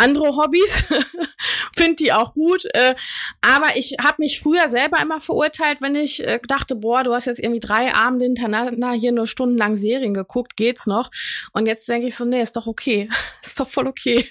andere 0.00 0.36
Hobbys, 0.36 0.84
finde 1.76 1.96
die 1.96 2.12
auch 2.12 2.34
gut. 2.34 2.64
Äh, 2.74 2.94
aber 3.40 3.76
ich 3.76 3.96
habe 4.02 4.16
mich 4.18 4.40
früher 4.40 4.70
selber 4.70 5.00
immer 5.00 5.20
verurteilt, 5.20 5.78
wenn 5.80 5.94
ich 5.94 6.26
äh, 6.26 6.40
dachte, 6.48 6.76
boah, 6.76 7.02
du 7.02 7.14
hast 7.14 7.26
jetzt 7.26 7.40
irgendwie 7.40 7.60
drei 7.60 7.94
Abende 7.94 8.24
hintereinander 8.24 8.92
hier 8.92 9.12
nur 9.12 9.26
stundenlang 9.26 9.76
Serien 9.76 10.14
geguckt, 10.14 10.56
geht's 10.56 10.86
noch? 10.86 11.10
Und 11.52 11.66
jetzt 11.66 11.88
denke 11.88 12.06
ich 12.06 12.16
so, 12.16 12.24
nee, 12.24 12.42
ist 12.42 12.56
doch 12.56 12.66
okay, 12.66 13.08
ist 13.42 13.60
doch 13.60 13.68
voll 13.68 13.86
okay. 13.86 14.26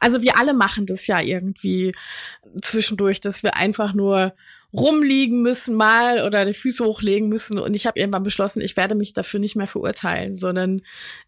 Also 0.00 0.22
wir 0.22 0.38
alle 0.38 0.54
machen 0.54 0.86
das 0.86 1.06
ja 1.06 1.20
irgendwie 1.20 1.92
zwischendurch, 2.62 3.20
dass 3.20 3.42
wir 3.42 3.56
einfach 3.56 3.94
nur 3.94 4.34
rumliegen 4.74 5.42
müssen 5.42 5.76
mal 5.76 6.26
oder 6.26 6.44
die 6.44 6.52
Füße 6.52 6.84
hochlegen 6.84 7.28
müssen. 7.28 7.58
Und 7.58 7.74
ich 7.74 7.86
habe 7.86 7.98
irgendwann 7.98 8.24
beschlossen, 8.24 8.60
ich 8.60 8.76
werde 8.76 8.96
mich 8.96 9.12
dafür 9.12 9.38
nicht 9.38 9.54
mehr 9.54 9.68
verurteilen, 9.68 10.36
sondern 10.36 10.82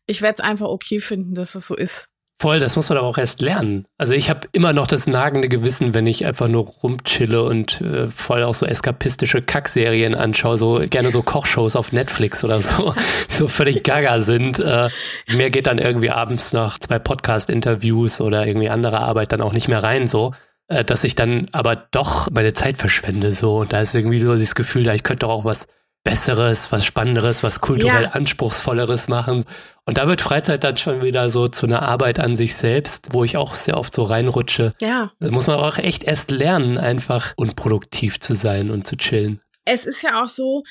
ich 0.06 0.20
werde 0.20 0.34
es 0.34 0.40
einfach 0.40 0.68
okay 0.68 1.00
finden, 1.00 1.34
dass 1.34 1.52
das 1.52 1.68
so 1.68 1.76
ist. 1.76 2.10
Voll, 2.38 2.58
das 2.58 2.76
muss 2.76 2.90
man 2.90 2.98
aber 2.98 3.06
auch 3.06 3.16
erst 3.16 3.40
lernen. 3.40 3.86
Also 3.96 4.12
ich 4.12 4.28
habe 4.28 4.46
immer 4.52 4.74
noch 4.74 4.86
das 4.86 5.06
nagende 5.06 5.48
Gewissen, 5.48 5.94
wenn 5.94 6.06
ich 6.06 6.26
einfach 6.26 6.48
nur 6.48 6.66
rumchille 6.66 7.42
und 7.42 7.80
äh, 7.80 8.08
voll 8.08 8.42
auch 8.42 8.52
so 8.52 8.66
eskapistische 8.66 9.40
Kackserien 9.40 10.14
anschaue, 10.14 10.58
so 10.58 10.82
gerne 10.90 11.10
so 11.12 11.22
Kochshows 11.22 11.76
auf 11.76 11.92
Netflix 11.92 12.44
oder 12.44 12.60
so, 12.60 12.94
so 13.30 13.48
völlig 13.48 13.84
gaga 13.84 14.20
sind. 14.20 14.58
Äh, 14.58 14.90
mir 15.28 15.48
geht 15.48 15.66
dann 15.66 15.78
irgendwie 15.78 16.10
abends 16.10 16.52
nach 16.52 16.78
zwei 16.78 16.98
Podcast-Interviews 16.98 18.20
oder 18.20 18.46
irgendwie 18.46 18.68
andere 18.68 18.98
Arbeit 19.00 19.32
dann 19.32 19.40
auch 19.40 19.54
nicht 19.54 19.68
mehr 19.68 19.82
rein 19.82 20.06
so 20.06 20.32
äh, 20.68 20.84
dass 20.84 21.04
ich 21.04 21.14
dann 21.14 21.48
aber 21.52 21.76
doch 21.76 22.30
meine 22.30 22.52
Zeit 22.52 22.76
verschwende 22.76 23.32
so 23.32 23.58
und 23.58 23.72
da 23.72 23.80
ist 23.80 23.94
irgendwie 23.94 24.18
so 24.18 24.36
das 24.36 24.54
Gefühl, 24.54 24.84
da 24.84 24.92
ich 24.94 25.04
könnte 25.04 25.26
doch 25.26 25.30
auch 25.32 25.44
was 25.44 25.68
Besseres, 26.06 26.70
was 26.70 26.84
Spannenderes, 26.84 27.42
was 27.42 27.60
kulturell 27.60 28.04
ja. 28.04 28.10
Anspruchsvolleres 28.10 29.08
machen. 29.08 29.44
Und 29.86 29.98
da 29.98 30.06
wird 30.06 30.20
Freizeit 30.20 30.62
dann 30.62 30.76
schon 30.76 31.02
wieder 31.02 31.30
so 31.32 31.48
zu 31.48 31.66
einer 31.66 31.82
Arbeit 31.82 32.20
an 32.20 32.36
sich 32.36 32.54
selbst, 32.54 33.08
wo 33.10 33.24
ich 33.24 33.36
auch 33.36 33.56
sehr 33.56 33.76
oft 33.76 33.92
so 33.92 34.04
reinrutsche. 34.04 34.72
Ja. 34.80 35.10
Da 35.18 35.30
muss 35.32 35.48
man 35.48 35.56
auch 35.56 35.78
echt 35.78 36.04
erst 36.04 36.30
lernen, 36.30 36.78
einfach 36.78 37.34
unproduktiv 37.36 38.20
zu 38.20 38.36
sein 38.36 38.70
und 38.70 38.86
zu 38.86 38.96
chillen. 38.96 39.40
Es 39.64 39.84
ist 39.84 40.02
ja 40.02 40.22
auch 40.22 40.28
so, 40.28 40.62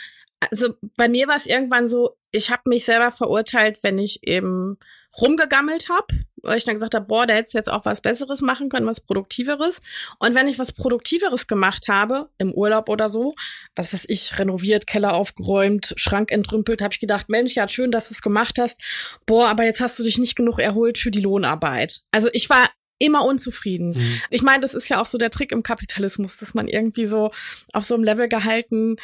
also 0.50 0.70
bei 0.96 1.10
mir 1.10 1.28
war 1.28 1.36
es 1.36 1.48
irgendwann 1.48 1.90
so, 1.90 2.16
ich 2.32 2.50
habe 2.50 2.62
mich 2.68 2.86
selber 2.86 3.12
verurteilt, 3.12 3.80
wenn 3.82 4.00
ich 4.00 4.26
eben 4.26 4.78
rumgegammelt 5.20 5.90
habe, 5.90 6.08
weil 6.46 6.58
ich 6.58 6.64
dann 6.64 6.76
gesagt 6.76 6.96
habe, 6.96 7.06
boah, 7.06 7.26
da 7.26 7.34
hättest 7.34 7.54
du 7.54 7.58
jetzt 7.58 7.72
auch 7.72 7.86
was 7.86 8.02
Besseres 8.02 8.42
machen 8.42 8.70
können, 8.70 8.86
was 8.86 9.02
Produktiveres. 9.02 9.82
Und 10.20 10.36
wenn 10.36 10.48
ich 10.48 10.60
was 10.60 10.72
Produktiveres 10.72 11.48
gemacht 11.48 11.88
habe, 11.88 12.30
im 12.38 12.54
Urlaub 12.54 12.90
oder 12.90 13.10
so, 13.10 13.36
was 13.76 13.94
weiß 13.94 14.06
ich, 14.08 14.38
renoviert, 14.38 14.88
Keller 14.88 15.14
aufgeräumt, 15.14 15.94
Schrank 15.98 16.32
entrümpelt, 16.32 16.82
habe 16.82 16.94
ich 16.94 17.00
gedacht, 17.00 17.30
Mensch, 17.30 17.56
ja, 17.56 17.68
schön, 17.68 17.92
dass 17.92 18.10
du 18.10 18.14
es 18.14 18.22
gemacht 18.22 18.58
hast. 18.60 18.82
Boah, 19.26 19.50
aber 19.50 19.64
jetzt 19.64 19.82
hast 19.82 20.00
du 20.00 20.04
dich 20.04 20.18
nicht 20.18 20.36
genug 20.36 20.60
erholt 20.60 20.98
für 20.98 21.12
die 21.12 21.22
Lohnarbeit. 21.22 22.02
Also 22.12 22.30
ich 22.34 22.50
war 22.50 22.70
immer 22.98 23.26
unzufrieden. 23.26 23.90
Mhm. 23.90 24.22
Ich 24.30 24.42
meine, 24.42 24.62
das 24.62 24.74
ist 24.74 24.88
ja 24.88 25.02
auch 25.02 25.06
so 25.06 25.18
der 25.18 25.30
Trick 25.30 25.52
im 25.52 25.64
Kapitalismus, 25.64 26.38
dass 26.38 26.54
man 26.54 26.68
irgendwie 26.68 27.06
so 27.06 27.32
auf 27.74 27.84
so 27.84 27.94
einem 27.94 28.06
Level 28.06 28.30
gehalten 28.30 28.96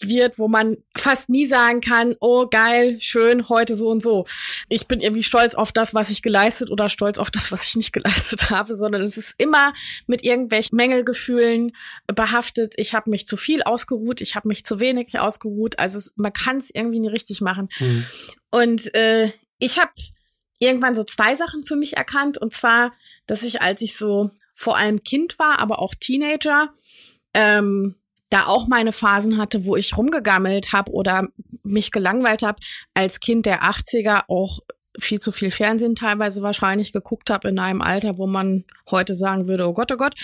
wird, 0.00 0.38
wo 0.38 0.46
man 0.46 0.76
fast 0.96 1.28
nie 1.30 1.46
sagen 1.46 1.80
kann, 1.80 2.14
oh 2.20 2.46
geil, 2.46 2.96
schön, 3.00 3.48
heute 3.48 3.76
so 3.76 3.88
und 3.88 4.02
so. 4.02 4.26
Ich 4.68 4.86
bin 4.86 5.00
irgendwie 5.00 5.24
stolz 5.24 5.54
auf 5.54 5.72
das, 5.72 5.94
was 5.94 6.10
ich 6.10 6.22
geleistet 6.22 6.70
oder 6.70 6.88
stolz 6.88 7.18
auf 7.18 7.30
das, 7.30 7.50
was 7.50 7.64
ich 7.64 7.74
nicht 7.74 7.92
geleistet 7.92 8.50
habe, 8.50 8.76
sondern 8.76 9.02
es 9.02 9.16
ist 9.16 9.34
immer 9.38 9.72
mit 10.06 10.22
irgendwelchen 10.22 10.76
Mängelgefühlen 10.76 11.72
behaftet. 12.06 12.74
Ich 12.76 12.94
habe 12.94 13.10
mich 13.10 13.26
zu 13.26 13.36
viel 13.36 13.62
ausgeruht, 13.62 14.20
ich 14.20 14.36
habe 14.36 14.48
mich 14.48 14.64
zu 14.64 14.78
wenig 14.78 15.18
ausgeruht. 15.18 15.78
Also 15.80 15.98
es, 15.98 16.12
man 16.16 16.32
kann 16.32 16.58
es 16.58 16.70
irgendwie 16.72 17.00
nie 17.00 17.08
richtig 17.08 17.40
machen. 17.40 17.68
Mhm. 17.80 18.06
Und 18.50 18.94
äh, 18.94 19.32
ich 19.58 19.80
habe 19.80 19.90
irgendwann 20.64 20.94
so 20.94 21.04
zwei 21.04 21.36
Sachen 21.36 21.64
für 21.64 21.76
mich 21.76 21.96
erkannt. 21.96 22.38
Und 22.38 22.54
zwar, 22.54 22.92
dass 23.26 23.42
ich, 23.42 23.62
als 23.62 23.80
ich 23.82 23.96
so 23.96 24.30
vor 24.54 24.76
allem 24.76 25.02
Kind 25.02 25.38
war, 25.38 25.60
aber 25.60 25.80
auch 25.80 25.94
Teenager, 25.94 26.72
ähm, 27.32 27.96
da 28.30 28.46
auch 28.46 28.66
meine 28.66 28.92
Phasen 28.92 29.38
hatte, 29.38 29.64
wo 29.64 29.76
ich 29.76 29.96
rumgegammelt 29.96 30.72
habe 30.72 30.92
oder 30.92 31.28
mich 31.62 31.90
gelangweilt 31.90 32.42
habe, 32.42 32.60
als 32.92 33.20
Kind 33.20 33.46
der 33.46 33.62
80er 33.62 34.24
auch 34.28 34.60
viel 34.98 35.20
zu 35.20 35.32
viel 35.32 35.50
Fernsehen 35.50 35.94
teilweise 35.94 36.42
wahrscheinlich 36.42 36.92
geguckt 36.92 37.30
habe 37.30 37.48
in 37.48 37.58
einem 37.58 37.82
Alter, 37.82 38.18
wo 38.18 38.26
man 38.26 38.64
heute 38.90 39.14
sagen 39.14 39.46
würde, 39.46 39.68
oh 39.68 39.72
Gott, 39.72 39.92
oh 39.92 39.96
Gott. 39.96 40.14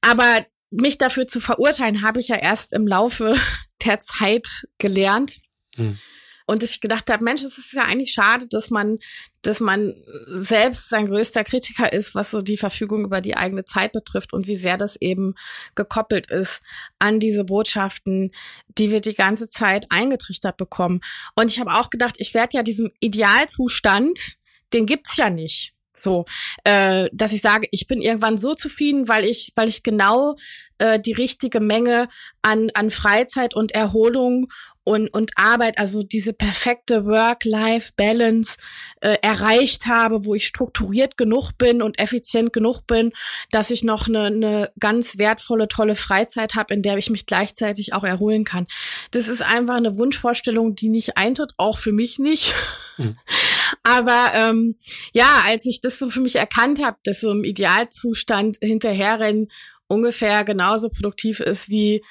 Aber 0.00 0.44
mich 0.70 0.98
dafür 0.98 1.28
zu 1.28 1.40
verurteilen, 1.40 2.02
habe 2.02 2.20
ich 2.20 2.28
ja 2.28 2.36
erst 2.36 2.72
im 2.72 2.86
Laufe 2.86 3.36
der 3.84 4.00
Zeit 4.00 4.66
gelernt. 4.78 5.40
Hm. 5.76 5.98
Und 6.46 6.62
ich 6.62 6.80
gedacht 6.80 7.10
habe, 7.10 7.24
Mensch, 7.24 7.42
es 7.42 7.58
ist 7.58 7.72
ja 7.72 7.82
eigentlich 7.82 8.12
schade, 8.12 8.46
dass 8.48 8.70
man, 8.70 8.98
dass 9.42 9.60
man 9.60 9.94
selbst 10.28 10.88
sein 10.88 11.06
größter 11.06 11.44
Kritiker 11.44 11.92
ist, 11.92 12.14
was 12.14 12.30
so 12.30 12.42
die 12.42 12.56
Verfügung 12.56 13.04
über 13.04 13.20
die 13.20 13.36
eigene 13.36 13.64
Zeit 13.64 13.92
betrifft 13.92 14.32
und 14.32 14.46
wie 14.46 14.56
sehr 14.56 14.76
das 14.76 14.96
eben 14.96 15.34
gekoppelt 15.74 16.30
ist 16.30 16.62
an 16.98 17.20
diese 17.20 17.44
Botschaften, 17.44 18.32
die 18.78 18.90
wir 18.90 19.00
die 19.00 19.14
ganze 19.14 19.48
Zeit 19.48 19.86
eingetrichtert 19.90 20.56
bekommen. 20.56 21.00
Und 21.34 21.50
ich 21.50 21.60
habe 21.60 21.74
auch 21.74 21.90
gedacht, 21.90 22.16
ich 22.18 22.34
werde 22.34 22.56
ja 22.56 22.62
diesem 22.62 22.90
Idealzustand, 23.00 24.36
den 24.72 24.86
gibt's 24.86 25.16
ja 25.16 25.30
nicht 25.30 25.74
so, 25.94 26.24
äh, 26.64 27.08
dass 27.12 27.32
ich 27.32 27.42
sage, 27.42 27.68
ich 27.70 27.86
bin 27.86 28.00
irgendwann 28.00 28.38
so 28.38 28.54
zufrieden, 28.54 29.08
weil 29.08 29.24
ich, 29.24 29.52
weil 29.54 29.68
ich 29.68 29.82
genau 29.82 30.36
äh, 30.78 30.98
die 30.98 31.12
richtige 31.12 31.60
Menge 31.60 32.08
an 32.42 32.70
an 32.74 32.90
Freizeit 32.90 33.54
und 33.54 33.72
Erholung 33.72 34.48
und, 34.84 35.08
und 35.14 35.30
Arbeit, 35.36 35.78
also 35.78 36.02
diese 36.02 36.32
perfekte 36.32 37.04
Work-Life-Balance 37.04 38.56
äh, 39.00 39.16
erreicht 39.22 39.86
habe, 39.86 40.24
wo 40.24 40.34
ich 40.34 40.46
strukturiert 40.46 41.16
genug 41.16 41.52
bin 41.56 41.82
und 41.82 41.98
effizient 42.00 42.52
genug 42.52 42.86
bin, 42.86 43.12
dass 43.50 43.70
ich 43.70 43.84
noch 43.84 44.08
eine, 44.08 44.26
eine 44.26 44.72
ganz 44.80 45.18
wertvolle, 45.18 45.68
tolle 45.68 45.94
Freizeit 45.94 46.54
habe, 46.54 46.74
in 46.74 46.82
der 46.82 46.96
ich 46.98 47.10
mich 47.10 47.26
gleichzeitig 47.26 47.94
auch 47.94 48.02
erholen 48.02 48.44
kann. 48.44 48.66
Das 49.12 49.28
ist 49.28 49.42
einfach 49.42 49.76
eine 49.76 49.98
Wunschvorstellung, 49.98 50.74
die 50.74 50.88
nicht 50.88 51.16
eintritt, 51.16 51.52
auch 51.58 51.78
für 51.78 51.92
mich 51.92 52.18
nicht. 52.18 52.52
Mhm. 52.98 53.16
Aber 53.84 54.32
ähm, 54.34 54.76
ja, 55.12 55.42
als 55.46 55.66
ich 55.66 55.80
das 55.80 55.98
so 55.98 56.10
für 56.10 56.20
mich 56.20 56.36
erkannt 56.36 56.82
habe, 56.82 56.98
dass 57.04 57.20
so 57.20 57.30
im 57.30 57.44
Idealzustand 57.44 58.58
hinterherrennen 58.60 59.48
ungefähr 59.86 60.42
genauso 60.44 60.88
produktiv 60.88 61.40
ist 61.40 61.68
wie, 61.68 62.02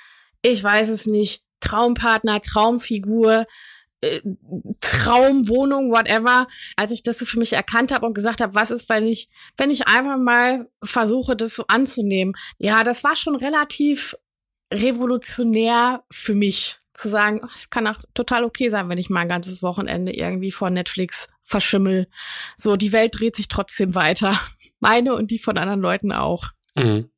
ich 0.42 0.64
weiß 0.64 0.90
es 0.90 1.06
nicht, 1.06 1.44
Traumpartner, 1.62 2.42
Traumfigur, 2.42 3.46
äh, 4.02 4.22
Traumwohnung, 4.82 5.92
whatever, 5.92 6.48
als 6.76 6.92
ich 6.92 7.04
das 7.04 7.20
so 7.20 7.26
für 7.26 7.40
mich 7.40 7.54
erkannt 7.54 7.92
habe 7.92 8.06
und 8.06 8.14
gesagt 8.14 8.42
habe, 8.42 8.56
was 8.56 8.72
ist, 8.72 8.90
wenn 8.90 9.08
ich, 9.08 9.30
wenn 9.58 9.70
ich 9.70 9.88
einfach 9.88 10.18
mal 10.18 10.68
versuche, 10.84 11.36
das 11.36 11.56
so 11.56 11.66
anzunehmen. 11.68 12.34
Ja, 12.58 12.84
das 12.84 13.04
war 13.04 13.16
schon 13.16 13.36
relativ 13.36 14.16
revolutionär 14.74 16.04
für 16.10 16.34
mich 16.34 16.80
zu 16.94 17.10
sagen, 17.10 17.42
es 17.56 17.70
kann 17.70 17.88
auch 17.88 18.00
total 18.14 18.44
okay 18.44 18.70
sein, 18.70 18.90
wenn 18.90 18.98
ich 18.98 19.10
mal 19.10 19.22
ein 19.22 19.30
ganzes 19.30 19.64
Wochenende 19.64 20.14
irgendwie 20.14 20.52
vor 20.52 20.70
Netflix 20.70 21.28
verschimmel. 21.44 22.08
So, 22.58 22.76
die 22.76 22.94
Welt 22.94 23.20
dreht 23.20 23.36
sich 23.36 23.48
trotzdem 23.48 23.96
weiter. 23.96 24.40
Meine 24.80 25.16
und 25.16 25.32
die 25.32 25.40
von 25.40 25.58
anderen 25.58 25.82
Leuten 25.82 26.12
auch. 26.12 26.50
Mhm. 26.76 27.10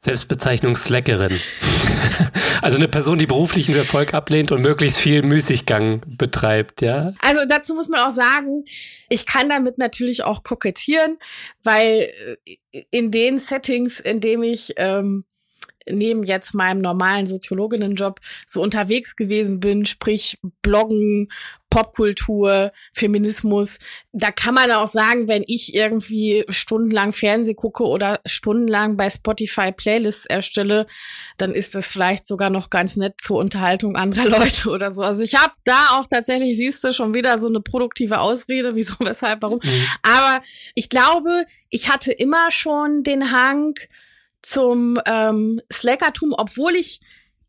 Selbstbezeichnung 0.00 0.76
Slackerin. 0.76 1.40
also 2.62 2.76
eine 2.76 2.88
Person, 2.88 3.18
die 3.18 3.26
beruflichen 3.26 3.74
Erfolg 3.74 4.14
ablehnt 4.14 4.52
und 4.52 4.62
möglichst 4.62 4.98
viel 4.98 5.22
Müßiggang 5.22 6.02
betreibt, 6.06 6.82
ja? 6.82 7.12
Also 7.20 7.40
dazu 7.48 7.74
muss 7.74 7.88
man 7.88 8.00
auch 8.00 8.14
sagen, 8.14 8.64
ich 9.08 9.26
kann 9.26 9.48
damit 9.48 9.78
natürlich 9.78 10.24
auch 10.24 10.42
kokettieren, 10.42 11.18
weil 11.62 12.12
äh, 12.72 12.84
in 12.90 13.10
den 13.10 13.38
Settings, 13.38 14.00
in 14.00 14.20
dem 14.20 14.42
ich 14.42 14.74
ähm, 14.76 15.24
neben 15.90 16.22
jetzt 16.22 16.54
meinem 16.54 16.80
normalen 16.80 17.26
Soziologinnenjob 17.26 18.20
so 18.46 18.62
unterwegs 18.62 19.16
gewesen 19.16 19.60
bin, 19.60 19.86
sprich 19.86 20.38
Bloggen, 20.62 21.28
Popkultur, 21.78 22.72
Feminismus. 22.92 23.78
Da 24.12 24.32
kann 24.32 24.54
man 24.54 24.72
auch 24.72 24.88
sagen, 24.88 25.28
wenn 25.28 25.44
ich 25.46 25.74
irgendwie 25.74 26.44
stundenlang 26.48 27.12
Fernseh 27.12 27.54
gucke 27.54 27.84
oder 27.84 28.20
stundenlang 28.26 28.96
bei 28.96 29.08
Spotify 29.08 29.70
Playlists 29.70 30.26
erstelle, 30.26 30.86
dann 31.36 31.54
ist 31.54 31.76
das 31.76 31.86
vielleicht 31.86 32.26
sogar 32.26 32.50
noch 32.50 32.70
ganz 32.70 32.96
nett 32.96 33.14
zur 33.20 33.38
Unterhaltung 33.38 33.94
anderer 33.94 34.26
Leute 34.38 34.70
oder 34.70 34.92
so. 34.92 35.02
Also 35.02 35.22
ich 35.22 35.36
habe 35.36 35.52
da 35.64 35.86
auch 35.92 36.06
tatsächlich, 36.08 36.56
siehst 36.56 36.82
du, 36.82 36.92
schon 36.92 37.14
wieder 37.14 37.38
so 37.38 37.46
eine 37.46 37.60
produktive 37.60 38.18
Ausrede, 38.18 38.74
wieso, 38.74 38.94
weshalb, 38.98 39.42
warum. 39.42 39.60
Mhm. 39.62 39.86
Aber 40.02 40.42
ich 40.74 40.88
glaube, 40.88 41.44
ich 41.68 41.88
hatte 41.88 42.12
immer 42.12 42.50
schon 42.50 43.04
den 43.04 43.30
Hang 43.30 43.74
zum 44.42 44.98
ähm, 45.06 45.60
Slackertum, 45.72 46.34
obwohl 46.36 46.74
ich 46.74 47.00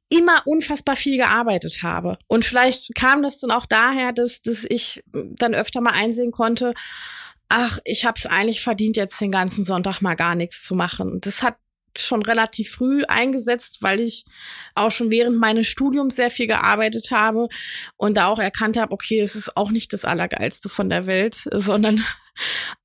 immer 0.09 0.41
unfassbar 0.45 0.95
viel 0.95 1.17
gearbeitet 1.17 1.83
habe. 1.83 2.17
Und 2.27 2.45
vielleicht 2.45 2.95
kam 2.95 3.21
das 3.21 3.39
dann 3.39 3.51
auch 3.51 3.65
daher, 3.65 4.11
dass, 4.11 4.41
dass 4.41 4.65
ich 4.67 5.03
dann 5.13 5.53
öfter 5.53 5.81
mal 5.81 5.93
einsehen 5.93 6.31
konnte, 6.31 6.73
ach, 7.47 7.79
ich 7.83 8.05
habe 8.05 8.17
es 8.17 8.25
eigentlich 8.25 8.61
verdient, 8.61 8.97
jetzt 8.97 9.19
den 9.21 9.31
ganzen 9.31 9.65
Sonntag 9.65 10.01
mal 10.01 10.15
gar 10.15 10.35
nichts 10.35 10.63
zu 10.63 10.75
machen. 10.75 11.19
Das 11.21 11.43
hat 11.43 11.55
schon 11.97 12.21
relativ 12.21 12.71
früh 12.71 13.03
eingesetzt, 13.07 13.77
weil 13.81 13.99
ich 13.99 14.25
auch 14.75 14.91
schon 14.91 15.11
während 15.11 15.37
meines 15.39 15.67
Studiums 15.67 16.15
sehr 16.15 16.31
viel 16.31 16.47
gearbeitet 16.47 17.11
habe 17.11 17.47
und 17.97 18.17
da 18.17 18.27
auch 18.27 18.39
erkannt 18.39 18.77
habe, 18.77 18.91
okay, 18.91 19.19
es 19.19 19.35
ist 19.35 19.57
auch 19.57 19.71
nicht 19.71 19.93
das 19.93 20.05
Allergeilste 20.05 20.69
von 20.69 20.89
der 20.89 21.05
Welt, 21.05 21.47
sondern 21.51 22.03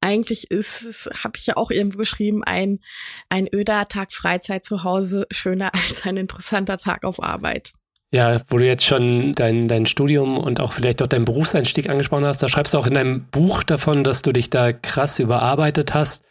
eigentlich 0.00 0.50
ist, 0.50 0.82
es 0.82 1.08
habe 1.22 1.36
ich 1.36 1.46
ja 1.46 1.56
auch 1.56 1.70
irgendwo 1.70 1.98
geschrieben, 1.98 2.42
ein, 2.44 2.80
ein 3.28 3.48
öder 3.52 3.86
Tag 3.88 4.12
Freizeit 4.12 4.64
zu 4.64 4.84
Hause 4.84 5.26
schöner 5.30 5.72
als 5.74 6.04
ein 6.04 6.16
interessanter 6.16 6.78
Tag 6.78 7.04
auf 7.04 7.22
Arbeit. 7.22 7.72
Ja, 8.10 8.40
wo 8.48 8.58
du 8.58 8.66
jetzt 8.66 8.84
schon 8.84 9.34
dein, 9.34 9.66
dein 9.66 9.86
Studium 9.86 10.38
und 10.38 10.60
auch 10.60 10.72
vielleicht 10.72 11.02
auch 11.02 11.08
deinen 11.08 11.24
Berufseinstieg 11.24 11.88
angesprochen 11.88 12.24
hast, 12.24 12.40
da 12.44 12.48
schreibst 12.48 12.72
du 12.72 12.78
auch 12.78 12.86
in 12.86 12.94
deinem 12.94 13.24
Buch 13.24 13.64
davon, 13.64 14.04
dass 14.04 14.22
du 14.22 14.30
dich 14.30 14.50
da 14.50 14.72
krass 14.72 15.18
überarbeitet 15.18 15.94
hast. 15.94 16.24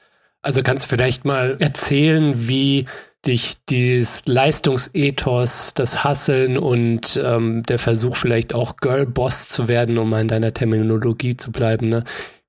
Also 0.44 0.62
kannst 0.62 0.86
du 0.86 0.90
vielleicht 0.90 1.26
mal 1.26 1.58
erzählen, 1.60 2.48
wie 2.48 2.86
dich 3.26 3.64
dieses 3.70 4.26
Leistungsethos, 4.26 5.74
das 5.74 6.04
Hasseln 6.04 6.58
und 6.58 7.20
ähm, 7.24 7.64
der 7.64 7.80
Versuch 7.80 8.18
vielleicht 8.18 8.54
auch 8.54 8.76
Girlboss 8.76 9.48
zu 9.48 9.70
werden, 9.70 9.98
um 9.98 10.10
mal 10.10 10.20
in 10.20 10.28
deiner 10.28 10.54
Terminologie 10.54 11.38
zu 11.38 11.54
bleiben, 11.54 11.88
ne? 11.88 12.04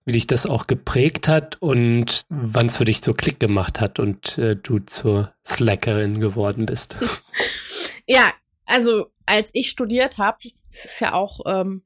wie 0.04 0.12
dich 0.12 0.26
das 0.26 0.44
auch 0.44 0.66
geprägt 0.66 1.28
hat 1.28 1.56
und 1.62 2.22
wann 2.28 2.66
es 2.66 2.76
für 2.76 2.84
dich 2.84 3.00
so 3.00 3.14
Klick 3.14 3.38
gemacht 3.38 3.80
hat 3.80 4.00
und 4.00 4.36
äh, 4.38 4.56
du 4.56 4.80
zur 4.80 5.32
Slackerin 5.46 6.18
geworden 6.18 6.66
bist. 6.66 6.96
ja, 8.06 8.32
also 8.66 9.06
als 9.24 9.50
ich 9.54 9.70
studiert 9.70 10.18
habe, 10.18 10.38
das 10.70 10.84
ist 10.84 11.00
ja 11.00 11.12
auch 11.12 11.40
ähm, 11.46 11.82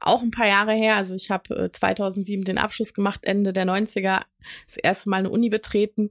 auch 0.00 0.22
ein 0.22 0.30
paar 0.30 0.46
Jahre 0.46 0.72
her. 0.72 0.96
Also 0.96 1.14
ich 1.14 1.30
habe 1.30 1.54
äh, 1.54 1.72
2007 1.72 2.44
den 2.44 2.58
Abschluss 2.58 2.94
gemacht, 2.94 3.24
Ende 3.24 3.52
der 3.52 3.66
90er, 3.66 4.22
das 4.66 4.76
erste 4.76 5.10
Mal 5.10 5.18
eine 5.18 5.30
Uni 5.30 5.48
betreten. 5.50 6.08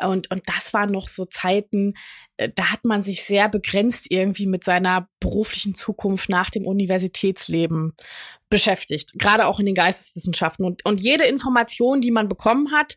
Und, 0.00 0.30
und 0.30 0.42
das 0.46 0.74
waren 0.74 0.90
noch 0.90 1.08
so 1.08 1.24
Zeiten, 1.24 1.94
äh, 2.36 2.50
da 2.54 2.72
hat 2.72 2.84
man 2.84 3.02
sich 3.02 3.24
sehr 3.24 3.48
begrenzt 3.48 4.10
irgendwie 4.10 4.46
mit 4.46 4.64
seiner 4.64 5.08
beruflichen 5.20 5.74
Zukunft 5.74 6.28
nach 6.28 6.50
dem 6.50 6.66
Universitätsleben 6.66 7.94
beschäftigt, 8.50 9.18
gerade 9.18 9.46
auch 9.46 9.60
in 9.60 9.66
den 9.66 9.74
Geisteswissenschaften. 9.74 10.64
Und, 10.64 10.84
und 10.84 11.00
jede 11.00 11.24
Information, 11.24 12.00
die 12.00 12.10
man 12.10 12.28
bekommen 12.28 12.72
hat, 12.72 12.96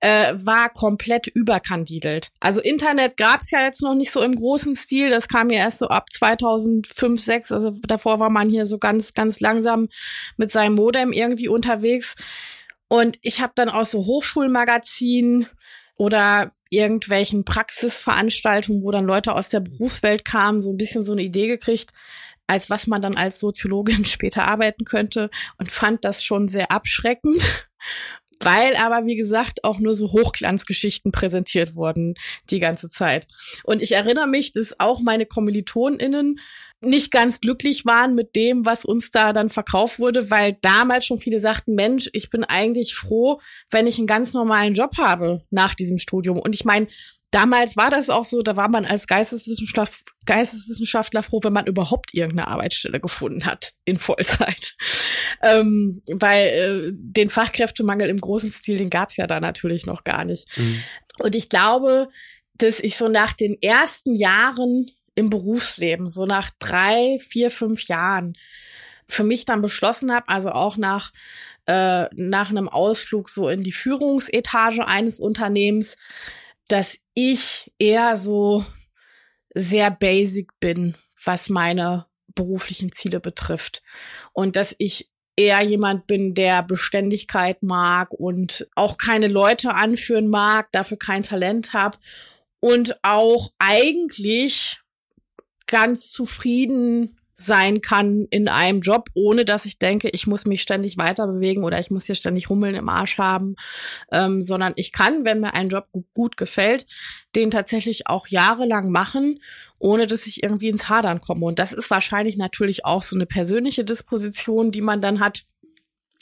äh, 0.00 0.34
war 0.34 0.70
komplett 0.70 1.26
überkandidelt. 1.26 2.30
Also 2.40 2.60
Internet 2.60 3.16
gab's 3.16 3.50
ja 3.50 3.62
jetzt 3.62 3.82
noch 3.82 3.94
nicht 3.94 4.10
so 4.10 4.22
im 4.22 4.34
großen 4.34 4.74
Stil. 4.76 5.10
Das 5.10 5.28
kam 5.28 5.50
ja 5.50 5.58
erst 5.58 5.78
so 5.78 5.88
ab 5.88 6.12
2005, 6.12 7.20
6. 7.20 7.52
Also 7.52 7.70
davor 7.86 8.20
war 8.20 8.30
man 8.30 8.48
hier 8.48 8.66
so 8.66 8.78
ganz, 8.78 9.12
ganz 9.12 9.40
langsam 9.40 9.88
mit 10.36 10.50
seinem 10.50 10.74
Modem 10.74 11.12
irgendwie 11.12 11.48
unterwegs. 11.48 12.14
Und 12.88 13.18
ich 13.22 13.40
habe 13.40 13.52
dann 13.54 13.68
aus 13.68 13.90
so 13.90 14.06
Hochschulmagazinen 14.06 15.46
oder 15.96 16.52
irgendwelchen 16.70 17.44
Praxisveranstaltungen, 17.44 18.82
wo 18.82 18.90
dann 18.90 19.04
Leute 19.04 19.34
aus 19.34 19.48
der 19.48 19.60
Berufswelt 19.60 20.24
kamen, 20.24 20.62
so 20.62 20.70
ein 20.70 20.76
bisschen 20.76 21.04
so 21.04 21.12
eine 21.12 21.22
Idee 21.22 21.46
gekriegt, 21.46 21.92
als 22.46 22.70
was 22.70 22.86
man 22.86 23.02
dann 23.02 23.16
als 23.16 23.40
Soziologin 23.40 24.04
später 24.06 24.46
arbeiten 24.46 24.84
könnte 24.84 25.30
und 25.58 25.70
fand 25.70 26.04
das 26.04 26.24
schon 26.24 26.48
sehr 26.48 26.70
abschreckend. 26.70 27.42
Weil 28.40 28.76
aber, 28.76 29.06
wie 29.06 29.16
gesagt, 29.16 29.64
auch 29.64 29.78
nur 29.78 29.94
so 29.94 30.12
Hochglanzgeschichten 30.12 31.10
präsentiert 31.10 31.74
wurden 31.74 32.16
die 32.50 32.60
ganze 32.60 32.90
Zeit. 32.90 33.26
Und 33.64 33.80
ich 33.80 33.92
erinnere 33.92 34.26
mich, 34.26 34.52
dass 34.52 34.78
auch 34.78 35.00
meine 35.00 35.24
KommilitonInnen 35.24 36.38
nicht 36.82 37.10
ganz 37.10 37.40
glücklich 37.40 37.86
waren 37.86 38.14
mit 38.14 38.36
dem, 38.36 38.66
was 38.66 38.84
uns 38.84 39.10
da 39.10 39.32
dann 39.32 39.48
verkauft 39.48 39.98
wurde, 39.98 40.30
weil 40.30 40.58
damals 40.60 41.06
schon 41.06 41.18
viele 41.18 41.40
sagten, 41.40 41.74
Mensch, 41.74 42.10
ich 42.12 42.28
bin 42.28 42.44
eigentlich 42.44 42.94
froh, 42.94 43.40
wenn 43.70 43.86
ich 43.86 43.98
einen 43.98 44.06
ganz 44.06 44.34
normalen 44.34 44.74
Job 44.74 44.98
habe 44.98 45.42
nach 45.50 45.74
diesem 45.74 45.98
Studium. 45.98 46.38
Und 46.38 46.54
ich 46.54 46.64
meine, 46.64 46.88
damals 47.36 47.76
war 47.76 47.90
das 47.90 48.08
auch 48.08 48.24
so, 48.24 48.40
da 48.40 48.56
war 48.56 48.70
man 48.70 48.86
als 48.86 49.06
Geisteswissenschaft, 49.06 50.06
Geisteswissenschaftler 50.24 51.22
froh, 51.22 51.40
wenn 51.42 51.52
man 51.52 51.66
überhaupt 51.66 52.14
irgendeine 52.14 52.48
Arbeitsstelle 52.48 52.98
gefunden 52.98 53.44
hat 53.44 53.74
in 53.84 53.98
Vollzeit. 53.98 54.74
Ähm, 55.42 56.02
weil 56.10 56.46
äh, 56.46 56.92
den 56.94 57.28
Fachkräftemangel 57.28 58.08
im 58.08 58.20
großen 58.20 58.50
Stil, 58.50 58.78
den 58.78 58.88
gab's 58.88 59.18
ja 59.18 59.26
da 59.26 59.38
natürlich 59.38 59.84
noch 59.84 60.02
gar 60.02 60.24
nicht. 60.24 60.48
Mhm. 60.56 60.82
Und 61.18 61.34
ich 61.34 61.50
glaube, 61.50 62.08
dass 62.54 62.80
ich 62.80 62.96
so 62.96 63.08
nach 63.08 63.34
den 63.34 63.60
ersten 63.60 64.14
Jahren 64.14 64.86
im 65.14 65.28
Berufsleben, 65.28 66.08
so 66.08 66.24
nach 66.24 66.50
drei, 66.58 67.18
vier, 67.18 67.50
fünf 67.50 67.86
Jahren, 67.86 68.32
für 69.04 69.24
mich 69.24 69.44
dann 69.44 69.60
beschlossen 69.60 70.10
habe, 70.10 70.30
also 70.30 70.50
auch 70.50 70.78
nach 70.78 71.12
äh, 71.66 72.06
nach 72.14 72.48
einem 72.48 72.68
Ausflug 72.68 73.28
so 73.28 73.50
in 73.50 73.62
die 73.62 73.72
Führungsetage 73.72 74.88
eines 74.88 75.20
Unternehmens, 75.20 75.98
dass 76.68 76.98
ich 77.14 77.72
eher 77.78 78.16
so 78.16 78.64
sehr 79.54 79.90
basic 79.90 80.58
bin, 80.60 80.94
was 81.24 81.48
meine 81.48 82.06
beruflichen 82.34 82.92
Ziele 82.92 83.20
betrifft. 83.20 83.82
Und 84.32 84.56
dass 84.56 84.74
ich 84.78 85.10
eher 85.36 85.60
jemand 85.62 86.06
bin, 86.06 86.34
der 86.34 86.62
Beständigkeit 86.62 87.62
mag 87.62 88.12
und 88.12 88.68
auch 88.74 88.96
keine 88.96 89.28
Leute 89.28 89.74
anführen 89.74 90.28
mag, 90.28 90.72
dafür 90.72 90.98
kein 90.98 91.22
Talent 91.22 91.72
habe 91.72 91.98
und 92.60 92.96
auch 93.02 93.52
eigentlich 93.58 94.80
ganz 95.66 96.10
zufrieden 96.10 97.18
sein 97.36 97.82
kann 97.82 98.26
in 98.30 98.48
einem 98.48 98.80
Job, 98.80 99.10
ohne 99.14 99.44
dass 99.44 99.66
ich 99.66 99.78
denke, 99.78 100.08
ich 100.08 100.26
muss 100.26 100.46
mich 100.46 100.62
ständig 100.62 100.96
weiter 100.96 101.26
bewegen 101.26 101.64
oder 101.64 101.78
ich 101.78 101.90
muss 101.90 102.06
hier 102.06 102.14
ständig 102.14 102.48
Hummeln 102.48 102.74
im 102.74 102.88
Arsch 102.88 103.18
haben, 103.18 103.56
ähm, 104.10 104.40
sondern 104.40 104.72
ich 104.76 104.92
kann, 104.92 105.24
wenn 105.24 105.40
mir 105.40 105.52
ein 105.54 105.68
Job 105.68 105.86
gut 106.14 106.36
gefällt, 106.36 106.86
den 107.34 107.50
tatsächlich 107.50 108.06
auch 108.06 108.26
jahrelang 108.26 108.90
machen, 108.90 109.40
ohne 109.78 110.06
dass 110.06 110.26
ich 110.26 110.42
irgendwie 110.42 110.68
ins 110.68 110.88
Hadern 110.88 111.20
komme. 111.20 111.44
Und 111.44 111.58
das 111.58 111.74
ist 111.74 111.90
wahrscheinlich 111.90 112.38
natürlich 112.38 112.86
auch 112.86 113.02
so 113.02 113.16
eine 113.16 113.26
persönliche 113.26 113.84
Disposition, 113.84 114.72
die 114.72 114.80
man 114.80 115.02
dann 115.02 115.20
hat, 115.20 115.44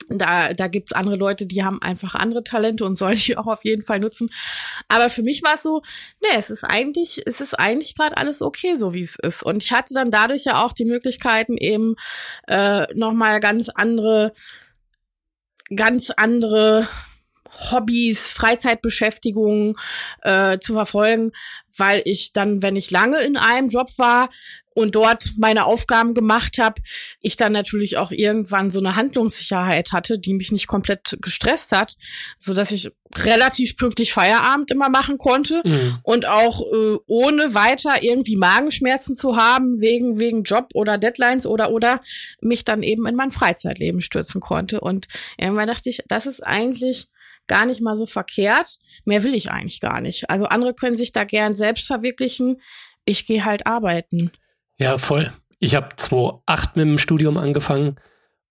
da, 0.08 0.52
da 0.52 0.68
gibt's 0.68 0.92
andere 0.92 1.16
Leute, 1.16 1.46
die 1.46 1.64
haben 1.64 1.80
einfach 1.82 2.14
andere 2.14 2.44
Talente 2.44 2.84
und 2.84 2.96
sollen 2.96 3.16
die 3.16 3.36
auch 3.38 3.46
auf 3.46 3.64
jeden 3.64 3.82
Fall 3.82 4.00
nutzen. 4.00 4.30
Aber 4.88 5.10
für 5.10 5.22
mich 5.22 5.42
war 5.42 5.54
es 5.54 5.62
so, 5.62 5.82
nee, 6.22 6.36
es 6.36 6.50
ist 6.50 6.64
eigentlich, 6.64 7.22
es 7.26 7.40
ist 7.40 7.54
eigentlich 7.54 7.94
gerade 7.94 8.16
alles 8.16 8.42
okay, 8.42 8.76
so 8.76 8.94
wie 8.94 9.02
es 9.02 9.16
ist. 9.16 9.42
Und 9.42 9.62
ich 9.62 9.72
hatte 9.72 9.94
dann 9.94 10.10
dadurch 10.10 10.44
ja 10.44 10.64
auch 10.64 10.72
die 10.72 10.84
Möglichkeiten, 10.84 11.56
eben 11.56 11.94
äh, 12.46 12.86
nochmal 12.94 13.40
ganz 13.40 13.68
andere, 13.68 14.32
ganz 15.74 16.10
andere 16.10 16.88
Hobbys, 17.70 18.30
Freizeitbeschäftigungen 18.30 19.76
äh, 20.22 20.58
zu 20.58 20.74
verfolgen, 20.74 21.32
weil 21.76 22.02
ich 22.04 22.32
dann, 22.32 22.62
wenn 22.62 22.76
ich 22.76 22.90
lange 22.90 23.20
in 23.20 23.36
einem 23.36 23.68
Job 23.68 23.90
war, 23.96 24.28
und 24.74 24.94
dort 24.94 25.32
meine 25.38 25.64
Aufgaben 25.64 26.14
gemacht 26.14 26.58
habe, 26.58 26.82
ich 27.20 27.36
dann 27.36 27.52
natürlich 27.52 27.96
auch 27.96 28.10
irgendwann 28.10 28.70
so 28.70 28.80
eine 28.80 28.96
Handlungssicherheit 28.96 29.92
hatte, 29.92 30.18
die 30.18 30.34
mich 30.34 30.52
nicht 30.52 30.66
komplett 30.66 31.16
gestresst 31.20 31.72
hat, 31.72 31.96
so 32.38 32.52
dass 32.54 32.72
ich 32.72 32.90
relativ 33.16 33.76
pünktlich 33.76 34.12
Feierabend 34.12 34.72
immer 34.72 34.88
machen 34.88 35.18
konnte 35.18 35.62
mhm. 35.64 35.98
und 36.02 36.26
auch 36.26 36.60
äh, 36.60 36.96
ohne 37.06 37.54
weiter 37.54 38.02
irgendwie 38.02 38.36
Magenschmerzen 38.36 39.16
zu 39.16 39.36
haben 39.36 39.80
wegen 39.80 40.18
wegen 40.18 40.42
Job 40.42 40.70
oder 40.74 40.98
Deadlines 40.98 41.46
oder 41.46 41.70
oder 41.70 42.00
mich 42.40 42.64
dann 42.64 42.82
eben 42.82 43.06
in 43.06 43.14
mein 43.14 43.30
Freizeitleben 43.30 44.00
stürzen 44.00 44.40
konnte 44.40 44.80
und 44.80 45.06
irgendwann 45.38 45.68
dachte 45.68 45.90
ich, 45.90 46.02
das 46.08 46.26
ist 46.26 46.44
eigentlich 46.44 47.08
gar 47.46 47.66
nicht 47.66 47.80
mal 47.80 47.94
so 47.94 48.06
verkehrt. 48.06 48.78
Mehr 49.04 49.22
will 49.22 49.34
ich 49.34 49.50
eigentlich 49.50 49.80
gar 49.80 50.00
nicht. 50.00 50.30
Also 50.30 50.46
andere 50.46 50.74
können 50.74 50.96
sich 50.96 51.12
da 51.12 51.24
gern 51.24 51.54
selbst 51.54 51.86
verwirklichen. 51.86 52.60
Ich 53.04 53.26
gehe 53.26 53.44
halt 53.44 53.66
arbeiten. 53.66 54.32
Ja, 54.78 54.98
voll. 54.98 55.32
Ich 55.58 55.74
habe 55.74 55.88
2008 55.96 56.76
mit 56.76 56.86
dem 56.86 56.98
Studium 56.98 57.38
angefangen 57.38 57.96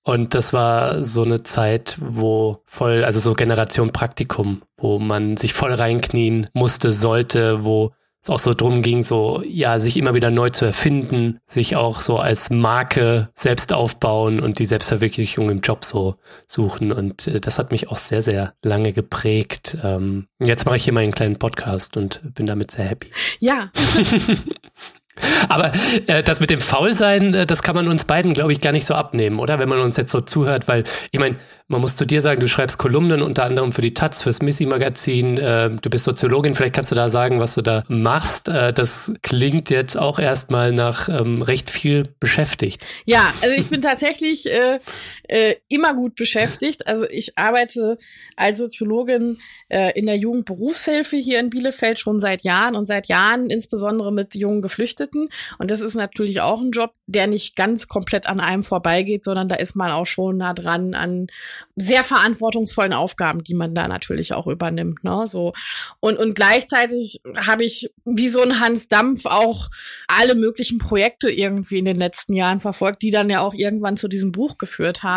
und 0.03 0.33
das 0.33 0.51
war 0.51 1.03
so 1.03 1.23
eine 1.23 1.43
Zeit, 1.43 1.97
wo 1.99 2.61
voll, 2.65 3.05
also 3.05 3.19
so 3.19 3.33
Generation 3.35 3.91
Praktikum, 3.91 4.61
wo 4.77 4.99
man 4.99 5.37
sich 5.37 5.53
voll 5.53 5.73
reinknien 5.73 6.47
musste, 6.53 6.91
sollte, 6.91 7.63
wo 7.63 7.93
es 8.21 8.29
auch 8.29 8.39
so 8.39 8.53
drum 8.53 8.81
ging, 8.81 9.03
so, 9.03 9.41
ja, 9.45 9.79
sich 9.79 9.97
immer 9.97 10.13
wieder 10.13 10.29
neu 10.29 10.49
zu 10.49 10.65
erfinden, 10.65 11.39
sich 11.45 11.75
auch 11.75 12.01
so 12.01 12.17
als 12.19 12.49
Marke 12.49 13.29
selbst 13.35 13.73
aufbauen 13.73 14.39
und 14.39 14.59
die 14.59 14.65
Selbstverwirklichung 14.65 15.49
im 15.49 15.61
Job 15.61 15.83
so 15.83 16.15
suchen. 16.47 16.91
Und 16.91 17.27
äh, 17.27 17.41
das 17.41 17.59
hat 17.59 17.71
mich 17.71 17.89
auch 17.89 17.97
sehr, 17.97 18.21
sehr 18.21 18.53
lange 18.61 18.93
geprägt. 18.93 19.77
Ähm, 19.83 20.27
jetzt 20.39 20.65
mache 20.65 20.77
ich 20.77 20.85
hier 20.85 20.93
mal 20.93 21.03
einen 21.03 21.13
kleinen 21.13 21.37
Podcast 21.37 21.97
und 21.97 22.21
bin 22.33 22.45
damit 22.45 22.71
sehr 22.71 22.85
happy. 22.85 23.11
Ja. 23.39 23.71
Aber 25.49 25.71
äh, 26.07 26.23
das 26.23 26.39
mit 26.39 26.49
dem 26.49 26.61
Faulsein, 26.61 27.33
äh, 27.33 27.45
das 27.45 27.63
kann 27.63 27.75
man 27.75 27.87
uns 27.87 28.05
beiden, 28.05 28.33
glaube 28.33 28.51
ich, 28.51 28.61
gar 28.61 28.71
nicht 28.71 28.85
so 28.85 28.95
abnehmen, 28.95 29.39
oder? 29.39 29.59
Wenn 29.59 29.69
man 29.69 29.79
uns 29.79 29.97
jetzt 29.97 30.11
so 30.11 30.21
zuhört, 30.21 30.67
weil 30.67 30.83
ich 31.11 31.19
meine, 31.19 31.37
man 31.67 31.81
muss 31.81 31.95
zu 31.95 32.05
dir 32.05 32.21
sagen, 32.21 32.39
du 32.39 32.47
schreibst 32.47 32.77
Kolumnen 32.77 33.21
unter 33.21 33.43
anderem 33.43 33.71
für 33.71 33.81
die 33.81 33.93
Taz, 33.93 34.21
fürs 34.21 34.41
Missy-Magazin, 34.41 35.37
äh, 35.37 35.69
du 35.69 35.89
bist 35.89 36.05
Soziologin, 36.05 36.55
vielleicht 36.55 36.75
kannst 36.75 36.91
du 36.91 36.95
da 36.95 37.09
sagen, 37.09 37.39
was 37.39 37.55
du 37.55 37.61
da 37.61 37.83
machst. 37.87 38.47
Äh, 38.47 38.73
das 38.73 39.13
klingt 39.21 39.69
jetzt 39.69 39.97
auch 39.97 40.19
erstmal 40.19 40.71
nach 40.71 41.09
ähm, 41.09 41.41
recht 41.41 41.69
viel 41.69 42.09
beschäftigt. 42.19 42.85
Ja, 43.05 43.31
also 43.41 43.55
ich 43.55 43.69
bin 43.69 43.81
tatsächlich 43.81 44.51
äh, 44.51 44.79
äh, 45.27 45.55
immer 45.69 45.93
gut 45.93 46.15
beschäftigt. 46.15 46.87
Also 46.87 47.05
ich 47.09 47.37
arbeite 47.37 47.97
als 48.35 48.57
Soziologin 48.57 49.39
äh, 49.69 49.97
in 49.97 50.05
der 50.05 50.17
Jugendberufshilfe 50.17 51.17
hier 51.17 51.39
in 51.39 51.49
Bielefeld 51.49 51.99
schon 51.99 52.19
seit 52.19 52.43
Jahren 52.43 52.75
und 52.75 52.85
seit 52.85 53.07
Jahren 53.07 53.49
insbesondere 53.49 54.11
mit 54.11 54.35
jungen 54.35 54.61
Geflüchteten. 54.61 55.29
Und 55.59 55.71
das 55.71 55.81
ist 55.81 55.95
natürlich 55.95 56.41
auch 56.41 56.61
ein 56.61 56.71
Job, 56.71 56.93
der 57.07 57.27
nicht 57.27 57.55
ganz 57.55 57.87
komplett 57.87 58.27
an 58.27 58.39
einem 58.39 58.63
vorbeigeht, 58.63 59.23
sondern 59.23 59.49
da 59.49 59.55
ist 59.55 59.75
man 59.75 59.91
auch 59.91 60.07
schon 60.07 60.37
nah 60.37 60.53
dran 60.53 60.93
an 60.93 61.27
sehr 61.75 62.03
verantwortungsvollen 62.03 62.93
Aufgaben, 62.93 63.43
die 63.43 63.55
man 63.55 63.73
da 63.73 63.87
natürlich 63.87 64.33
auch 64.33 64.47
übernimmt. 64.47 65.03
Ne? 65.03 65.25
So 65.25 65.53
und 65.99 66.17
und 66.17 66.35
gleichzeitig 66.35 67.21
habe 67.35 67.63
ich 67.63 67.91
wie 68.05 68.29
so 68.29 68.41
ein 68.41 68.59
Hans 68.59 68.87
Dampf 68.87 69.25
auch 69.25 69.69
alle 70.07 70.35
möglichen 70.35 70.77
Projekte 70.79 71.29
irgendwie 71.29 71.79
in 71.79 71.85
den 71.85 71.97
letzten 71.97 72.33
Jahren 72.33 72.59
verfolgt, 72.59 73.01
die 73.01 73.11
dann 73.11 73.29
ja 73.29 73.41
auch 73.41 73.53
irgendwann 73.53 73.97
zu 73.97 74.07
diesem 74.07 74.31
Buch 74.31 74.57
geführt 74.57 75.03
haben. 75.03 75.12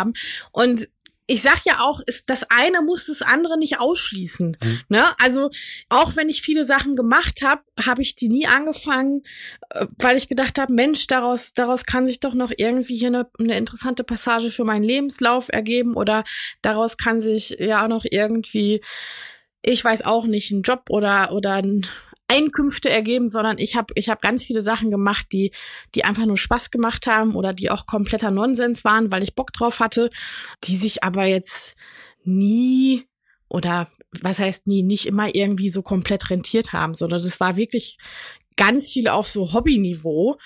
Und 0.51 0.87
ich 1.29 1.41
sag 1.41 1.65
ja 1.65 1.81
auch, 1.81 1.99
ist 2.05 2.29
das 2.29 2.45
eine 2.49 2.81
muss 2.81 3.07
das 3.07 3.21
andere 3.21 3.59
nicht 3.59 3.79
ausschließen. 3.79 4.57
Mhm. 4.63 4.79
Ne? 4.87 5.03
Also 5.19 5.49
auch 5.89 6.15
wenn 6.15 6.29
ich 6.29 6.41
viele 6.41 6.65
Sachen 6.65 6.95
gemacht 6.95 7.41
habe, 7.43 7.61
habe 7.85 8.01
ich 8.01 8.15
die 8.15 8.29
nie 8.29 8.47
angefangen, 8.47 9.23
äh, 9.69 9.85
weil 9.99 10.15
ich 10.15 10.29
gedacht 10.29 10.57
habe, 10.57 10.73
Mensch, 10.73 11.05
daraus 11.07 11.53
daraus 11.53 11.85
kann 11.85 12.07
sich 12.07 12.21
doch 12.21 12.33
noch 12.33 12.51
irgendwie 12.55 12.95
hier 12.95 13.09
eine, 13.09 13.27
eine 13.39 13.57
interessante 13.57 14.05
Passage 14.05 14.51
für 14.51 14.63
meinen 14.63 14.83
Lebenslauf 14.83 15.49
ergeben 15.49 15.95
oder 15.95 16.23
daraus 16.61 16.95
kann 16.95 17.19
sich 17.19 17.57
ja 17.59 17.83
auch 17.83 17.89
noch 17.89 18.05
irgendwie 18.09 18.81
ich 19.63 19.83
weiß 19.83 20.05
auch 20.05 20.25
nicht, 20.25 20.51
ein 20.51 20.61
Job 20.61 20.83
oder 20.89 21.33
oder 21.33 21.55
ein 21.55 21.85
Einkünfte 22.27 22.89
ergeben, 22.89 23.29
sondern 23.29 23.57
ich 23.57 23.75
habe 23.75 23.93
ich 23.95 24.09
hab 24.09 24.21
ganz 24.21 24.43
viele 24.43 24.61
Sachen 24.61 24.91
gemacht, 24.91 25.27
die, 25.31 25.51
die 25.95 26.03
einfach 26.03 26.25
nur 26.25 26.37
Spaß 26.37 26.71
gemacht 26.71 27.07
haben 27.07 27.35
oder 27.35 27.53
die 27.53 27.69
auch 27.71 27.85
kompletter 27.85 28.31
Nonsens 28.31 28.83
waren, 28.83 29.11
weil 29.11 29.23
ich 29.23 29.35
Bock 29.35 29.53
drauf 29.53 29.79
hatte, 29.79 30.09
die 30.65 30.75
sich 30.75 31.03
aber 31.03 31.25
jetzt 31.25 31.75
nie 32.23 33.05
oder 33.49 33.87
was 34.21 34.39
heißt 34.39 34.67
nie, 34.67 34.83
nicht 34.83 35.05
immer 35.05 35.33
irgendwie 35.33 35.69
so 35.69 35.81
komplett 35.81 36.29
rentiert 36.29 36.73
haben, 36.73 36.93
sondern 36.93 37.23
das 37.23 37.39
war 37.39 37.55
wirklich 37.55 37.97
ganz 38.57 38.91
viel 38.91 39.07
auf 39.07 39.27
so 39.27 39.53
Hobbyniveau. 39.53 40.37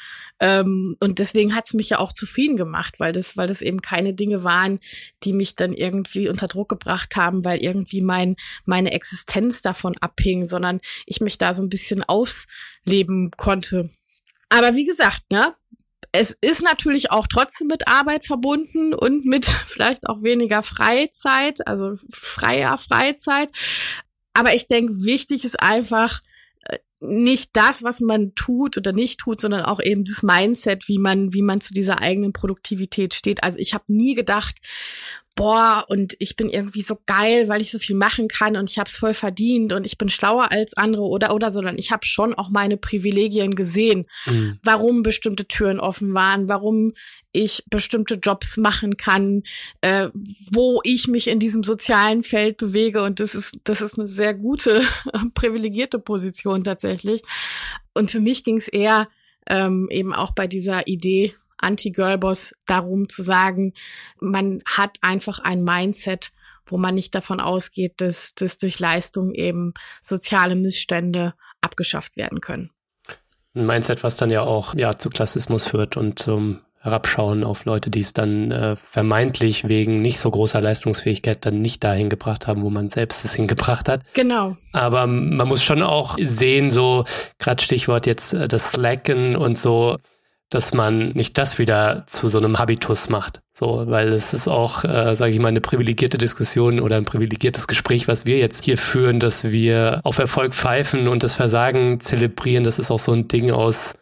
Ähm, 0.41 0.97
und 0.99 1.19
deswegen 1.19 1.55
hat's 1.55 1.75
mich 1.75 1.91
ja 1.91 1.99
auch 1.99 2.11
zufrieden 2.11 2.57
gemacht, 2.57 2.99
weil 2.99 3.13
das, 3.13 3.37
weil 3.37 3.47
das 3.47 3.61
eben 3.61 3.81
keine 3.83 4.15
Dinge 4.15 4.43
waren, 4.43 4.79
die 5.23 5.33
mich 5.33 5.55
dann 5.55 5.71
irgendwie 5.71 6.27
unter 6.27 6.47
Druck 6.47 6.67
gebracht 6.67 7.15
haben, 7.15 7.45
weil 7.45 7.59
irgendwie 7.59 8.01
mein, 8.01 8.35
meine 8.65 8.91
Existenz 8.91 9.61
davon 9.61 9.95
abhing, 9.99 10.47
sondern 10.47 10.81
ich 11.05 11.21
mich 11.21 11.37
da 11.37 11.53
so 11.53 11.61
ein 11.61 11.69
bisschen 11.69 12.03
ausleben 12.03 13.29
konnte. 13.37 13.91
Aber 14.49 14.75
wie 14.75 14.85
gesagt, 14.85 15.21
ne, 15.31 15.53
es 16.11 16.35
ist 16.41 16.63
natürlich 16.63 17.11
auch 17.11 17.27
trotzdem 17.27 17.67
mit 17.67 17.87
Arbeit 17.87 18.25
verbunden 18.25 18.95
und 18.95 19.25
mit 19.25 19.45
vielleicht 19.67 20.07
auch 20.07 20.23
weniger 20.23 20.63
Freizeit, 20.63 21.67
also 21.67 21.97
freier 22.09 22.79
Freizeit. 22.79 23.51
Aber 24.33 24.55
ich 24.55 24.65
denke, 24.65 25.03
wichtig 25.05 25.45
ist 25.45 25.59
einfach, 25.59 26.21
nicht 27.01 27.49
das, 27.53 27.83
was 27.83 27.99
man 27.99 28.35
tut 28.35 28.77
oder 28.77 28.93
nicht 28.93 29.19
tut, 29.19 29.39
sondern 29.41 29.63
auch 29.63 29.81
eben 29.81 30.05
das 30.05 30.21
Mindset, 30.21 30.87
wie 30.87 30.99
man, 30.99 31.33
wie 31.33 31.41
man 31.41 31.59
zu 31.59 31.73
dieser 31.73 31.99
eigenen 31.99 32.31
Produktivität 32.31 33.15
steht. 33.15 33.43
Also 33.43 33.57
ich 33.57 33.73
habe 33.73 33.85
nie 33.87 34.13
gedacht, 34.13 34.59
boah, 35.35 35.85
und 35.87 36.15
ich 36.19 36.35
bin 36.35 36.49
irgendwie 36.49 36.81
so 36.81 36.97
geil, 37.05 37.47
weil 37.47 37.61
ich 37.61 37.71
so 37.71 37.79
viel 37.79 37.95
machen 37.95 38.27
kann 38.27 38.57
und 38.57 38.69
ich 38.69 38.77
habe 38.77 38.89
es 38.89 38.97
voll 38.97 39.13
verdient 39.13 39.73
und 39.73 39.85
ich 39.85 39.97
bin 39.97 40.09
schlauer 40.09 40.51
als 40.51 40.75
andere 40.75 41.03
oder 41.03 41.33
oder, 41.33 41.51
sondern 41.51 41.77
ich 41.77 41.91
habe 41.91 42.05
schon 42.05 42.33
auch 42.33 42.49
meine 42.49 42.77
Privilegien 42.77 43.55
gesehen, 43.55 44.07
mhm. 44.25 44.59
warum 44.63 45.03
bestimmte 45.03 45.47
Türen 45.47 45.79
offen 45.79 46.13
waren, 46.13 46.49
warum 46.49 46.93
ich 47.31 47.63
bestimmte 47.69 48.15
Jobs 48.15 48.57
machen 48.57 48.97
kann, 48.97 49.43
äh, 49.79 50.09
wo 50.51 50.81
ich 50.83 51.07
mich 51.07 51.27
in 51.27 51.39
diesem 51.39 51.63
sozialen 51.63 52.23
Feld 52.23 52.57
bewege 52.57 53.03
und 53.03 53.19
das 53.19 53.35
ist 53.35 53.57
das 53.63 53.81
ist 53.81 53.97
eine 53.97 54.07
sehr 54.07 54.33
gute 54.33 54.83
privilegierte 55.33 55.99
Position 55.99 56.63
tatsächlich. 56.63 57.21
Und 57.93 58.11
für 58.11 58.19
mich 58.19 58.43
ging 58.43 58.57
es 58.57 58.67
eher 58.67 59.07
ähm, 59.47 59.87
eben 59.89 60.13
auch 60.13 60.31
bei 60.31 60.47
dieser 60.47 60.87
Idee 60.87 61.33
Anti-Girlboss 61.61 62.53
darum 62.65 63.09
zu 63.09 63.21
sagen, 63.21 63.73
man 64.19 64.61
hat 64.65 64.97
einfach 65.01 65.39
ein 65.39 65.63
Mindset, 65.63 66.31
wo 66.65 66.77
man 66.77 66.95
nicht 66.95 67.15
davon 67.15 67.39
ausgeht, 67.39 67.95
dass, 67.97 68.33
dass 68.35 68.57
durch 68.57 68.79
Leistung 68.79 69.33
eben 69.33 69.73
soziale 70.01 70.55
Missstände 70.55 71.33
abgeschafft 71.59 72.17
werden 72.17 72.41
können. 72.41 72.71
Ein 73.53 73.65
Mindset, 73.65 74.03
was 74.03 74.15
dann 74.17 74.29
ja 74.29 74.41
auch 74.41 74.75
ja, 74.75 74.95
zu 74.97 75.09
Klassismus 75.09 75.67
führt 75.67 75.97
und 75.97 76.19
zum 76.19 76.61
Herabschauen 76.81 77.43
auf 77.43 77.65
Leute, 77.65 77.91
die 77.91 77.99
es 77.99 78.13
dann 78.13 78.49
äh, 78.49 78.75
vermeintlich 78.75 79.67
wegen 79.67 80.01
nicht 80.01 80.19
so 80.19 80.31
großer 80.31 80.61
Leistungsfähigkeit 80.61 81.45
dann 81.45 81.61
nicht 81.61 81.83
dahin 81.83 82.09
gebracht 82.09 82.47
haben, 82.47 82.63
wo 82.63 82.71
man 82.71 82.89
selbst 82.89 83.23
es 83.23 83.35
hingebracht 83.35 83.87
hat. 83.87 84.01
Genau. 84.15 84.57
Aber 84.73 85.05
man 85.05 85.47
muss 85.47 85.63
schon 85.63 85.83
auch 85.83 86.17
sehen, 86.19 86.71
so 86.71 87.05
gerade 87.37 87.61
Stichwort 87.61 88.07
jetzt 88.07 88.33
äh, 88.33 88.47
das 88.47 88.71
Slacken 88.71 89.35
und 89.35 89.59
so, 89.59 89.99
dass 90.51 90.73
man 90.73 91.13
nicht 91.13 91.37
das 91.37 91.57
wieder 91.57 92.03
zu 92.05 92.29
so 92.29 92.37
einem 92.37 92.59
Habitus 92.59 93.09
macht. 93.09 93.41
So, 93.53 93.83
weil 93.87 94.09
es 94.09 94.33
ist 94.33 94.47
auch, 94.47 94.83
äh, 94.83 95.15
sage 95.15 95.31
ich 95.31 95.39
mal, 95.39 95.47
eine 95.47 95.61
privilegierte 95.61 96.17
Diskussion 96.17 96.79
oder 96.79 96.97
ein 96.97 97.05
privilegiertes 97.05 97.67
Gespräch, 97.67 98.07
was 98.07 98.25
wir 98.25 98.37
jetzt 98.37 98.65
hier 98.65 98.77
führen, 98.77 99.19
dass 99.19 99.45
wir 99.45 100.01
auf 100.03 100.19
Erfolg 100.19 100.53
pfeifen 100.53 101.07
und 101.07 101.23
das 101.23 101.35
Versagen 101.35 101.99
zelebrieren. 101.99 102.63
Das 102.63 102.79
ist 102.79 102.91
auch 102.91 102.99
so 102.99 103.13
ein 103.13 103.27
Ding 103.27 103.51
aus 103.51 103.93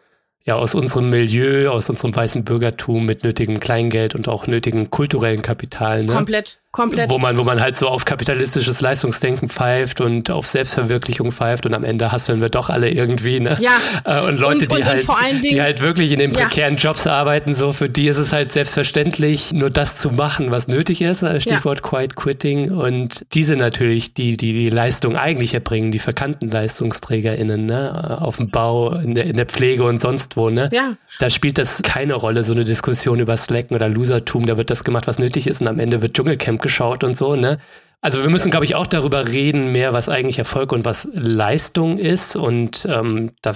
ja 0.50 0.56
aus 0.56 0.74
unserem 0.74 1.12
Milieu, 1.12 1.70
aus 1.70 1.89
unserem 1.91 2.16
weißen 2.16 2.43
Bürgertum 2.43 3.06
mit 3.06 3.24
nötigem 3.24 3.60
Kleingeld 3.60 4.16
und 4.16 4.28
auch 4.28 4.47
nötigem 4.47 4.89
kulturellen 4.89 5.43
Kapital. 5.43 6.04
Ne? 6.04 6.12
Komplett, 6.12 6.58
komplett. 6.72 7.10
Wo 7.12 7.20
man, 7.20 7.38
wo 7.38 7.43
man 7.43 7.62
halt 7.62 7.78
so 7.78 7.88
auf 7.88 8.04
kapitalistisches 8.04 8.82
Leistungsdenken 8.82 9.50
pfeift 9.50 10.02
und 10.02 10.32
auf 10.32 10.47
Selbstverwirklichung 10.47 11.32
pfeift 11.32 11.68
und 11.68 11.76
am 11.76 11.84
Ende 11.84 12.12
hasseln 12.12 12.41
wir 12.41 12.50
doch 12.50 12.72
alle 12.72 12.89
irgendwie, 12.89 13.39
ne? 13.39 13.60
Ja. 13.60 13.72
Äh, 14.06 14.28
und 14.28 14.39
Leute, 14.39 14.66
und, 14.66 14.72
die 14.72 14.76
und, 14.78 14.86
halt, 14.86 15.08
und 15.08 15.43
die 15.43 15.62
halt 15.62 15.84
wirklich 15.84 16.12
in 16.12 16.18
den 16.18 16.34
prekären 16.34 16.76
ja. 16.76 16.80
Jobs 16.80 17.06
arbeiten, 17.06 17.54
so 17.54 17.72
für 17.72 17.88
die 17.88 18.08
ist 18.08 18.18
es 18.18 18.34
halt 18.34 18.52
selbstverständlich, 18.52 19.54
nur 19.54 19.70
das 19.70 19.97
zu 19.97 20.10
machen, 20.10 20.50
was 20.50 20.68
nötig 20.68 21.04
ist. 21.04 21.22
Äh, 21.22 21.39
Stichwort 21.41 21.82
ja. 21.84 21.89
Quiet 21.89 22.16
Quitting. 22.16 22.72
Und 22.72 23.24
diese 23.34 23.56
natürlich, 23.56 24.16
die, 24.16 24.36
die 24.36 24.54
die 24.54 24.70
Leistung 24.72 25.16
eigentlich 25.16 25.54
erbringen, 25.54 25.91
die 25.91 26.00
verkannten 26.00 26.50
LeistungsträgerInnen, 26.50 27.68
ne? 27.68 28.20
Auf 28.20 28.38
dem 28.38 28.50
Bau, 28.50 28.95
in 28.95 29.14
der, 29.14 29.26
in 29.26 29.38
der 29.38 29.45
Pflege 29.45 29.84
und 29.84 30.02
sonst 30.02 30.39
wo, 30.39 30.39
ne? 30.48 30.70
Ja. 30.72 30.96
Da 31.20 31.30
spielt 31.30 31.58
das 31.58 31.82
keine 31.82 32.14
Rolle, 32.14 32.46
so 32.46 32.54
eine 32.54 32.64
Diskussion 32.64 33.20
über 33.20 33.36
Slacken 33.36 33.76
oder 33.76 33.90
Losertum. 33.90 34.46
Da 34.46 34.56
wird 34.56 34.70
das 34.70 34.86
gemacht, 34.86 35.08
was 35.08 35.20
nötig 35.20 35.48
ist 35.48 35.60
und 35.60 35.68
am 35.68 35.80
Ende 35.80 36.02
wird 36.02 36.14
Dschungelcamp 36.14 36.62
geschaut 36.62 37.04
und 37.04 37.18
so, 37.18 37.36
ne? 37.36 37.58
Also 38.02 38.24
wir 38.24 38.30
müssen, 38.30 38.50
glaube 38.50 38.64
ich, 38.64 38.76
auch 38.76 38.88
darüber 38.88 39.28
reden, 39.28 39.74
mehr, 39.74 39.92
was 39.92 40.08
eigentlich 40.08 40.40
Erfolg 40.40 40.72
und 40.72 40.86
was 40.86 41.10
Leistung 41.14 41.98
ist. 41.98 42.38
Und 42.38 42.88
ähm, 42.90 43.32
da 43.42 43.56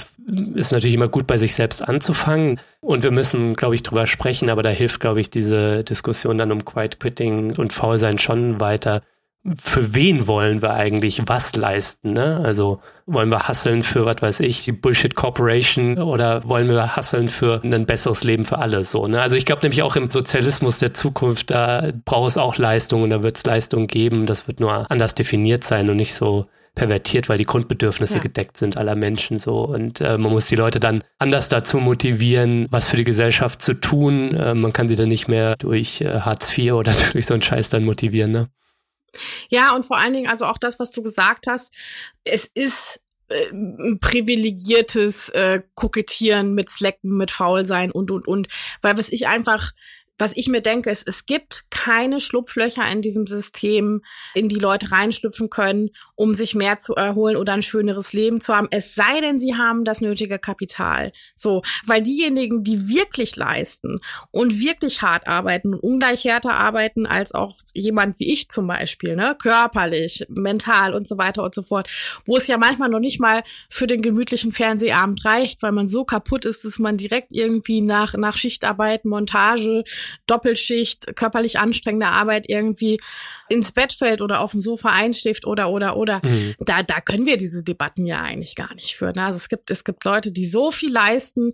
ist 0.55 0.73
natürlich 0.73 0.95
immer 0.95 1.07
gut, 1.07 1.27
bei 1.27 1.37
sich 1.37 1.55
selbst 1.55 1.81
anzufangen. 1.81 2.59
Und 2.81 3.03
wir 3.03 3.11
müssen, 3.11 3.53
glaube 3.53 3.75
ich, 3.75 3.83
darüber 3.83 4.05
sprechen, 4.05 4.49
aber 4.49 4.61
da 4.61 4.69
hilft, 4.69 4.99
glaube 4.99 5.21
ich, 5.21 5.29
diese 5.29 5.85
Diskussion 5.85 6.37
dann 6.37 6.51
um 6.51 6.65
Quiet 6.65 6.99
Quitting 6.99 7.55
und 7.55 7.71
Faulsein 7.71 8.19
schon 8.19 8.59
weiter 8.59 9.01
für 9.61 9.93
wen 9.93 10.27
wollen 10.27 10.61
wir 10.61 10.73
eigentlich 10.73 11.21
was 11.25 11.55
leisten? 11.55 12.13
Ne? 12.13 12.41
Also 12.43 12.79
wollen 13.05 13.29
wir 13.29 13.47
hasseln 13.47 13.83
für, 13.83 14.05
was 14.05 14.21
weiß 14.21 14.39
ich, 14.39 14.63
die 14.63 14.71
Bullshit 14.71 15.15
Corporation 15.15 15.99
oder 15.99 16.47
wollen 16.47 16.69
wir 16.69 16.95
hasseln 16.95 17.27
für 17.27 17.61
ein 17.61 17.85
besseres 17.85 18.23
Leben 18.23 18.45
für 18.45 18.59
alle? 18.59 18.85
So, 18.85 19.05
ne? 19.05 19.21
Also 19.21 19.35
ich 19.35 19.45
glaube 19.45 19.63
nämlich 19.63 19.83
auch 19.83 19.97
im 19.97 20.09
Sozialismus 20.09 20.79
der 20.79 20.93
Zukunft, 20.93 21.51
da 21.51 21.91
braucht 22.05 22.29
es 22.29 22.37
auch 22.37 22.57
Leistung 22.57 23.03
und 23.03 23.09
da 23.09 23.21
wird 23.21 23.35
es 23.35 23.45
Leistung 23.45 23.87
geben. 23.87 24.25
Das 24.25 24.47
wird 24.47 24.61
nur 24.61 24.89
anders 24.89 25.13
definiert 25.13 25.65
sein 25.65 25.89
und 25.89 25.97
nicht 25.97 26.15
so 26.15 26.45
pervertiert, 26.75 27.29
weil 27.29 27.37
die 27.37 27.45
Grundbedürfnisse 27.45 28.15
ja. 28.15 28.23
gedeckt 28.23 28.57
sind 28.57 28.77
aller 28.77 28.95
Menschen 28.95 29.37
so. 29.37 29.59
Und 29.59 29.99
äh, 29.99 30.17
man 30.17 30.31
muss 30.31 30.47
die 30.47 30.55
Leute 30.55 30.79
dann 30.79 31.03
anders 31.19 31.49
dazu 31.49 31.77
motivieren, 31.79 32.67
was 32.71 32.87
für 32.87 32.97
die 32.97 33.03
Gesellschaft 33.03 33.61
zu 33.61 33.73
tun. 33.73 34.35
Äh, 34.35 34.55
man 34.55 34.73
kann 34.73 34.87
sie 34.87 34.95
dann 34.95 35.09
nicht 35.09 35.27
mehr 35.27 35.57
durch 35.57 36.01
äh, 36.01 36.21
Hartz 36.21 36.57
IV 36.57 36.73
oder 36.73 36.93
durch 37.11 37.25
so 37.25 37.33
einen 37.33 37.43
Scheiß 37.43 37.69
dann 37.69 37.83
motivieren, 37.83 38.31
ne? 38.31 38.49
Ja, 39.49 39.75
und 39.75 39.85
vor 39.85 39.97
allen 39.97 40.13
Dingen, 40.13 40.29
also 40.29 40.45
auch 40.45 40.57
das, 40.57 40.79
was 40.79 40.91
du 40.91 41.03
gesagt 41.03 41.47
hast, 41.47 41.73
es 42.23 42.45
ist 42.45 42.99
äh, 43.29 43.51
privilegiertes 43.99 45.29
äh, 45.29 45.61
Kokettieren 45.75 46.53
mit 46.53 46.69
Slacken, 46.69 47.17
mit 47.17 47.31
Faulsein 47.31 47.91
und 47.91 48.11
und 48.11 48.27
und. 48.27 48.47
Weil 48.81 48.97
was 48.97 49.09
ich 49.09 49.27
einfach 49.27 49.71
was 50.17 50.37
ich 50.37 50.47
mir 50.47 50.61
denke, 50.61 50.91
ist, 50.91 51.07
es 51.07 51.25
gibt 51.25 51.65
keine 51.69 52.19
Schlupflöcher 52.19 52.89
in 52.89 53.01
diesem 53.01 53.25
System, 53.25 54.03
in 54.33 54.47
die 54.47 54.59
Leute 54.59 54.91
reinschlüpfen 54.91 55.49
können, 55.49 55.89
um 56.23 56.35
sich 56.35 56.55
mehr 56.55 56.79
zu 56.79 56.95
erholen 56.95 57.35
oder 57.35 57.51
ein 57.51 57.61
schöneres 57.61 58.13
Leben 58.13 58.39
zu 58.39 58.55
haben. 58.55 58.69
Es 58.71 58.95
sei 58.95 59.19
denn, 59.19 59.41
sie 59.41 59.55
haben 59.55 59.83
das 59.83 59.99
nötige 59.99 60.39
Kapital. 60.39 61.11
So, 61.35 61.63
weil 61.85 62.01
diejenigen, 62.01 62.63
die 62.63 62.87
wirklich 62.87 63.35
leisten 63.35 63.99
und 64.31 64.61
wirklich 64.61 65.01
hart 65.01 65.27
arbeiten 65.27 65.73
und 65.73 65.83
ungleich 65.83 66.23
härter 66.23 66.53
arbeiten 66.53 67.05
als 67.05 67.33
auch 67.33 67.57
jemand 67.73 68.21
wie 68.21 68.31
ich 68.31 68.47
zum 68.47 68.67
Beispiel, 68.67 69.17
ne, 69.17 69.35
körperlich, 69.37 70.25
mental 70.29 70.93
und 70.93 71.09
so 71.09 71.17
weiter 71.17 71.43
und 71.43 71.53
so 71.53 71.61
fort, 71.61 71.89
wo 72.25 72.37
es 72.37 72.47
ja 72.47 72.57
manchmal 72.57 72.87
noch 72.87 73.01
nicht 73.01 73.19
mal 73.19 73.43
für 73.69 73.85
den 73.85 74.01
gemütlichen 74.01 74.53
Fernsehabend 74.53 75.25
reicht, 75.25 75.61
weil 75.61 75.73
man 75.73 75.89
so 75.89 76.05
kaputt 76.05 76.45
ist, 76.45 76.63
dass 76.63 76.79
man 76.79 76.95
direkt 76.95 77.33
irgendwie 77.33 77.81
nach, 77.81 78.13
nach 78.13 78.37
Schichtarbeit, 78.37 79.03
Montage, 79.03 79.83
Doppelschicht, 80.25 81.17
körperlich 81.17 81.59
anstrengende 81.59 82.07
Arbeit 82.07 82.45
irgendwie 82.47 83.01
ins 83.49 83.73
Bett 83.73 83.91
fällt 83.91 84.21
oder 84.21 84.39
auf 84.39 84.51
dem 84.51 84.61
Sofa 84.61 84.89
einschläft 84.89 85.45
oder 85.45 85.69
oder 85.69 85.97
oder. 85.97 86.12
Mhm. 86.23 86.55
Da, 86.59 86.83
da 86.83 87.01
können 87.01 87.25
wir 87.25 87.37
diese 87.37 87.63
Debatten 87.63 88.05
ja 88.05 88.21
eigentlich 88.21 88.55
gar 88.55 88.73
nicht 88.75 88.95
führen. 88.95 89.17
Also 89.19 89.37
es 89.37 89.49
gibt, 89.49 89.71
es 89.71 89.83
gibt 89.83 90.03
Leute, 90.03 90.31
die 90.31 90.45
so 90.45 90.71
viel 90.71 90.91
leisten. 90.91 91.53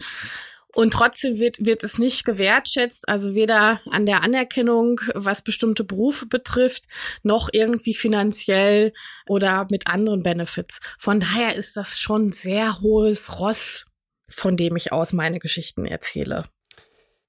Und 0.76 0.94
trotzdem 0.94 1.40
wird, 1.40 1.66
wird 1.66 1.84
es 1.84 1.98
nicht 1.98 2.26
gewertschätzt, 2.26 3.10
also 3.10 3.34
weder 3.34 3.82
an 3.90 4.06
der 4.06 4.22
Anerkennung, 4.22 5.02
was 5.16 5.42
bestimmte 5.42 5.84
Berufe 5.84 6.28
betrifft, 6.28 6.86
noch 7.24 7.50
irgendwie 7.52 7.96
finanziell 7.96 8.94
oder 9.28 9.66
mit 9.72 9.88
anderen 9.88 10.22
Benefits. 10.22 10.80
Von 11.00 11.22
daher 11.22 11.56
ist 11.56 11.76
das 11.76 12.00
schon 12.00 12.32
sehr 12.32 12.82
hohes 12.82 13.40
Ross, 13.40 13.86
von 14.30 14.58
dem 14.58 14.76
ich 14.76 14.92
aus 14.92 15.12
meine 15.12 15.40
Geschichten 15.40 15.86
erzähle. 15.86 16.46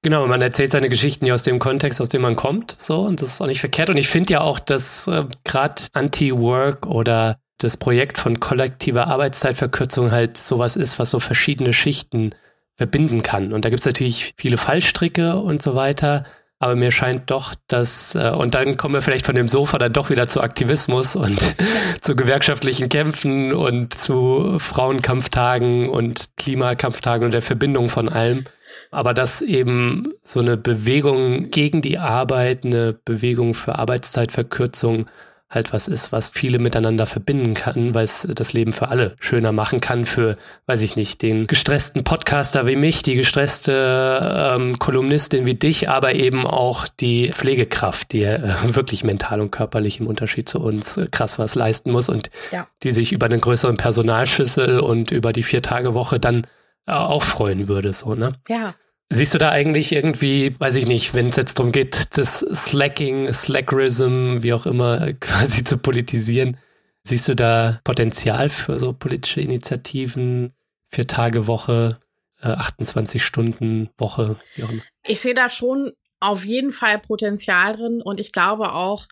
Genau, 0.02 0.26
man 0.26 0.40
erzählt 0.40 0.72
seine 0.72 0.88
Geschichten 0.88 1.26
ja 1.26 1.34
aus 1.34 1.42
dem 1.42 1.58
Kontext, 1.58 2.00
aus 2.00 2.08
dem 2.08 2.22
man 2.22 2.34
kommt, 2.34 2.74
so, 2.78 3.02
und 3.02 3.20
das 3.20 3.34
ist 3.34 3.40
auch 3.42 3.46
nicht 3.46 3.60
verkehrt. 3.60 3.90
Und 3.90 3.98
ich 3.98 4.08
finde 4.08 4.32
ja 4.32 4.40
auch, 4.40 4.58
dass 4.58 5.06
äh, 5.06 5.26
gerade 5.44 5.82
Anti-Work 5.92 6.86
oder 6.86 7.38
das 7.58 7.76
Projekt 7.76 8.16
von 8.16 8.40
kollektiver 8.40 9.08
Arbeitszeitverkürzung 9.08 10.10
halt 10.10 10.38
sowas 10.38 10.76
ist, 10.76 10.98
was 10.98 11.10
so 11.10 11.20
verschiedene 11.20 11.74
Schichten 11.74 12.34
verbinden 12.76 13.22
kann. 13.22 13.52
Und 13.52 13.66
da 13.66 13.68
gibt 13.68 13.80
es 13.80 13.86
natürlich 13.86 14.32
viele 14.38 14.56
Fallstricke 14.56 15.36
und 15.36 15.60
so 15.60 15.74
weiter. 15.74 16.24
Aber 16.58 16.76
mir 16.76 16.92
scheint 16.92 17.30
doch, 17.30 17.54
dass, 17.68 18.14
äh, 18.14 18.30
und 18.30 18.54
dann 18.54 18.78
kommen 18.78 18.94
wir 18.94 19.02
vielleicht 19.02 19.26
von 19.26 19.34
dem 19.34 19.48
Sofa 19.48 19.76
dann 19.76 19.92
doch 19.92 20.08
wieder 20.08 20.28
zu 20.28 20.40
Aktivismus 20.40 21.14
und 21.14 21.54
zu 22.00 22.16
gewerkschaftlichen 22.16 22.88
Kämpfen 22.88 23.52
und 23.52 23.92
zu 23.92 24.58
Frauenkampftagen 24.58 25.90
und 25.90 26.30
Klimakampftagen 26.38 27.26
und 27.26 27.32
der 27.32 27.42
Verbindung 27.42 27.90
von 27.90 28.08
allem 28.08 28.44
aber 28.90 29.14
dass 29.14 29.42
eben 29.42 30.12
so 30.22 30.40
eine 30.40 30.56
Bewegung 30.56 31.50
gegen 31.50 31.80
die 31.82 31.98
Arbeit, 31.98 32.64
eine 32.64 32.92
Bewegung 32.92 33.54
für 33.54 33.78
Arbeitszeitverkürzung 33.78 35.06
halt 35.50 35.72
was 35.72 35.88
ist, 35.88 36.12
was 36.12 36.30
viele 36.30 36.60
miteinander 36.60 37.06
verbinden 37.06 37.54
kann, 37.54 37.92
weil 37.92 38.04
es 38.04 38.26
das 38.34 38.52
Leben 38.52 38.72
für 38.72 38.88
alle 38.88 39.16
schöner 39.18 39.50
machen 39.50 39.80
kann, 39.80 40.06
für, 40.06 40.36
weiß 40.66 40.80
ich 40.82 40.94
nicht, 40.94 41.22
den 41.22 41.48
gestressten 41.48 42.04
Podcaster 42.04 42.66
wie 42.68 42.76
mich, 42.76 43.02
die 43.02 43.16
gestresste 43.16 44.52
ähm, 44.54 44.78
Kolumnistin 44.78 45.46
wie 45.46 45.56
dich, 45.56 45.88
aber 45.88 46.14
eben 46.14 46.46
auch 46.46 46.86
die 46.86 47.32
Pflegekraft, 47.32 48.12
die 48.12 48.22
äh, 48.22 48.54
wirklich 48.74 49.02
mental 49.02 49.40
und 49.40 49.50
körperlich 49.50 49.98
im 49.98 50.06
Unterschied 50.06 50.48
zu 50.48 50.60
uns 50.60 50.96
äh, 50.96 51.08
krass 51.10 51.40
was 51.40 51.56
leisten 51.56 51.90
muss 51.90 52.08
und 52.08 52.30
ja. 52.52 52.68
die 52.84 52.92
sich 52.92 53.10
über 53.10 53.26
einen 53.26 53.40
größeren 53.40 53.76
Personalschüssel 53.76 54.78
und 54.78 55.10
über 55.10 55.32
die 55.32 55.42
Vier-Tage-Woche 55.42 56.20
dann 56.20 56.46
auch 56.90 57.22
freuen 57.22 57.68
würde, 57.68 57.92
so, 57.92 58.14
ne? 58.14 58.32
Ja. 58.48 58.74
Siehst 59.12 59.34
du 59.34 59.38
da 59.38 59.50
eigentlich 59.50 59.92
irgendwie, 59.92 60.54
weiß 60.58 60.76
ich 60.76 60.86
nicht, 60.86 61.14
wenn 61.14 61.30
es 61.30 61.36
jetzt 61.36 61.58
darum 61.58 61.72
geht, 61.72 62.16
das 62.16 62.40
Slacking, 62.40 63.32
Slackrism, 63.32 64.42
wie 64.42 64.52
auch 64.52 64.66
immer, 64.66 65.12
quasi 65.20 65.64
zu 65.64 65.78
politisieren, 65.78 66.56
siehst 67.02 67.28
du 67.28 67.34
da 67.34 67.80
Potenzial 67.84 68.48
für 68.48 68.78
so 68.78 68.92
politische 68.92 69.40
Initiativen, 69.40 70.52
vier 70.88 71.06
Tage 71.06 71.46
Woche, 71.46 71.98
28 72.40 73.24
Stunden 73.24 73.90
Woche, 73.98 74.36
wie 74.54 74.64
auch 74.64 74.70
immer? 74.70 74.82
Ich 75.04 75.20
sehe 75.20 75.34
da 75.34 75.48
schon 75.48 75.92
auf 76.20 76.44
jeden 76.44 76.72
Fall 76.72 76.98
Potenzial 76.98 77.74
drin 77.74 78.02
und 78.02 78.20
ich 78.20 78.32
glaube 78.32 78.72
auch, 78.72 79.06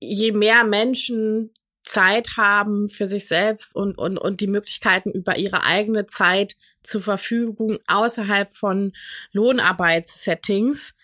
je 0.00 0.32
mehr 0.32 0.64
Menschen 0.64 1.52
Zeit 1.84 2.36
haben 2.36 2.88
für 2.88 3.06
sich 3.06 3.28
selbst 3.28 3.74
und, 3.76 3.98
und, 3.98 4.18
und 4.18 4.40
die 4.40 4.46
Möglichkeiten 4.46 5.10
über 5.10 5.36
ihre 5.36 5.64
eigene 5.64 6.06
Zeit 6.06 6.56
zur 6.82 7.02
Verfügung 7.02 7.78
außerhalb 7.86 8.52
von 8.52 8.92
Lohnarbeitssettings 9.32 10.94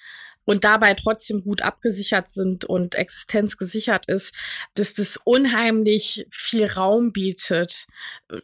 und 0.48 0.64
dabei 0.64 0.94
trotzdem 0.94 1.42
gut 1.42 1.60
abgesichert 1.60 2.30
sind 2.30 2.64
und 2.64 2.94
Existenz 2.94 3.58
gesichert 3.58 4.06
ist, 4.06 4.34
dass 4.72 4.94
das 4.94 5.20
unheimlich 5.22 6.26
viel 6.30 6.64
Raum 6.64 7.12
bietet, 7.12 7.86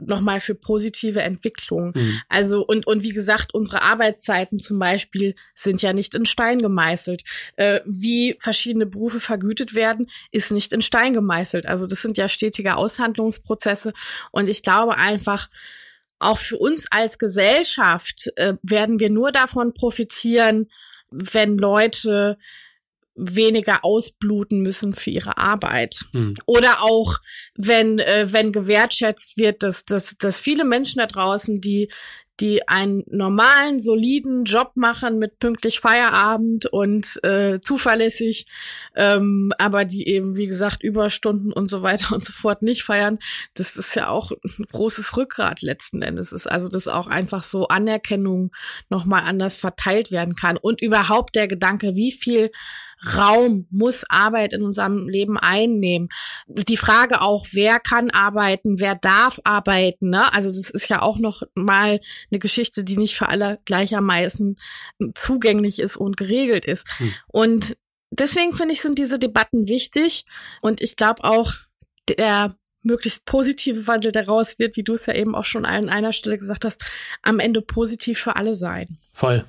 nochmal 0.01 0.41
für 0.41 0.55
positive 0.55 1.23
Entwicklung. 1.23 1.93
Mhm. 1.95 2.21
Also, 2.29 2.63
und, 2.63 2.87
und 2.87 3.05
wie 3.05 3.15
gesagt, 3.15 3.55
unsere 3.55 3.81
Arbeitszeiten 3.81 4.59
zum 4.59 4.79
Beispiel 4.79 5.35
sind 5.55 5.81
ja 5.81 5.95
nicht 5.95 6.15
in 6.15 6.27
Stein 6.27 6.61
gemeißelt. 6.61 7.25
Äh, 7.57 7.81
wie 7.87 8.37
verschiedene 8.39 8.85
Berufe 8.85 9.19
vergütet 9.19 9.75
werden, 9.75 10.11
ist 10.31 10.53
nicht 10.53 10.75
in 10.75 10.83
Stein 10.83 11.15
gemeißelt. 11.15 11.65
Also, 11.65 11.87
das 11.87 12.03
sind 12.03 12.19
ja 12.19 12.29
stetige 12.29 12.77
Aushandlungsprozesse. 12.77 13.95
Und 14.31 14.51
ich 14.51 14.63
glaube 14.63 14.99
einfach, 14.99 15.49
auch 16.19 16.39
für 16.39 16.57
uns 16.59 16.87
als 16.91 17.19
Gesellschaft 17.19 18.31
äh, 18.37 18.55
werden 18.63 19.01
wir 19.01 19.11
nur 19.11 19.33
davon 19.33 19.75
profitieren, 19.75 20.71
wenn 21.11 21.57
Leute 21.59 22.39
weniger 23.17 23.85
ausbluten 23.85 24.61
müssen 24.61 24.95
für 24.95 25.11
ihre 25.11 25.39
Arbeit. 25.39 26.05
Hm. 26.13 26.35
Oder 26.47 26.83
auch, 26.83 27.19
wenn, 27.55 28.01
äh, 28.01 28.33
wenn 28.33 28.51
gewertschätzt 28.51 29.37
wird, 29.37 29.63
dass, 29.63 29.85
dass, 29.85 30.17
dass 30.17 30.41
viele 30.41 30.65
Menschen 30.65 30.99
da 30.99 31.07
draußen, 31.07 31.61
die 31.61 31.91
die 32.41 32.67
einen 32.69 33.05
normalen, 33.07 33.81
soliden 33.81 34.45
Job 34.45 34.73
machen 34.75 35.19
mit 35.19 35.39
pünktlich 35.39 35.79
Feierabend 35.79 36.67
und 36.67 37.23
äh, 37.23 37.61
zuverlässig, 37.61 38.47
ähm, 38.97 39.53
aber 39.59 39.85
die 39.85 40.09
eben, 40.09 40.37
wie 40.37 40.47
gesagt, 40.47 40.83
Überstunden 40.83 41.53
und 41.53 41.71
so 41.71 41.83
weiter 41.83 42.13
und 42.15 42.25
so 42.25 42.33
fort 42.33 42.63
nicht 42.63 42.83
feiern, 42.83 43.19
das 43.55 43.77
ist 43.77 43.95
ja 43.95 44.09
auch 44.09 44.33
ein 44.33 44.65
großes 44.65 45.17
Rückgrat 45.17 45.63
letzten 45.63 46.03
Endes 46.03 46.33
ist. 46.33 46.47
Also, 46.47 46.69
dass 46.69 46.89
auch 46.89 47.07
einfach 47.07 47.45
so 47.45 47.69
Anerkennung 47.69 48.51
nochmal 48.89 49.23
anders 49.23 49.57
verteilt 49.57 50.11
werden 50.11 50.35
kann. 50.35 50.57
Und 50.57 50.83
überhaupt 50.83 51.37
der 51.37 51.47
Gedanke, 51.47 51.95
wie 51.95 52.13
viel 52.13 52.51
Raum 53.17 53.67
muss 53.71 54.05
Arbeit 54.09 54.53
in 54.53 54.63
unserem 54.63 55.09
Leben 55.09 55.37
einnehmen. 55.39 56.09
Die 56.47 56.77
Frage 56.77 57.21
auch, 57.21 57.47
wer 57.53 57.79
kann 57.81 58.11
arbeiten, 58.11 58.81
wer 58.81 58.95
darf 58.95 59.41
arbeiten, 59.45 60.11
ne? 60.11 60.33
Also 60.33 60.51
das 60.51 60.71
ist 60.71 60.89
ja 60.89 61.03
auch 61.03 61.19
noch 61.19 61.43
mal 61.55 62.01
eine 62.31 62.39
Geschichte, 62.39 62.85
die 62.85 62.97
nicht 62.97 63.17
für 63.17 63.29
alle 63.29 63.59
gleichermaßen 63.65 64.57
zugänglich 65.15 65.79
ist 65.81 65.97
und 65.97 66.17
geregelt 66.17 66.65
ist. 66.65 66.87
Hm. 66.99 67.15
Und 67.29 67.77
deswegen 68.11 68.53
finde 68.53 68.75
ich, 68.75 68.81
sind 68.81 68.99
diese 68.99 69.19
Debatten 69.19 69.69
wichtig. 69.69 70.25
Und 70.61 70.81
ich 70.81 70.97
glaube 70.97 71.25
auch, 71.25 71.53
der 72.09 72.57
möglichst 72.85 73.25
positive 73.25 73.87
Wandel 73.87 74.13
daraus 74.13 74.59
wird, 74.59 74.77
wie 74.77 74.83
du 74.83 74.95
es 74.95 75.07
ja 75.07 75.15
eben 75.15 75.35
auch 75.35 75.45
schon 75.45 75.65
an 75.65 75.89
einer 75.89 76.13
Stelle 76.13 76.39
gesagt 76.39 76.65
hast, 76.65 76.83
am 77.23 77.41
Ende 77.41 77.63
positiv 77.63 78.21
für 78.21 78.37
alle 78.37 78.55
sein. 78.55 78.87
Voll. 79.13 79.45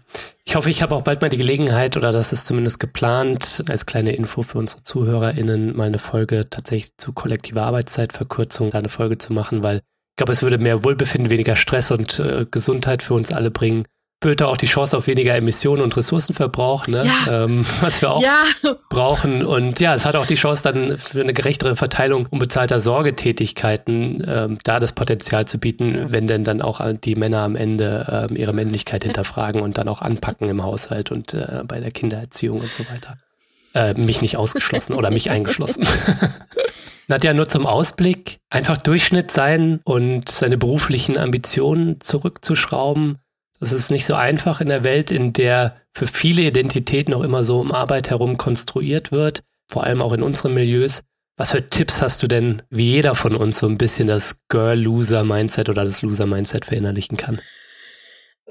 Ich 0.46 0.56
hoffe, 0.56 0.70
ich 0.70 0.82
habe 0.82 0.96
auch 0.96 1.02
bald 1.02 1.22
mal 1.22 1.30
die 1.30 1.38
Gelegenheit, 1.38 1.98
oder 1.98 2.12
das 2.12 2.32
ist 2.32 2.46
zumindest 2.46 2.80
geplant, 2.80 3.64
als 3.68 3.86
kleine 3.86 4.16
Info 4.16 4.44
für 4.44 4.58
unsere 4.58 4.84
ZuhörerInnen, 4.84 5.76
mal 5.76 5.88
eine 5.88 6.00
Folge 6.00 6.50
tatsächlich 6.50 6.98
zu 6.98 7.14
kollektiver 7.14 7.64
Arbeitszeitverkürzung, 7.64 8.72
da 8.72 8.78
eine 8.78 8.90
Folge 8.90 9.18
zu 9.18 9.34
machen, 9.34 9.64
weil 9.64 9.78
ich 9.78 10.18
glaube, 10.18 10.32
es 10.32 10.44
würde 10.44 10.58
mehr 10.58 10.84
Wohlbefinden, 10.84 11.30
weniger 11.30 11.58
Stress 11.58 11.92
und 11.92 12.20
äh, 12.20 12.46
Gesundheit 12.50 13.04
für 13.04 13.16
uns 13.16 13.34
alle 13.34 13.52
bringen, 13.52 13.84
Böte 14.22 14.48
auch 14.48 14.58
die 14.58 14.66
Chance 14.66 14.98
auf 14.98 15.08
weniger 15.08 15.36
Emissionen 15.36 15.82
und 15.82 15.96
Ressourcenverbrauch, 15.96 16.88
ne? 16.88 17.06
ja. 17.06 17.44
ähm, 17.44 17.66
was 17.82 18.02
wir 18.02 18.12
auch 18.12 18.24
ja. 18.24 18.44
brauchen. 18.90 19.46
Und 19.46 19.80
ja, 19.80 19.94
es 19.94 20.06
hat 20.06 20.16
auch 20.16 20.26
die 20.26 20.36
Chance 20.36 20.64
dann 20.64 20.98
für 20.98 21.22
eine 21.22 21.34
gerechtere 21.34 21.76
Verteilung 21.76 22.26
unbezahlter 22.30 22.80
Sorgetätigkeiten, 22.80 24.24
ähm, 24.28 24.58
da 24.64 24.80
das 24.80 24.94
Potenzial 24.94 25.46
zu 25.46 25.60
bieten, 25.60 26.06
wenn 26.08 26.28
denn 26.28 26.44
dann 26.44 26.62
auch 26.62 26.82
die 27.04 27.16
Männer 27.16 27.40
am 27.40 27.56
Ende 27.56 28.28
ähm, 28.30 28.36
ihre 28.36 28.54
Männlichkeit 28.54 29.04
hinterfragen 29.04 29.62
und 29.62 29.78
dann 29.78 29.88
auch 29.88 30.02
anpacken 30.02 30.50
im 30.50 30.64
Haushalt 30.64 31.12
und 31.12 31.34
äh, 31.34 31.64
bei 31.68 31.80
der 31.80 31.92
Kindererziehung 31.92 32.62
und 32.62 32.74
so 32.74 32.86
weiter. 32.90 33.18
Äh, 33.74 33.94
mich 33.96 34.22
nicht 34.22 34.38
ausgeschlossen 34.38 34.94
oder 34.94 35.12
mich 35.12 35.30
eingeschlossen. 35.30 35.86
Nadja, 37.10 37.34
nur 37.34 37.48
zum 37.48 37.68
Ausblick, 37.68 38.40
einfach 38.50 38.82
Durchschnitt 38.82 39.32
sein 39.32 39.82
und 39.84 40.30
seine 40.30 40.58
beruflichen 40.58 41.18
Ambitionen 41.18 42.00
zurückzuschrauben 42.00 43.20
das 43.66 43.74
ist 43.74 43.90
nicht 43.90 44.06
so 44.06 44.14
einfach 44.14 44.62
in 44.62 44.70
der 44.70 44.84
Welt, 44.84 45.10
in 45.10 45.34
der 45.34 45.76
für 45.92 46.06
viele 46.06 46.44
Identität 46.44 47.10
noch 47.10 47.24
immer 47.24 47.44
so 47.44 47.60
um 47.60 47.72
Arbeit 47.72 48.12
herum 48.12 48.38
konstruiert 48.38 49.12
wird, 49.12 49.42
vor 49.68 49.84
allem 49.84 50.04
auch 50.04 50.14
in 50.14 50.22
unseren 50.22 50.54
Milieus. 50.54 51.02
Was 51.36 51.52
für 51.52 51.68
Tipps 51.68 52.00
hast 52.00 52.22
du 52.22 52.28
denn, 52.28 52.62
wie 52.70 52.92
jeder 52.92 53.16
von 53.16 53.36
uns 53.36 53.58
so 53.58 53.68
ein 53.68 53.80
bisschen 53.80 54.08
das 54.08 54.38
Girl-Loser-Mindset 54.50 55.68
oder 55.70 55.84
das 55.84 56.04
Loser-Mindset 56.04 56.66
verinnerlichen 56.66 57.18
kann? 57.18 57.42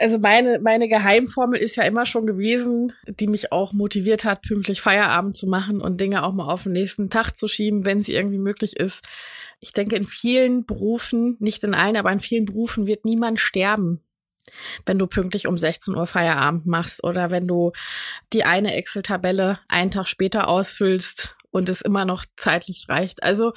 Also 0.01 0.19
meine, 0.19 0.59
meine 0.59 0.89
Geheimformel 0.89 1.61
ist 1.61 1.77
ja 1.77 1.85
immer 1.85 2.07
schon 2.07 2.27
gewesen, 2.27 2.93
die 3.07 3.29
mich 3.29 3.53
auch 3.53 3.73
motiviert 3.73 4.25
hat, 4.25 4.43
pünktlich 4.43 4.81
Feierabend 4.81 5.37
zu 5.37 5.47
machen 5.47 5.81
und 5.81 6.01
Dinge 6.01 6.25
auch 6.25 6.33
mal 6.33 6.49
auf 6.49 6.65
den 6.65 6.73
nächsten 6.73 7.09
Tag 7.09 7.37
zu 7.37 7.47
schieben, 7.47 7.85
wenn 7.85 8.01
es 8.01 8.09
irgendwie 8.09 8.39
möglich 8.39 8.75
ist. 8.75 9.05
Ich 9.61 9.73
denke, 9.73 9.95
in 9.95 10.07
vielen 10.07 10.67
Berufen, 10.67 11.37
nicht 11.39 11.62
in 11.62 11.75
allen, 11.75 11.97
aber 11.97 12.11
in 12.11 12.19
vielen 12.19 12.47
Berufen 12.47 12.89
wird 12.89 13.05
niemand 13.05 13.39
sterben 13.39 14.03
wenn 14.86 14.98
du 14.98 15.07
pünktlich 15.07 15.46
um 15.46 15.59
16 15.59 15.94
Uhr 15.96 16.07
Feierabend 16.07 16.66
machst 16.66 17.05
oder 17.05 17.30
wenn 17.30 17.46
du 17.46 17.72
die 18.32 18.44
eine 18.44 18.74
Excel-Tabelle 18.74 19.61
einen 19.68 19.90
Tag 19.90 20.07
später 20.07 20.48
ausfüllst 20.48 21.36
und 21.55 21.68
es 21.68 21.82
immer 21.82 22.05
noch 22.05 22.24
zeitlich 22.36 22.86
reicht. 22.88 23.22
Also 23.22 23.52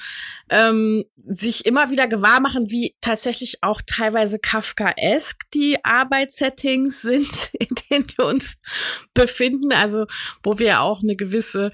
ähm, 0.50 1.04
sich 1.16 1.66
immer 1.66 1.90
wieder 1.90 2.06
gewahr 2.06 2.40
machen, 2.40 2.70
wie 2.70 2.94
tatsächlich 3.00 3.64
auch 3.64 3.82
teilweise 3.84 4.38
Kafkaesk 4.38 5.50
die 5.52 5.84
Arbeitssettings 5.84 7.02
sind, 7.02 7.50
in 7.58 7.68
denen 7.90 8.06
wir 8.16 8.24
uns 8.24 8.58
befinden. 9.14 9.72
Also 9.72 10.06
wo 10.44 10.60
wir 10.60 10.80
auch 10.80 11.02
eine 11.02 11.16
gewisse 11.16 11.72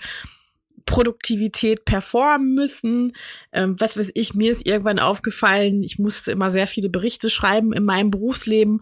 Produktivität 0.86 1.84
performen 1.84 2.54
müssen. 2.54 3.12
Ähm, 3.52 3.76
was 3.78 3.96
weiß 3.96 4.10
ich, 4.14 4.34
mir 4.34 4.52
ist 4.52 4.66
irgendwann 4.66 4.98
aufgefallen, 4.98 5.82
ich 5.82 5.98
musste 5.98 6.32
immer 6.32 6.50
sehr 6.50 6.66
viele 6.66 6.88
Berichte 6.88 7.30
schreiben 7.30 7.72
in 7.72 7.84
meinem 7.84 8.10
Berufsleben 8.10 8.80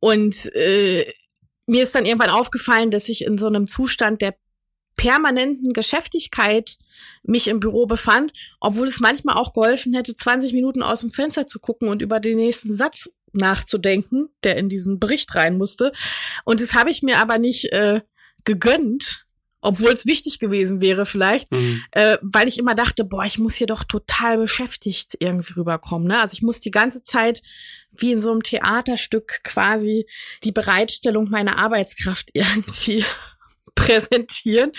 und 0.00 0.54
äh, 0.54 1.12
mir 1.66 1.82
ist 1.82 1.94
dann 1.94 2.06
irgendwann 2.06 2.30
aufgefallen, 2.30 2.90
dass 2.90 3.08
ich 3.08 3.24
in 3.24 3.36
so 3.36 3.46
einem 3.46 3.68
Zustand 3.68 4.22
der 4.22 4.34
permanenten 4.96 5.72
Geschäftigkeit 5.72 6.76
mich 7.22 7.46
im 7.46 7.60
Büro 7.60 7.86
befand, 7.86 8.32
obwohl 8.58 8.88
es 8.88 9.00
manchmal 9.00 9.36
auch 9.36 9.52
geholfen 9.52 9.94
hätte, 9.94 10.16
20 10.16 10.52
Minuten 10.52 10.82
aus 10.82 11.00
dem 11.00 11.10
Fenster 11.10 11.46
zu 11.46 11.60
gucken 11.60 11.88
und 11.88 12.02
über 12.02 12.20
den 12.20 12.36
nächsten 12.36 12.74
Satz 12.74 13.08
nachzudenken, 13.32 14.28
der 14.42 14.56
in 14.56 14.68
diesen 14.68 14.98
Bericht 14.98 15.34
rein 15.34 15.56
musste. 15.56 15.92
Und 16.44 16.60
das 16.60 16.74
habe 16.74 16.90
ich 16.90 17.02
mir 17.02 17.18
aber 17.18 17.38
nicht 17.38 17.72
äh, 17.72 18.00
gegönnt, 18.44 19.26
obwohl 19.60 19.92
es 19.92 20.06
wichtig 20.06 20.38
gewesen 20.38 20.80
wäre 20.80 21.04
vielleicht, 21.04 21.50
mhm. 21.50 21.82
äh, 21.92 22.18
weil 22.22 22.48
ich 22.48 22.58
immer 22.58 22.74
dachte, 22.74 23.04
boah, 23.04 23.24
ich 23.24 23.38
muss 23.38 23.54
hier 23.54 23.66
doch 23.66 23.84
total 23.84 24.38
beschäftigt 24.38 25.16
irgendwie 25.18 25.54
rüberkommen. 25.54 26.08
Ne? 26.08 26.20
Also 26.20 26.34
ich 26.34 26.42
muss 26.42 26.60
die 26.60 26.70
ganze 26.70 27.02
Zeit 27.02 27.42
wie 27.92 28.12
in 28.12 28.22
so 28.22 28.30
einem 28.30 28.42
Theaterstück 28.42 29.40
quasi 29.42 30.06
die 30.44 30.52
Bereitstellung 30.52 31.28
meiner 31.30 31.58
Arbeitskraft 31.58 32.30
irgendwie 32.34 33.04
präsentieren. 33.74 34.72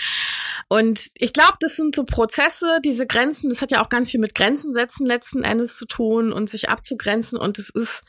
Und 0.68 1.00
ich 1.14 1.32
glaube, 1.32 1.56
das 1.60 1.76
sind 1.76 1.96
so 1.96 2.04
Prozesse, 2.04 2.80
diese 2.84 3.06
Grenzen, 3.06 3.48
das 3.48 3.62
hat 3.62 3.70
ja 3.70 3.82
auch 3.82 3.88
ganz 3.88 4.10
viel 4.10 4.20
mit 4.20 4.34
Grenzen 4.34 4.72
setzen 4.72 5.06
letzten 5.06 5.42
Endes 5.42 5.76
zu 5.76 5.86
tun 5.86 6.32
und 6.32 6.50
sich 6.50 6.68
abzugrenzen. 6.68 7.38
Und 7.38 7.58
es 7.58 7.70
ist 7.70 8.02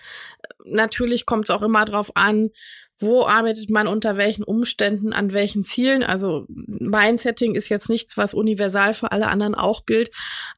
natürlich 0.65 1.25
kommt 1.25 1.45
es 1.45 1.49
auch 1.49 1.61
immer 1.61 1.85
drauf 1.85 2.11
an, 2.15 2.49
wo 3.01 3.25
arbeitet 3.25 3.69
man 3.69 3.87
unter 3.87 4.17
welchen 4.17 4.43
Umständen, 4.43 5.13
an 5.13 5.33
welchen 5.33 5.63
Zielen. 5.63 6.03
Also 6.03 6.45
mein 6.47 7.17
Setting 7.17 7.55
ist 7.55 7.69
jetzt 7.69 7.89
nichts, 7.89 8.17
was 8.17 8.33
universal 8.33 8.93
für 8.93 9.11
alle 9.11 9.27
anderen 9.27 9.55
auch 9.55 9.85
gilt. 9.85 10.11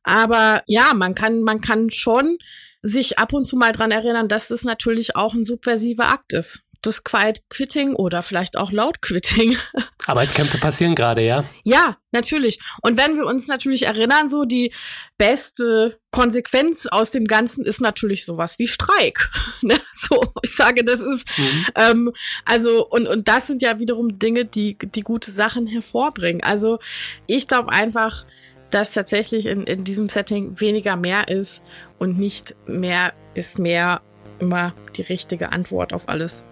Aber 0.03 0.61
ja, 0.67 0.93
man 0.93 1.15
kann, 1.15 1.41
man 1.41 1.61
kann 1.61 1.89
schon 1.89 2.37
sich 2.81 3.17
ab 3.17 3.33
und 3.33 3.45
zu 3.45 3.55
mal 3.55 3.71
dran 3.71 3.91
erinnern, 3.91 4.27
dass 4.27 4.49
das 4.49 4.63
natürlich 4.63 5.15
auch 5.15 5.33
ein 5.33 5.45
subversiver 5.45 6.09
Akt 6.09 6.33
ist 6.33 6.63
das 6.85 7.03
Quiet 7.03 7.41
Quitting 7.49 7.95
oder 7.95 8.21
vielleicht 8.21 8.57
auch 8.57 8.71
Loud 8.71 9.01
Quitting. 9.01 9.57
Arbeitskämpfe 10.05 10.57
passieren 10.57 10.95
gerade, 10.95 11.21
ja? 11.21 11.45
Ja, 11.63 11.97
natürlich. 12.11 12.59
Und 12.81 12.97
wenn 12.97 13.15
wir 13.15 13.25
uns 13.25 13.47
natürlich 13.47 13.83
erinnern, 13.83 14.29
so 14.29 14.45
die 14.45 14.73
beste 15.17 15.99
Konsequenz 16.11 16.85
aus 16.85 17.11
dem 17.11 17.25
Ganzen 17.25 17.65
ist 17.65 17.81
natürlich 17.81 18.25
sowas 18.25 18.59
wie 18.59 18.67
Streik. 18.67 19.29
Ne? 19.61 19.79
so, 19.93 20.21
ich 20.41 20.53
sage, 20.53 20.83
das 20.83 20.99
ist 20.99 21.25
mhm. 21.37 21.65
ähm, 21.75 22.13
also 22.43 22.85
und 22.85 23.07
und 23.07 23.29
das 23.29 23.47
sind 23.47 23.61
ja 23.61 23.79
wiederum 23.79 24.19
Dinge, 24.19 24.43
die 24.43 24.77
die 24.77 25.01
gute 25.01 25.31
Sachen 25.31 25.67
hervorbringen. 25.67 26.43
Also 26.43 26.79
ich 27.27 27.47
glaube 27.47 27.71
einfach, 27.71 28.25
dass 28.73 28.91
tatsächlich 28.91 29.45
in, 29.45 29.63
in 29.63 29.85
diesem 29.85 30.09
Setting 30.09 30.59
weniger 30.59 30.97
mehr 30.97 31.29
ist 31.29 31.61
und 31.97 32.19
nicht 32.19 32.55
mehr 32.67 33.13
ist 33.35 33.57
mehr 33.57 34.01
immer 34.39 34.73
die 34.97 35.03
richtige 35.03 35.51
Antwort 35.51 35.93
auf 35.93 36.09
alles. 36.09 36.43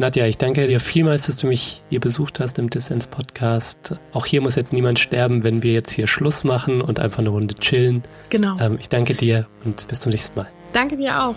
Nadja, 0.00 0.24
ich 0.24 0.38
danke 0.38 0.66
dir 0.66 0.80
vielmals, 0.80 1.26
dass 1.26 1.36
du 1.36 1.46
mich 1.46 1.82
hier 1.90 2.00
besucht 2.00 2.40
hast 2.40 2.58
im 2.58 2.70
Dissens 2.70 3.06
Podcast. 3.06 3.96
Auch 4.14 4.24
hier 4.24 4.40
muss 4.40 4.54
jetzt 4.54 4.72
niemand 4.72 4.98
sterben, 4.98 5.44
wenn 5.44 5.62
wir 5.62 5.74
jetzt 5.74 5.92
hier 5.92 6.06
Schluss 6.06 6.42
machen 6.42 6.80
und 6.80 6.98
einfach 6.98 7.18
eine 7.18 7.28
Runde 7.28 7.54
chillen. 7.56 8.02
Genau. 8.30 8.56
Ähm, 8.58 8.78
ich 8.80 8.88
danke 8.88 9.12
dir 9.12 9.46
und 9.62 9.86
bis 9.88 10.00
zum 10.00 10.12
nächsten 10.12 10.38
Mal. 10.38 10.48
Danke 10.72 10.96
dir 10.96 11.22
auch. 11.22 11.34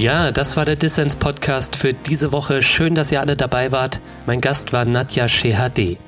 Ja, 0.00 0.32
das 0.32 0.56
war 0.56 0.64
der 0.64 0.76
Dissens 0.76 1.14
Podcast 1.14 1.76
für 1.76 1.92
diese 1.92 2.32
Woche. 2.32 2.62
Schön, 2.62 2.94
dass 2.94 3.12
ihr 3.12 3.20
alle 3.20 3.36
dabei 3.36 3.70
wart. 3.70 4.00
Mein 4.24 4.40
Gast 4.40 4.72
war 4.72 4.86
Nadja 4.86 5.28
Shehade. 5.28 5.98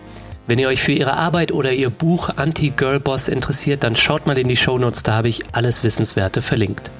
Wenn 0.46 0.58
ihr 0.58 0.68
euch 0.68 0.82
für 0.82 0.92
ihre 0.92 1.12
Arbeit 1.12 1.52
oder 1.52 1.74
ihr 1.74 1.90
Buch 1.90 2.30
Anti-Girl-Boss 2.34 3.28
interessiert, 3.28 3.84
dann 3.84 3.94
schaut 3.94 4.26
mal 4.26 4.38
in 4.38 4.48
die 4.48 4.56
Shownotes, 4.56 5.02
da 5.02 5.12
habe 5.12 5.28
ich 5.28 5.42
alles 5.52 5.84
Wissenswerte 5.84 6.40
verlinkt. 6.40 6.90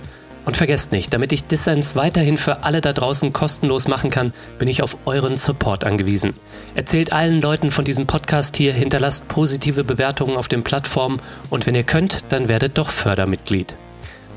Und 0.44 0.58
vergesst 0.58 0.92
nicht, 0.92 1.14
damit 1.14 1.32
ich 1.32 1.44
Dissens 1.46 1.96
weiterhin 1.96 2.36
für 2.36 2.62
alle 2.62 2.82
da 2.82 2.92
draußen 2.92 3.32
kostenlos 3.32 3.88
machen 3.88 4.10
kann, 4.10 4.34
bin 4.58 4.68
ich 4.68 4.82
auf 4.82 4.98
euren 5.06 5.38
Support 5.38 5.84
angewiesen. 5.84 6.34
Erzählt 6.74 7.10
allen 7.10 7.40
Leuten 7.40 7.70
von 7.70 7.86
diesem 7.86 8.06
Podcast 8.06 8.58
hier, 8.58 8.74
hinterlasst 8.74 9.28
positive 9.28 9.82
Bewertungen 9.82 10.36
auf 10.36 10.48
den 10.48 10.62
Plattformen 10.62 11.22
und 11.48 11.66
wenn 11.66 11.74
ihr 11.74 11.84
könnt, 11.84 12.26
dann 12.28 12.48
werdet 12.48 12.76
doch 12.76 12.90
Fördermitglied. 12.90 13.76